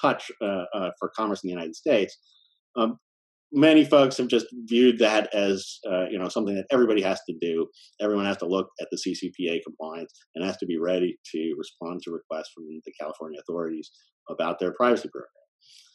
touch 0.00 0.30
uh, 0.42 0.64
uh, 0.74 0.90
for 0.98 1.10
commerce 1.16 1.42
in 1.42 1.48
the 1.48 1.54
United 1.54 1.76
States, 1.76 2.18
um, 2.76 2.98
many 3.54 3.84
folks 3.84 4.16
have 4.18 4.28
just 4.28 4.46
viewed 4.66 4.98
that 4.98 5.32
as 5.34 5.78
uh, 5.90 6.06
you 6.10 6.18
know 6.18 6.28
something 6.28 6.54
that 6.54 6.66
everybody 6.70 7.00
has 7.02 7.20
to 7.28 7.34
do. 7.40 7.66
Everyone 8.00 8.26
has 8.26 8.36
to 8.38 8.46
look 8.46 8.68
at 8.80 8.88
the 8.90 8.98
CCPA 8.98 9.60
compliance 9.64 10.12
and 10.34 10.44
has 10.44 10.56
to 10.58 10.66
be 10.66 10.78
ready 10.78 11.16
to 11.32 11.54
respond 11.56 12.02
to 12.02 12.10
requests 12.10 12.50
from 12.54 12.64
the 12.84 12.92
California 13.00 13.40
authorities 13.40 13.90
about 14.28 14.58
their 14.58 14.72
privacy 14.72 15.08
program. 15.08 15.30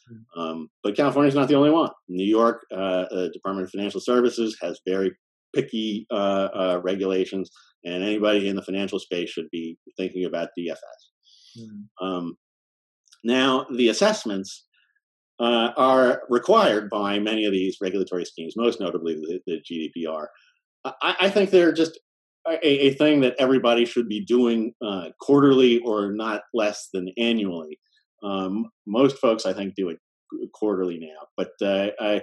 Hmm. 0.08 0.40
Um, 0.40 0.68
but 0.82 0.96
California 0.96 1.28
is 1.28 1.34
not 1.34 1.48
the 1.48 1.54
only 1.54 1.70
one. 1.70 1.90
New 2.08 2.26
York 2.26 2.62
uh, 2.72 3.04
uh, 3.12 3.28
Department 3.32 3.66
of 3.66 3.70
Financial 3.70 4.00
Services 4.00 4.56
has 4.60 4.80
very 4.86 5.12
picky 5.54 6.06
uh, 6.12 6.48
uh 6.54 6.80
regulations, 6.82 7.50
and 7.84 8.02
anybody 8.02 8.48
in 8.48 8.56
the 8.56 8.62
financial 8.62 8.98
space 8.98 9.30
should 9.30 9.50
be 9.52 9.76
thinking 9.96 10.24
about 10.24 10.48
DFS. 10.58 11.58
Mm. 11.58 12.06
Um, 12.06 12.36
now, 13.22 13.66
the 13.76 13.88
assessments 13.88 14.66
uh, 15.40 15.72
are 15.76 16.22
required 16.28 16.90
by 16.90 17.18
many 17.18 17.46
of 17.46 17.52
these 17.52 17.78
regulatory 17.80 18.26
schemes, 18.26 18.54
most 18.56 18.78
notably 18.78 19.14
the, 19.14 19.40
the 19.46 19.60
GDPR. 19.62 20.26
I, 20.84 21.16
I, 21.20 21.30
think 21.30 21.50
they're 21.50 21.72
just 21.72 21.98
a, 22.46 22.58
a, 22.62 22.94
thing 22.94 23.20
that 23.22 23.36
everybody 23.38 23.86
should 23.86 24.08
be 24.08 24.24
doing 24.24 24.74
uh, 24.84 25.08
quarterly 25.18 25.78
or 25.78 26.12
not 26.12 26.42
less 26.52 26.88
than 26.92 27.10
annually. 27.16 27.78
Um, 28.22 28.70
most 28.86 29.16
folks, 29.18 29.46
I 29.46 29.54
think, 29.54 29.74
do 29.74 29.88
it 29.88 29.98
quarterly 30.52 30.98
now, 30.98 31.26
but 31.36 31.52
uh, 31.62 31.88
I, 31.98 32.22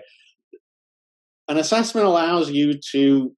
an 1.48 1.58
assessment 1.58 2.06
allows 2.06 2.52
you 2.52 2.80
to 2.92 3.36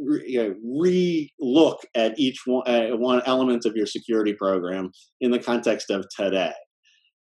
re-look 0.00 1.80
at 1.94 2.18
each 2.18 2.40
one, 2.44 2.64
one 3.00 3.22
element 3.26 3.64
of 3.66 3.76
your 3.76 3.86
security 3.86 4.32
program 4.32 4.90
in 5.20 5.30
the 5.30 5.38
context 5.38 5.90
of 5.90 6.06
today. 6.16 6.52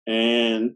And 0.07 0.71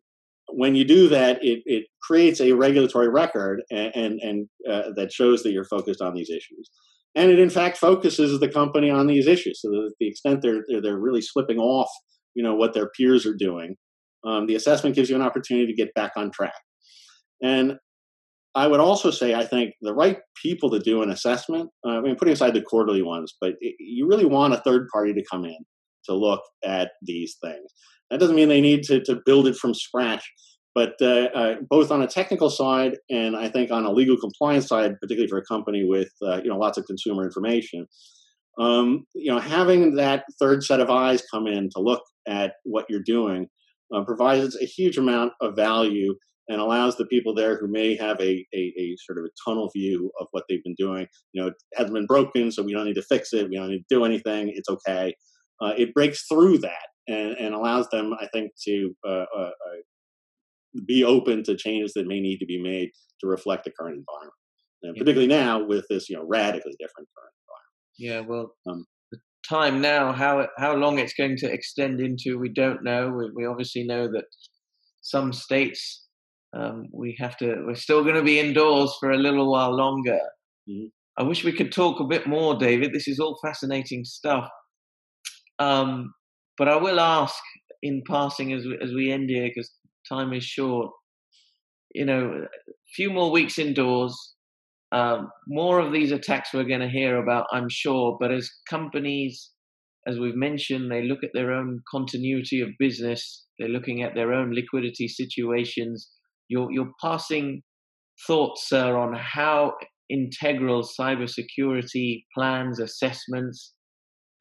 when 0.54 0.76
you 0.76 0.86
do 0.86 1.10
that, 1.10 1.44
it, 1.44 1.62
it 1.66 1.86
creates 2.02 2.40
a 2.42 2.54
regulatory 2.54 3.10
record 3.10 3.62
and, 3.70 3.92
and, 3.96 4.20
and 4.22 4.50
uh, 4.70 4.92
that 4.96 5.12
shows 5.12 5.44
that 5.44 5.52
you're 5.52 5.66
focused 5.66 6.02
on 6.02 6.14
these 6.14 6.30
issues. 6.30 6.70
And 7.16 7.32
it 7.32 7.40
in 7.40 7.50
fact 7.50 7.78
focuses 7.78 8.40
the 8.40 8.48
company 8.48 8.90
on 8.90 9.08
these 9.08 9.28
issues. 9.28 9.62
So 9.62 9.70
that 9.70 9.94
the 10.00 10.08
extent 10.08 10.42
they're, 10.42 10.64
they're, 10.82 11.00
really 11.00 11.22
slipping 11.22 11.58
off, 11.58 11.90
you 12.36 12.44
know, 12.44 12.56
what 12.56 12.74
their 12.74 12.90
peers 12.98 13.26
are 13.26 13.36
doing, 13.36 13.76
um, 14.26 14.48
the 14.48 14.56
assessment 14.56 14.96
gives 14.96 15.10
you 15.10 15.16
an 15.16 15.22
opportunity 15.22 15.68
to 15.68 15.76
get 15.76 15.94
back 15.94 16.12
on 16.16 16.32
track. 16.32 16.54
And 17.42 17.78
I 18.56 18.68
would 18.68 18.80
also 18.80 19.12
say, 19.12 19.34
I 19.34 19.46
think 19.46 19.74
the 19.82 19.94
right 19.94 20.18
people 20.42 20.70
to 20.72 20.80
do 20.80 21.02
an 21.02 21.10
assessment, 21.10 21.70
uh, 21.86 21.92
I 21.92 22.02
mean, 22.02 22.16
putting 22.16 22.34
aside 22.34 22.54
the 22.54 22.62
quarterly 22.62 23.02
ones, 23.02 23.36
but 23.40 23.54
it, 23.60 23.76
you 23.80 24.08
really 24.08 24.26
want 24.26 24.54
a 24.54 24.62
third 24.62 24.88
party 24.92 25.14
to 25.14 25.24
come 25.32 25.46
in 25.46 25.58
to 26.10 26.16
look 26.16 26.42
at 26.64 26.92
these 27.02 27.38
things. 27.42 27.72
That 28.10 28.20
doesn't 28.20 28.36
mean 28.36 28.50
they 28.50 28.62
need 28.62 28.84
to, 28.84 29.02
to 29.04 29.20
build 29.26 29.48
it 29.48 29.56
from 29.56 29.74
scratch, 29.74 30.24
but 30.74 30.94
uh, 31.02 31.30
uh, 31.36 31.56
both 31.70 31.92
on 31.92 32.02
a 32.02 32.08
technical 32.08 32.50
side 32.50 32.98
and 33.10 33.36
I 33.36 33.50
think 33.50 33.72
on 33.72 33.86
a 33.86 33.92
legal 33.92 34.18
compliance 34.18 34.68
side, 34.68 34.94
particularly 35.02 35.30
for 35.30 35.38
a 35.38 35.46
company 35.46 35.86
with 35.88 36.10
uh, 36.26 36.42
you 36.44 36.50
know 36.50 36.58
lots 36.58 36.78
of 36.78 36.86
consumer 36.86 37.24
information, 37.24 37.86
um, 38.60 39.06
you 39.14 39.32
know 39.32 39.40
having 39.40 39.96
that 39.96 40.26
third 40.40 40.64
set 40.64 40.80
of 40.80 40.90
eyes 40.90 41.24
come 41.32 41.48
in 41.48 41.70
to 41.76 41.82
look 41.82 42.02
at 42.28 42.54
what 42.64 42.86
you're 42.90 43.04
doing 43.06 43.48
uh, 43.94 44.04
provides 44.04 44.56
a 44.56 44.66
huge 44.66 44.98
amount 44.98 45.34
of 45.42 45.56
value 45.56 46.16
and 46.50 46.60
allows 46.60 46.98
the 46.98 47.06
people 47.06 47.34
there 47.34 47.58
who 47.60 47.68
may 47.68 47.96
have 47.96 48.20
a, 48.20 48.46
a, 48.54 48.74
a, 48.78 48.96
sort 49.06 49.20
of 49.20 49.26
a 49.26 49.30
tunnel 49.46 49.70
view 49.76 50.12
of 50.20 50.28
what 50.32 50.44
they've 50.50 50.64
been 50.64 50.76
doing. 50.78 51.06
You 51.32 51.44
know, 51.44 51.48
it 51.50 51.54
hasn't 51.76 51.94
been 51.94 52.08
broken, 52.08 52.52
so 52.52 52.64
we 52.64 52.74
don't 52.74 52.86
need 52.86 52.96
to 52.96 53.04
fix 53.04 53.34
it. 53.34 53.48
We 53.50 53.56
don't 53.56 53.70
need 53.70 53.86
to 53.88 53.96
do 53.96 54.04
anything. 54.04 54.52
It's 54.56 54.68
okay. 54.68 55.14
Uh, 55.62 55.74
it 55.78 55.94
breaks 55.94 56.26
through 56.28 56.58
that 56.58 56.88
and, 57.08 57.32
and 57.38 57.54
allows 57.54 57.88
them, 57.90 58.14
I 58.20 58.28
think, 58.34 58.52
to 58.66 58.96
uh, 59.08 59.26
uh, 59.38 59.50
uh, 59.50 59.80
be 60.86 61.04
open 61.04 61.44
to 61.44 61.58
changes 61.58 61.94
that 61.94 62.08
may 62.08 62.20
need 62.20 62.38
to 62.38 62.46
be 62.46 62.62
made 62.62 62.90
to 63.22 63.28
reflect 63.28 63.66
the 63.66 63.72
current 63.72 63.98
environment, 63.98 64.34
and 64.84 64.96
yeah. 64.96 65.00
particularly 65.00 65.28
now 65.28 65.64
with 65.64 65.86
this, 65.90 66.10
you 66.10 66.16
know, 66.16 66.26
radically 66.28 66.76
different 66.80 67.10
current 67.18 67.34
environment. 67.44 67.68
Yeah, 67.98 68.20
well, 68.22 68.54
um, 68.68 68.86
the 69.12 69.20
time 69.48 69.82
now, 69.82 70.14
how 70.14 70.48
how 70.58 70.76
long 70.76 71.00
it's 71.00 71.14
going 71.14 71.38
to 71.38 71.52
extend 71.52 72.00
into, 72.00 72.40
we 72.40 72.50
don't 72.50 72.84
know. 72.84 73.10
We, 73.10 73.32
we 73.36 73.46
obviously 73.46 73.84
know 73.84 74.08
that 74.08 74.26
some 75.02 75.34
states 75.34 76.06
um, 76.56 76.88
we 76.94 77.16
have 77.20 77.38
to, 77.38 77.64
we're 77.66 77.76
still 77.76 78.04
going 78.04 78.16
to 78.16 78.24
be 78.24 78.40
indoors 78.40 78.96
for 79.00 79.12
a 79.12 79.18
little 79.18 79.52
while 79.52 79.76
longer. 79.76 80.20
Mm-hmm. 80.70 80.88
I 81.18 81.24
wish 81.24 81.44
we 81.44 81.52
could 81.52 81.72
talk 81.72 82.00
a 82.00 82.08
bit 82.08 82.28
more, 82.28 82.56
David. 82.56 82.94
This 82.94 83.08
is 83.08 83.20
all 83.20 83.38
fascinating 83.44 84.06
stuff. 84.06 84.48
Um, 85.60 86.14
but 86.58 86.68
I 86.68 86.78
will 86.78 87.00
ask 87.00 87.36
in 87.82 88.04
passing 88.10 88.54
as 88.54 88.66
we, 88.66 88.78
as 88.82 88.92
we 88.94 89.12
end 89.12 89.30
here 89.30 89.48
because 89.48 89.72
time 90.08 90.34
is 90.34 90.44
short. 90.44 90.92
You 91.94 92.06
know, 92.06 92.46
a 92.46 92.72
few 92.96 93.12
more 93.12 93.32
weeks 93.32 93.58
indoors. 93.58 94.16
Um, 94.92 95.30
more 95.48 95.80
of 95.80 95.94
these 95.94 96.12
attacks 96.12 96.50
we're 96.54 96.64
going 96.64 96.80
to 96.80 96.90
hear 96.90 97.22
about, 97.22 97.46
I'm 97.52 97.70
sure. 97.70 98.18
But 98.20 98.32
as 98.32 98.50
companies, 98.70 99.52
as 100.08 100.20
we've 100.20 100.36
mentioned, 100.36 100.92
they 100.92 101.04
look 101.04 101.24
at 101.24 101.32
their 101.34 101.52
own 101.52 101.82
continuity 101.92 102.62
of 102.62 102.70
business. 102.80 103.46
They're 103.58 103.70
looking 103.70 104.02
at 104.02 104.16
their 104.16 104.34
own 104.34 104.52
liquidity 104.54 105.08
situations. 105.08 106.10
You're 106.48 106.72
you're 106.72 106.92
passing 107.02 107.62
thoughts, 108.26 108.68
sir, 108.68 108.98
on 108.98 109.14
how 109.14 109.74
integral 110.10 110.88
cybersecurity 111.00 112.24
plans, 112.36 112.80
assessments, 112.80 113.74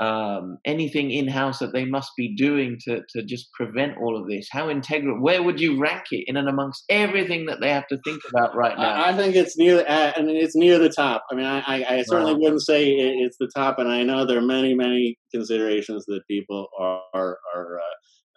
um, 0.01 0.59
anything 0.64 1.11
in 1.11 1.26
house 1.26 1.59
that 1.59 1.72
they 1.72 1.84
must 1.84 2.12
be 2.16 2.34
doing 2.36 2.78
to, 2.84 3.01
to 3.11 3.22
just 3.24 3.53
prevent 3.53 3.99
all 3.99 4.16
of 4.16 4.28
this? 4.28 4.49
How 4.51 4.70
integral? 4.70 5.20
Where 5.20 5.42
would 5.42 5.61
you 5.61 5.78
rank 5.78 6.05
it 6.12 6.24
in 6.28 6.36
and 6.36 6.49
amongst 6.49 6.84
everything 6.88 7.46
that 7.46 7.61
they 7.61 7.70
have 7.70 7.86
to 7.88 7.99
think 8.05 8.22
about 8.28 8.55
right 8.55 8.76
now? 8.76 8.92
I, 8.92 9.11
I 9.11 9.16
think 9.16 9.34
it's 9.34 9.57
near. 9.59 9.84
Uh, 9.86 10.12
I 10.16 10.22
mean, 10.22 10.36
it's 10.36 10.55
near 10.55 10.78
the 10.78 10.88
top. 10.88 11.24
I 11.30 11.34
mean, 11.34 11.46
I, 11.46 11.59
I, 11.61 11.96
I 11.96 12.03
certainly 12.03 12.34
wow. 12.34 12.40
wouldn't 12.40 12.62
say 12.62 12.86
it's 12.86 13.36
the 13.40 13.51
top, 13.55 13.78
and 13.78 13.88
I 13.88 14.05
know 14.05 14.24
there 14.24 14.38
are 14.38 14.42
many, 14.42 14.74
many 14.74 15.18
considerations 15.34 16.05
that 16.07 16.20
people 16.30 16.68
are 16.78 17.03
are, 17.12 17.38
are 17.55 17.78
uh, 17.78 17.94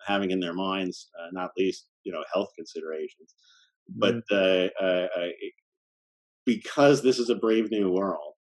having 0.07 0.32
in 0.32 0.39
their 0.39 0.53
minds, 0.53 1.09
uh, 1.20 1.28
not 1.32 1.51
least 1.57 1.86
you 2.03 2.12
know 2.12 2.24
health 2.34 2.49
considerations. 2.57 3.36
But 3.88 4.16
mm-hmm. 4.32 4.84
uh, 4.84 4.84
uh, 4.84 5.07
uh, 5.16 5.28
because 6.45 7.03
this 7.03 7.20
is 7.20 7.30
a 7.30 7.36
brave 7.36 7.70
new 7.70 7.91
world 7.91 8.34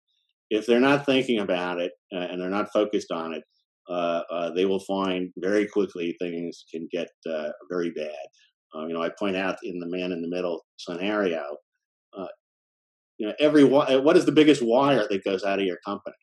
if 0.50 0.66
they're 0.66 0.80
not 0.80 1.06
thinking 1.06 1.40
about 1.40 1.80
it 1.80 1.92
uh, 2.14 2.20
and 2.20 2.42
they're 2.42 2.50
not 2.50 2.74
focused 2.74 3.12
on 3.12 3.34
it, 3.34 3.44
uh, 3.90 4.22
uh, 4.32 4.52
they 4.52 4.66
will 4.66 4.80
find 4.80 5.32
very 5.38 5.68
quickly 5.68 6.16
things 6.20 6.64
can 6.72 6.88
get 6.92 7.10
uh, 7.30 7.50
very 7.72 7.92
bad. 7.92 8.12
Uh, 8.76 8.86
you 8.86 8.94
know, 8.94 9.02
I 9.02 9.10
point 9.18 9.36
out 9.36 9.58
in 9.64 9.80
the 9.80 9.88
man 9.88 10.12
in 10.12 10.22
the 10.22 10.28
middle 10.28 10.64
scenario, 10.78 11.44
uh, 12.18 12.28
you 13.18 13.28
know, 13.28 13.34
every 13.40 13.64
what 13.64 14.16
is 14.16 14.26
the 14.26 14.32
biggest 14.32 14.62
wire 14.62 15.08
that 15.10 15.24
goes 15.24 15.44
out 15.44 15.60
of 15.60 15.66
your 15.66 15.80
company? 15.84 16.16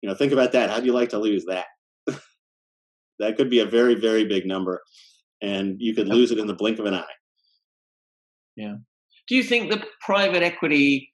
You 0.00 0.08
know, 0.08 0.14
think 0.14 0.32
about 0.32 0.52
that. 0.52 0.70
How 0.70 0.80
do 0.80 0.86
you 0.86 0.92
like 0.92 1.10
to 1.10 1.18
lose 1.18 1.44
that? 1.46 1.66
that 3.18 3.36
could 3.36 3.50
be 3.50 3.58
a 3.58 3.66
very, 3.66 3.96
very 3.96 4.24
big 4.24 4.46
number, 4.46 4.80
and 5.42 5.76
you 5.78 5.94
could 5.94 6.08
lose 6.08 6.30
it 6.30 6.38
in 6.38 6.46
the 6.46 6.54
blink 6.54 6.78
of 6.78 6.86
an 6.86 6.94
eye. 6.94 7.04
Yeah. 8.56 8.74
Do 9.28 9.34
you 9.36 9.42
think 9.42 9.70
the 9.70 9.84
private 10.00 10.42
equity 10.42 11.09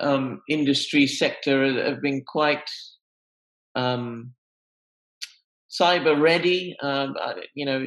um, 0.00 0.42
industry 0.48 1.06
sector 1.06 1.84
have 1.84 2.02
been 2.02 2.22
quite 2.26 2.68
um, 3.74 4.32
cyber 5.70 6.20
ready. 6.20 6.76
Um, 6.82 7.14
you 7.54 7.66
know, 7.66 7.84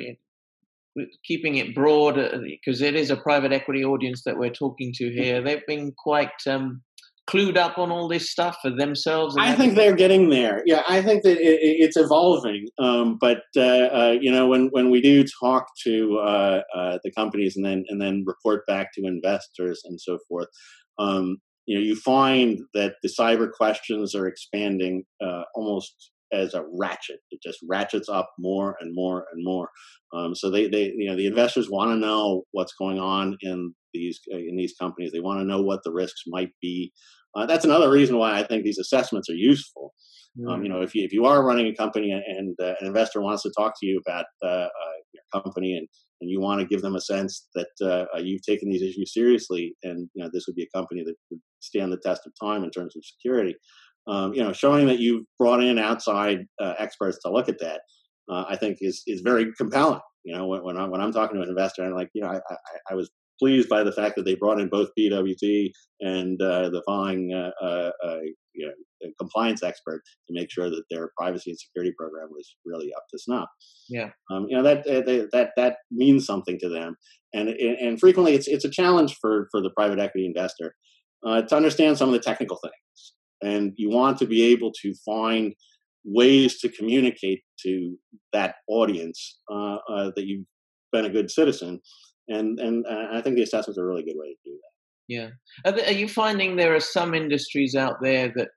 keeping 1.24 1.55
it 1.55 1.76
broad 1.76 2.16
because 2.16 2.82
uh, 2.82 2.86
it 2.86 2.95
is 2.95 3.12
a 3.12 3.18
private 3.18 3.51
equity 3.51 3.86
audience 3.86 4.24
that 4.24 4.38
we're 4.38 4.49
talking 4.49 4.91
to 4.95 5.12
here. 5.12 5.41
They've 5.41 5.66
been 5.68 5.93
quite 5.97 6.32
um, 6.47 6.82
clued 7.28 7.58
up 7.58 7.78
on 7.78 7.91
all 7.91 8.08
this 8.08 8.32
stuff 8.32 8.58
for 8.62 8.72
themselves? 8.72 9.36
I 9.38 9.53
think 9.53 9.76
they're 9.76 9.95
getting 9.95 10.30
there. 10.30 10.64
Yeah, 10.66 10.84
I 10.88 11.01
think 11.01 11.24
that 11.24 11.38
it, 11.38 11.60
it's 11.62 11.97
evolving. 11.97 12.68
Um, 12.80 13.18
but 13.20 13.43
uh, 13.55 13.62
uh, 13.62 14.16
you 14.20 14.32
know, 14.32 14.47
when 14.47 14.68
when 14.68 14.89
we 14.89 15.01
do 15.01 15.24
talk 15.39 15.68
to 15.84 16.18
uh, 16.20 16.62
uh, 16.76 16.97
the 17.03 17.12
companies 17.12 17.55
and 17.55 17.66
then 17.66 17.84
and 17.89 18.01
then 18.01 18.24
report 18.26 18.66
back 18.66 18.93
to 18.93 19.05
investors 19.05 19.82
and 19.86 19.99
so 19.99 20.18
forth, 20.28 20.47
um, 20.97 21.38
you 21.68 21.78
know, 21.78 21.84
you 21.84 21.95
find 21.95 22.61
that 22.74 22.95
the 23.03 23.09
cyber 23.09 23.51
questions 23.51 24.15
are 24.15 24.26
expanding 24.26 25.03
uh, 25.24 25.43
almost 25.53 26.11
as 26.34 26.53
a 26.53 26.63
ratchet. 26.74 27.20
It 27.32 27.41
just 27.43 27.59
ratchets 27.68 28.09
up 28.09 28.30
more 28.39 28.76
and 28.80 28.95
more 28.95 29.26
and 29.32 29.43
more. 29.43 29.70
Um, 30.13 30.34
so 30.34 30.49
they, 30.49 30.68
they, 30.68 30.93
you 30.95 31.09
know, 31.09 31.15
the 31.15 31.28
investors 31.28 31.70
want 31.70 31.91
to 31.91 31.97
know 31.97 32.43
what's 32.51 32.74
going 32.74 32.99
on 32.99 33.38
in 33.41 33.74
these 33.93 34.20
in 34.30 34.55
these 34.55 34.76
companies. 34.80 35.11
They 35.11 35.20
want 35.20 35.39
to 35.41 35.45
know 35.45 35.61
what 35.61 35.82
the 35.84 35.91
risks 35.91 36.24
might 36.28 36.51
be. 36.61 36.91
Uh, 37.36 37.45
that's 37.45 37.65
another 37.65 37.91
reason 37.91 38.18
why 38.18 38.39
I 38.39 38.43
think 38.43 38.63
these 38.63 38.80
assessments 38.80 39.30
are 39.30 39.36
useful. 39.36 39.93
Mm. 40.39 40.51
Um, 40.51 40.63
you 40.63 40.70
mm. 40.70 40.74
know, 40.74 40.82
if 40.82 40.95
you 40.95 41.03
if 41.03 41.11
you 41.11 41.26
are 41.26 41.45
running 41.45 41.68
a 41.68 41.76
company 41.76 42.11
and 42.11 42.55
uh, 42.61 42.76
an 42.80 42.88
investor 42.88 43.22
wants 43.22 43.43
to 43.43 43.51
talk 43.57 43.74
to 43.80 43.86
you 43.86 44.01
about 44.05 44.26
uh, 44.43 44.47
uh 44.47 44.97
your 45.13 45.24
company 45.34 45.78
and 45.78 45.88
and 46.22 46.30
you 46.30 46.39
want 46.39 46.59
to 46.59 46.68
give 46.68 46.82
them 46.82 46.95
a 46.95 47.01
sense 47.01 47.47
that 47.55 47.68
uh, 47.82 48.05
uh, 48.15 48.20
you've 48.20 48.41
taken 48.43 48.70
these 48.70 48.82
issues 48.82 49.13
seriously, 49.13 49.76
and 49.84 50.09
you 50.13 50.24
know 50.24 50.30
this 50.32 50.45
would 50.47 50.55
be 50.55 50.63
a 50.63 50.78
company 50.78 51.03
that 51.03 51.15
would 51.30 51.39
stand 51.59 51.91
the 51.91 51.97
test 51.97 52.26
of 52.26 52.34
time 52.41 52.63
in 52.63 52.72
terms 52.72 52.95
of 52.95 53.05
security. 53.05 53.55
Um, 54.07 54.34
you 54.34 54.41
know, 54.41 54.53
showing 54.53 54.88
that 54.88 54.99
you've 54.99 55.26
brought 55.38 55.61
in 55.61 55.78
outside 55.78 56.39
experts 56.61 57.20
to 57.24 57.32
look 57.32 57.49
at 57.49 57.59
that, 57.59 57.82
I 58.30 58.55
think 58.55 58.78
is 58.82 59.03
is 59.07 59.22
very 59.22 59.51
compelling. 59.57 59.99
You 60.24 60.36
know, 60.36 60.47
when, 60.47 60.63
when 60.63 60.78
I'm 60.78 60.91
when 60.91 61.01
I'm 61.01 61.11
talking 61.11 61.38
to 61.38 61.43
an 61.43 61.49
investor, 61.49 61.84
I'm 61.84 61.93
like, 61.93 62.09
you 62.13 62.22
know, 62.22 62.30
I, 62.30 62.38
I, 62.38 62.55
I 62.91 62.95
was 62.95 63.11
pleased 63.40 63.70
by 63.70 63.84
the 63.84 63.92
fact 63.92 64.16
that 64.16 64.26
they 64.26 64.36
brought 64.36 64.60
in 64.60 64.70
both 64.70 64.90
PwC 64.98 65.72
and 66.02 66.42
uh, 66.42 66.70
the 66.70 66.84
following 66.86 67.34
uh, 67.34 67.52
uh, 67.64 67.92
uh 68.04 68.20
you 68.54 68.66
know, 68.66 69.12
compliance 69.20 69.64
expert 69.64 70.02
to 70.28 70.34
make 70.34 70.52
sure 70.52 70.70
that 70.70 70.84
their 70.90 71.12
privacy 71.18 71.52
and 71.52 71.60
security 71.60 71.94
program 71.98 72.30
was 72.32 72.56
really 72.66 72.92
up 72.96 73.04
to 73.12 73.20
snuff. 73.20 73.48
Yeah, 73.90 74.10
um, 74.32 74.48
you 74.50 74.58
know 74.58 74.64
that 74.64 74.84
that 74.86 75.52
that 75.56 75.78
means 75.92 76.26
something 76.26 76.58
to 76.60 76.70
them, 76.70 76.96
and 77.34 77.50
and 77.50 78.00
frequently 78.00 78.34
it's 78.34 78.48
it's 78.48 78.66
a 78.66 78.70
challenge 78.70 79.16
for 79.22 79.48
for 79.52 79.62
the 79.62 79.70
private 79.72 80.00
equity 80.00 80.26
investor 80.26 80.74
uh, 81.26 81.44
to 81.44 81.56
understand 81.56 81.98
some 81.98 82.10
of 82.10 82.14
the 82.14 82.20
technical 82.20 82.58
things, 82.58 83.14
and 83.42 83.74
you 83.76 83.90
want 83.90 84.18
to 84.20 84.26
be 84.26 84.44
able 84.44 84.72
to 84.82 84.94
find 85.06 85.54
ways 86.04 86.60
to 86.60 86.70
communicate 86.70 87.42
to 87.62 87.98
that 88.32 88.56
audience 88.70 89.40
uh, 89.52 89.78
that 90.16 90.26
you've 90.26 90.46
been 90.92 91.06
a 91.06 91.10
good 91.10 91.30
citizen 91.30 91.80
and 92.28 92.60
and 92.60 92.86
uh, 92.86 93.08
I 93.14 93.22
think 93.22 93.36
the 93.36 93.44
assessments 93.44 93.78
are 93.78 93.84
a 93.84 93.88
really 93.88 94.04
good 94.04 94.18
way 94.18 94.28
to 94.30 94.50
do 94.50 94.52
that. 94.52 94.72
Yeah, 95.08 95.30
are, 95.66 95.72
there, 95.72 95.88
are 95.88 95.98
you 95.98 96.08
finding 96.08 96.56
there 96.56 96.76
are 96.76 96.82
some 96.82 97.14
industries 97.14 97.76
out 97.76 97.96
there 98.02 98.32
that 98.36 98.50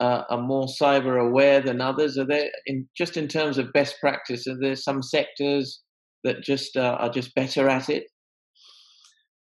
uh, 0.00 0.22
are 0.30 0.40
more 0.40 0.66
cyber 0.66 1.20
aware 1.20 1.60
than 1.60 1.80
others? 1.80 2.18
Are 2.18 2.26
there, 2.26 2.50
in 2.66 2.88
just 2.96 3.16
in 3.16 3.28
terms 3.28 3.58
of 3.58 3.72
best 3.72 3.96
practice, 4.00 4.46
are 4.46 4.58
there 4.58 4.76
some 4.76 5.02
sectors 5.02 5.82
that 6.24 6.42
just 6.42 6.76
uh, 6.76 6.96
are 6.98 7.10
just 7.10 7.34
better 7.34 7.68
at 7.68 7.88
it? 7.90 8.04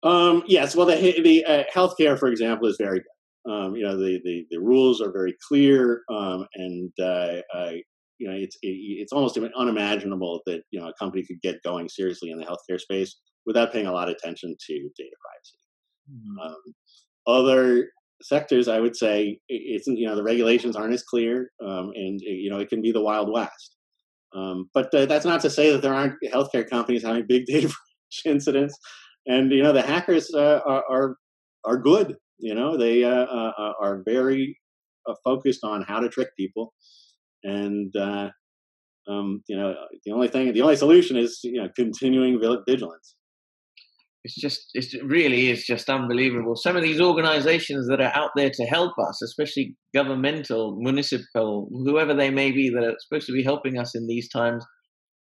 Um, 0.03 0.43
yes, 0.47 0.76
well, 0.76 0.86
the 0.86 1.22
the 1.22 1.45
uh, 1.45 1.64
healthcare, 1.74 2.20
for 2.20 2.28
example, 2.28 2.68
is 2.68 2.78
very 2.80 2.99
good. 2.99 3.51
Um, 3.51 3.76
you 3.76 3.84
know, 3.84 3.95
the, 3.95 4.20
the, 4.24 4.43
the 4.49 4.60
rules 4.60 5.01
are 5.01 5.12
very 5.12 5.36
clear, 5.47 6.01
um, 6.12 6.47
and 6.56 6.91
uh, 6.99 7.41
you 8.18 8.28
know, 8.28 8.36
it's 8.36 8.58
it, 8.62 8.70
it's 8.70 9.14
almost 9.14 9.38
unimaginable 9.56 10.41
that 10.45 10.62
you 10.72 10.80
know 10.80 10.88
a 10.88 10.93
company 10.99 11.24
could 11.24 11.41
get 11.41 11.62
going 11.64 11.88
seriously 11.88 12.32
in 12.32 12.39
the 12.39 12.45
healthcare 12.45 12.80
space 12.80 13.16
without 13.45 13.71
paying 13.71 13.87
a 13.87 13.91
lot 13.91 14.09
of 14.09 14.15
attention 14.15 14.55
to 14.67 14.73
data 14.97 15.15
privacy. 15.21 15.57
Mm-hmm. 16.11 16.39
Um, 16.39 16.75
other 17.27 17.89
sectors, 18.21 18.67
I 18.67 18.79
would 18.79 18.95
say, 18.95 19.39
it's 19.49 19.87
you 19.87 20.07
know 20.07 20.15
the 20.15 20.23
regulations 20.23 20.75
aren't 20.75 20.93
as 20.93 21.03
clear, 21.03 21.51
um, 21.63 21.91
and 21.95 22.19
you 22.21 22.49
know 22.49 22.59
it 22.59 22.69
can 22.69 22.81
be 22.81 22.91
the 22.91 23.01
wild 23.01 23.31
west. 23.31 23.75
Um, 24.35 24.69
but 24.73 24.93
uh, 24.93 25.05
that's 25.05 25.25
not 25.25 25.41
to 25.41 25.49
say 25.49 25.71
that 25.71 25.81
there 25.81 25.93
aren't 25.93 26.15
healthcare 26.33 26.69
companies 26.69 27.03
having 27.03 27.25
big 27.27 27.45
data 27.47 27.73
incidents, 28.25 28.77
and 29.25 29.51
you 29.51 29.63
know 29.63 29.73
the 29.73 29.81
hackers 29.81 30.33
uh, 30.33 30.59
are, 30.65 30.83
are, 30.89 31.15
are 31.65 31.77
good. 31.77 32.15
You 32.39 32.55
know 32.55 32.77
they 32.77 33.03
uh, 33.03 33.09
uh, 33.09 33.51
uh 33.57 33.73
are 33.81 34.03
very 34.05 34.57
uh, 35.07 35.15
focused 35.23 35.63
on 35.63 35.83
how 35.83 35.99
to 35.99 36.09
trick 36.09 36.29
people, 36.37 36.73
and 37.43 37.93
um, 39.07 39.43
you 39.47 39.57
know 39.57 39.75
the 40.05 40.11
only 40.11 40.27
thing, 40.27 40.51
the 40.53 40.61
only 40.61 40.75
solution 40.75 41.17
is 41.17 41.39
you 41.43 41.61
know 41.61 41.69
continuing 41.75 42.39
vigilance 42.67 43.15
it's 44.26 44.36
just 44.36 44.71
it 44.73 44.88
really 45.05 45.51
is 45.51 45.65
just 45.65 45.88
unbelievable. 45.88 46.55
Some 46.55 46.76
of 46.76 46.82
these 46.82 46.99
organizations 46.99 47.88
that 47.88 48.01
are 48.01 48.11
out 48.15 48.32
there 48.36 48.49
to 48.49 48.63
help 48.63 48.93
us 48.97 49.21
especially 49.21 49.76
governmental 49.93 50.76
municipal 50.80 51.69
whoever 51.71 52.13
they 52.15 52.32
may 52.32 52.51
be 52.51 52.69
that 52.71 52.84
are 52.84 52.95
supposed 52.99 53.28
to 53.28 53.34
be 53.34 53.43
helping 53.43 53.78
us 53.78 53.93
in 53.93 54.07
these 54.07 54.28
times 54.30 54.65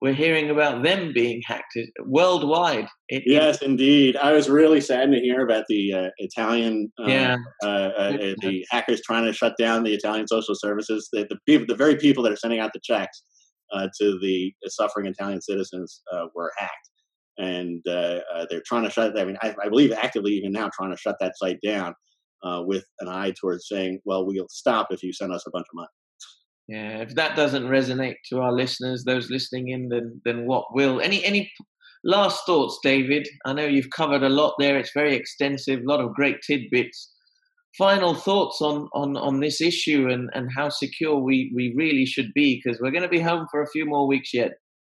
we're 0.01 0.15
hearing 0.15 0.51
about 0.51 0.83
them 0.83 1.13
being 1.15 1.41
hacked 1.47 1.79
worldwide. 2.01 2.87
It, 3.09 3.23
yes 3.27 3.61
it, 3.61 3.67
indeed. 3.67 4.17
I 4.17 4.33
was 4.33 4.49
really 4.49 4.81
saddened 4.81 5.15
to 5.15 5.21
hear 5.21 5.45
about 5.45 5.65
the 5.69 5.93
uh, 5.93 6.09
italian 6.17 6.91
uh, 6.99 7.07
yeah. 7.07 7.37
Uh, 7.63 7.67
uh 7.67 8.13
the 8.41 8.65
hackers 8.71 9.03
trying 9.03 9.25
to 9.25 9.35
shut 9.35 9.55
down 9.59 9.85
the 9.85 9.95
italian 9.95 10.27
social 10.29 10.55
services. 10.55 11.09
The, 11.13 11.27
the 11.29 11.39
people 11.47 11.67
the 11.69 11.77
very 11.77 11.97
people 11.97 12.23
that 12.25 12.33
are 12.33 12.37
sending 12.37 12.61
out 12.61 12.73
the 12.73 12.81
checks 12.83 13.23
uh, 13.75 13.89
to 14.01 14.19
the 14.23 14.53
suffering 14.69 15.07
italian 15.07 15.43
citizens 15.43 16.01
uh, 16.11 16.27
were 16.35 16.53
hacked 16.57 16.89
and 17.39 17.83
uh, 17.87 18.21
uh, 18.35 18.47
they're 18.51 18.63
trying 18.65 18.85
to 18.85 18.91
shut. 18.91 19.19
I 19.19 19.25
mean, 19.25 19.37
I, 19.43 19.55
I, 19.63 19.69
believe 19.69 19.93
actively 19.93 20.33
even 20.33 20.53
now 20.53 20.71
trying 20.75 20.91
to 20.91 20.97
shut 20.97 21.17
that 21.21 21.37
site 21.37 21.59
down 21.65 21.95
uh, 22.45 22.63
with 22.65 22.85
an 23.01 23.09
eye 23.09 23.33
towards 23.41 23.69
saying, 23.69 24.01
"Well, 24.05 24.27
we'll 24.27 24.47
stop 24.49 24.89
if 24.91 25.03
you 25.03 25.13
send 25.13 25.33
us 25.33 25.45
a 25.47 25.51
bunch 25.51 25.67
of 25.73 25.75
money." 25.75 25.89
Yeah, 26.69 26.99
if 26.99 27.15
that 27.17 27.37
doesn't 27.37 27.65
resonate 27.65 28.17
to 28.31 28.41
our 28.41 28.53
listeners, 28.53 29.05
those 29.05 29.31
listening 29.31 29.69
in, 29.69 29.89
then 29.89 30.21
then 30.25 30.47
what 30.47 30.67
will? 30.73 31.01
Any 31.01 31.25
any 31.25 31.51
last 32.05 32.47
thoughts, 32.47 32.79
David? 32.83 33.29
I 33.45 33.53
know 33.53 33.67
you've 33.67 33.91
covered 33.91 34.23
a 34.23 34.29
lot 34.29 34.55
there. 34.59 34.79
It's 34.79 34.93
very 34.95 35.15
extensive, 35.15 35.81
a 35.81 35.89
lot 35.89 36.01
of 36.01 36.15
great 36.15 36.37
tidbits. 36.47 37.11
Final 37.77 38.15
thoughts 38.15 38.63
on 38.63 38.89
on 38.95 39.17
on 39.17 39.41
this 39.41 39.61
issue 39.61 40.09
and 40.09 40.31
and 40.35 40.49
how 40.57 40.69
secure 40.69 41.17
we 41.17 41.53
we 41.55 41.75
really 41.77 42.07
should 42.07 42.33
be 42.33 42.63
because 42.63 42.81
we're 42.81 42.93
going 42.93 43.03
to 43.03 43.09
be 43.09 43.21
home 43.21 43.47
for 43.51 43.63
a 43.63 43.71
few 43.71 43.85
more 43.85 44.07
weeks 44.07 44.33
yet. 44.33 44.53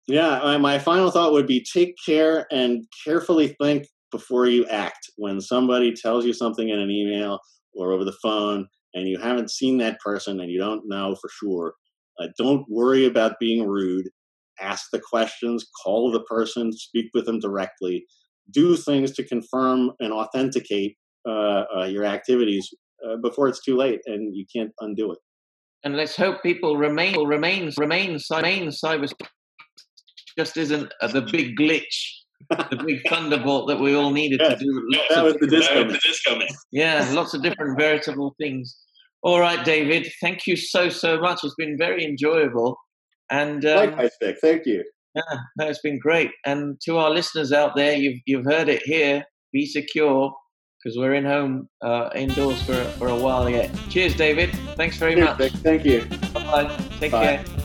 Yeah, 0.09 0.56
my 0.56 0.78
final 0.78 1.11
thought 1.11 1.32
would 1.32 1.46
be 1.46 1.62
take 1.62 1.94
care 2.04 2.46
and 2.50 2.84
carefully 3.04 3.54
think 3.61 3.86
before 4.11 4.46
you 4.46 4.66
act. 4.66 5.11
When 5.16 5.40
somebody 5.40 5.92
tells 5.92 6.24
you 6.24 6.32
something 6.32 6.68
in 6.68 6.78
an 6.78 6.90
email 6.90 7.40
or 7.74 7.92
over 7.92 8.04
the 8.04 8.16
phone 8.22 8.66
and 8.94 9.06
you 9.06 9.18
haven't 9.18 9.50
seen 9.50 9.76
that 9.78 10.00
person 10.00 10.40
and 10.40 10.50
you 10.50 10.59
don't 10.59 10.88
know 10.88 11.14
for 11.20 11.28
sure, 11.28 11.74
uh, 12.18 12.28
don't 12.38 12.64
worry 12.68 13.04
about 13.04 13.38
being 13.38 13.66
rude. 13.66 14.09
Ask 14.61 14.86
the 14.92 15.00
questions, 15.00 15.66
call 15.84 16.11
the 16.11 16.22
person, 16.22 16.72
speak 16.72 17.11
with 17.14 17.26
them 17.26 17.38
directly. 17.38 18.06
Do 18.50 18.76
things 18.76 19.12
to 19.12 19.24
confirm 19.24 19.92
and 20.00 20.12
authenticate 20.12 20.96
uh, 21.28 21.64
uh, 21.76 21.84
your 21.84 22.04
activities 22.04 22.68
uh, 23.06 23.16
before 23.22 23.48
it's 23.48 23.62
too 23.62 23.76
late 23.76 24.00
and 24.06 24.34
you 24.34 24.46
can't 24.54 24.72
undo 24.80 25.12
it. 25.12 25.18
And 25.84 25.96
let's 25.96 26.16
hope 26.16 26.42
people 26.42 26.76
remain 26.76 27.14
remain 27.24 27.70
remain 27.76 28.18
remain 28.30 28.68
cyber 28.68 29.12
just 30.39 30.57
isn't 30.57 30.93
the 31.12 31.22
big 31.32 31.57
glitch, 31.57 32.12
the 32.49 32.80
big 32.86 33.01
thunderbolt 33.09 33.68
that 33.68 33.80
we 33.80 33.95
all 33.95 34.11
needed 34.11 34.39
to 34.39 34.57
do. 34.57 34.82
Lots 34.91 35.14
that 35.14 35.24
was 35.24 35.34
the 35.41 35.49
disco, 35.49 35.84
disco 35.84 36.39
Yeah, 36.70 37.09
lots 37.12 37.34
of 37.34 37.43
different 37.43 37.78
veritable 37.78 38.34
things. 38.41 38.76
All 39.22 39.41
right, 39.41 39.64
David, 39.64 40.07
thank 40.20 40.47
you 40.47 40.57
so, 40.57 40.89
so 40.89 41.20
much. 41.20 41.41
It's 41.43 41.55
been 41.57 41.76
very 41.76 42.05
enjoyable. 42.05 42.78
And 43.30 43.64
um, 43.66 43.91
Likewise, 43.91 44.12
Vic. 44.22 44.36
Thank 44.41 44.64
you. 44.64 44.84
Yeah, 45.14 45.22
no, 45.57 45.66
it's 45.66 45.80
been 45.80 45.99
great. 45.99 46.30
And 46.47 46.80
to 46.84 46.99
our 46.99 47.11
listeners 47.11 47.53
out 47.53 47.74
there, 47.74 47.97
you've 47.97 48.20
you've 48.26 48.45
heard 48.45 48.68
it 48.68 48.82
here. 48.84 49.24
Be 49.53 49.66
secure 49.66 50.32
because 50.82 50.97
we're 50.97 51.14
in 51.14 51.24
home 51.24 51.68
uh, 51.82 52.11
indoors 52.14 52.62
for 52.62 52.84
for 52.99 53.09
a 53.09 53.16
while 53.16 53.51
yet. 53.51 53.70
Cheers, 53.91 54.14
David. 54.14 54.55
Thanks 54.76 54.97
very 54.97 55.14
Cheers, 55.14 55.26
much. 55.26 55.39
Vic. 55.39 55.53
Thank 55.55 55.84
you. 55.84 56.05
Bye. 56.32 56.74
Take 57.01 57.12
Bye. 57.12 57.39
care. 57.39 57.57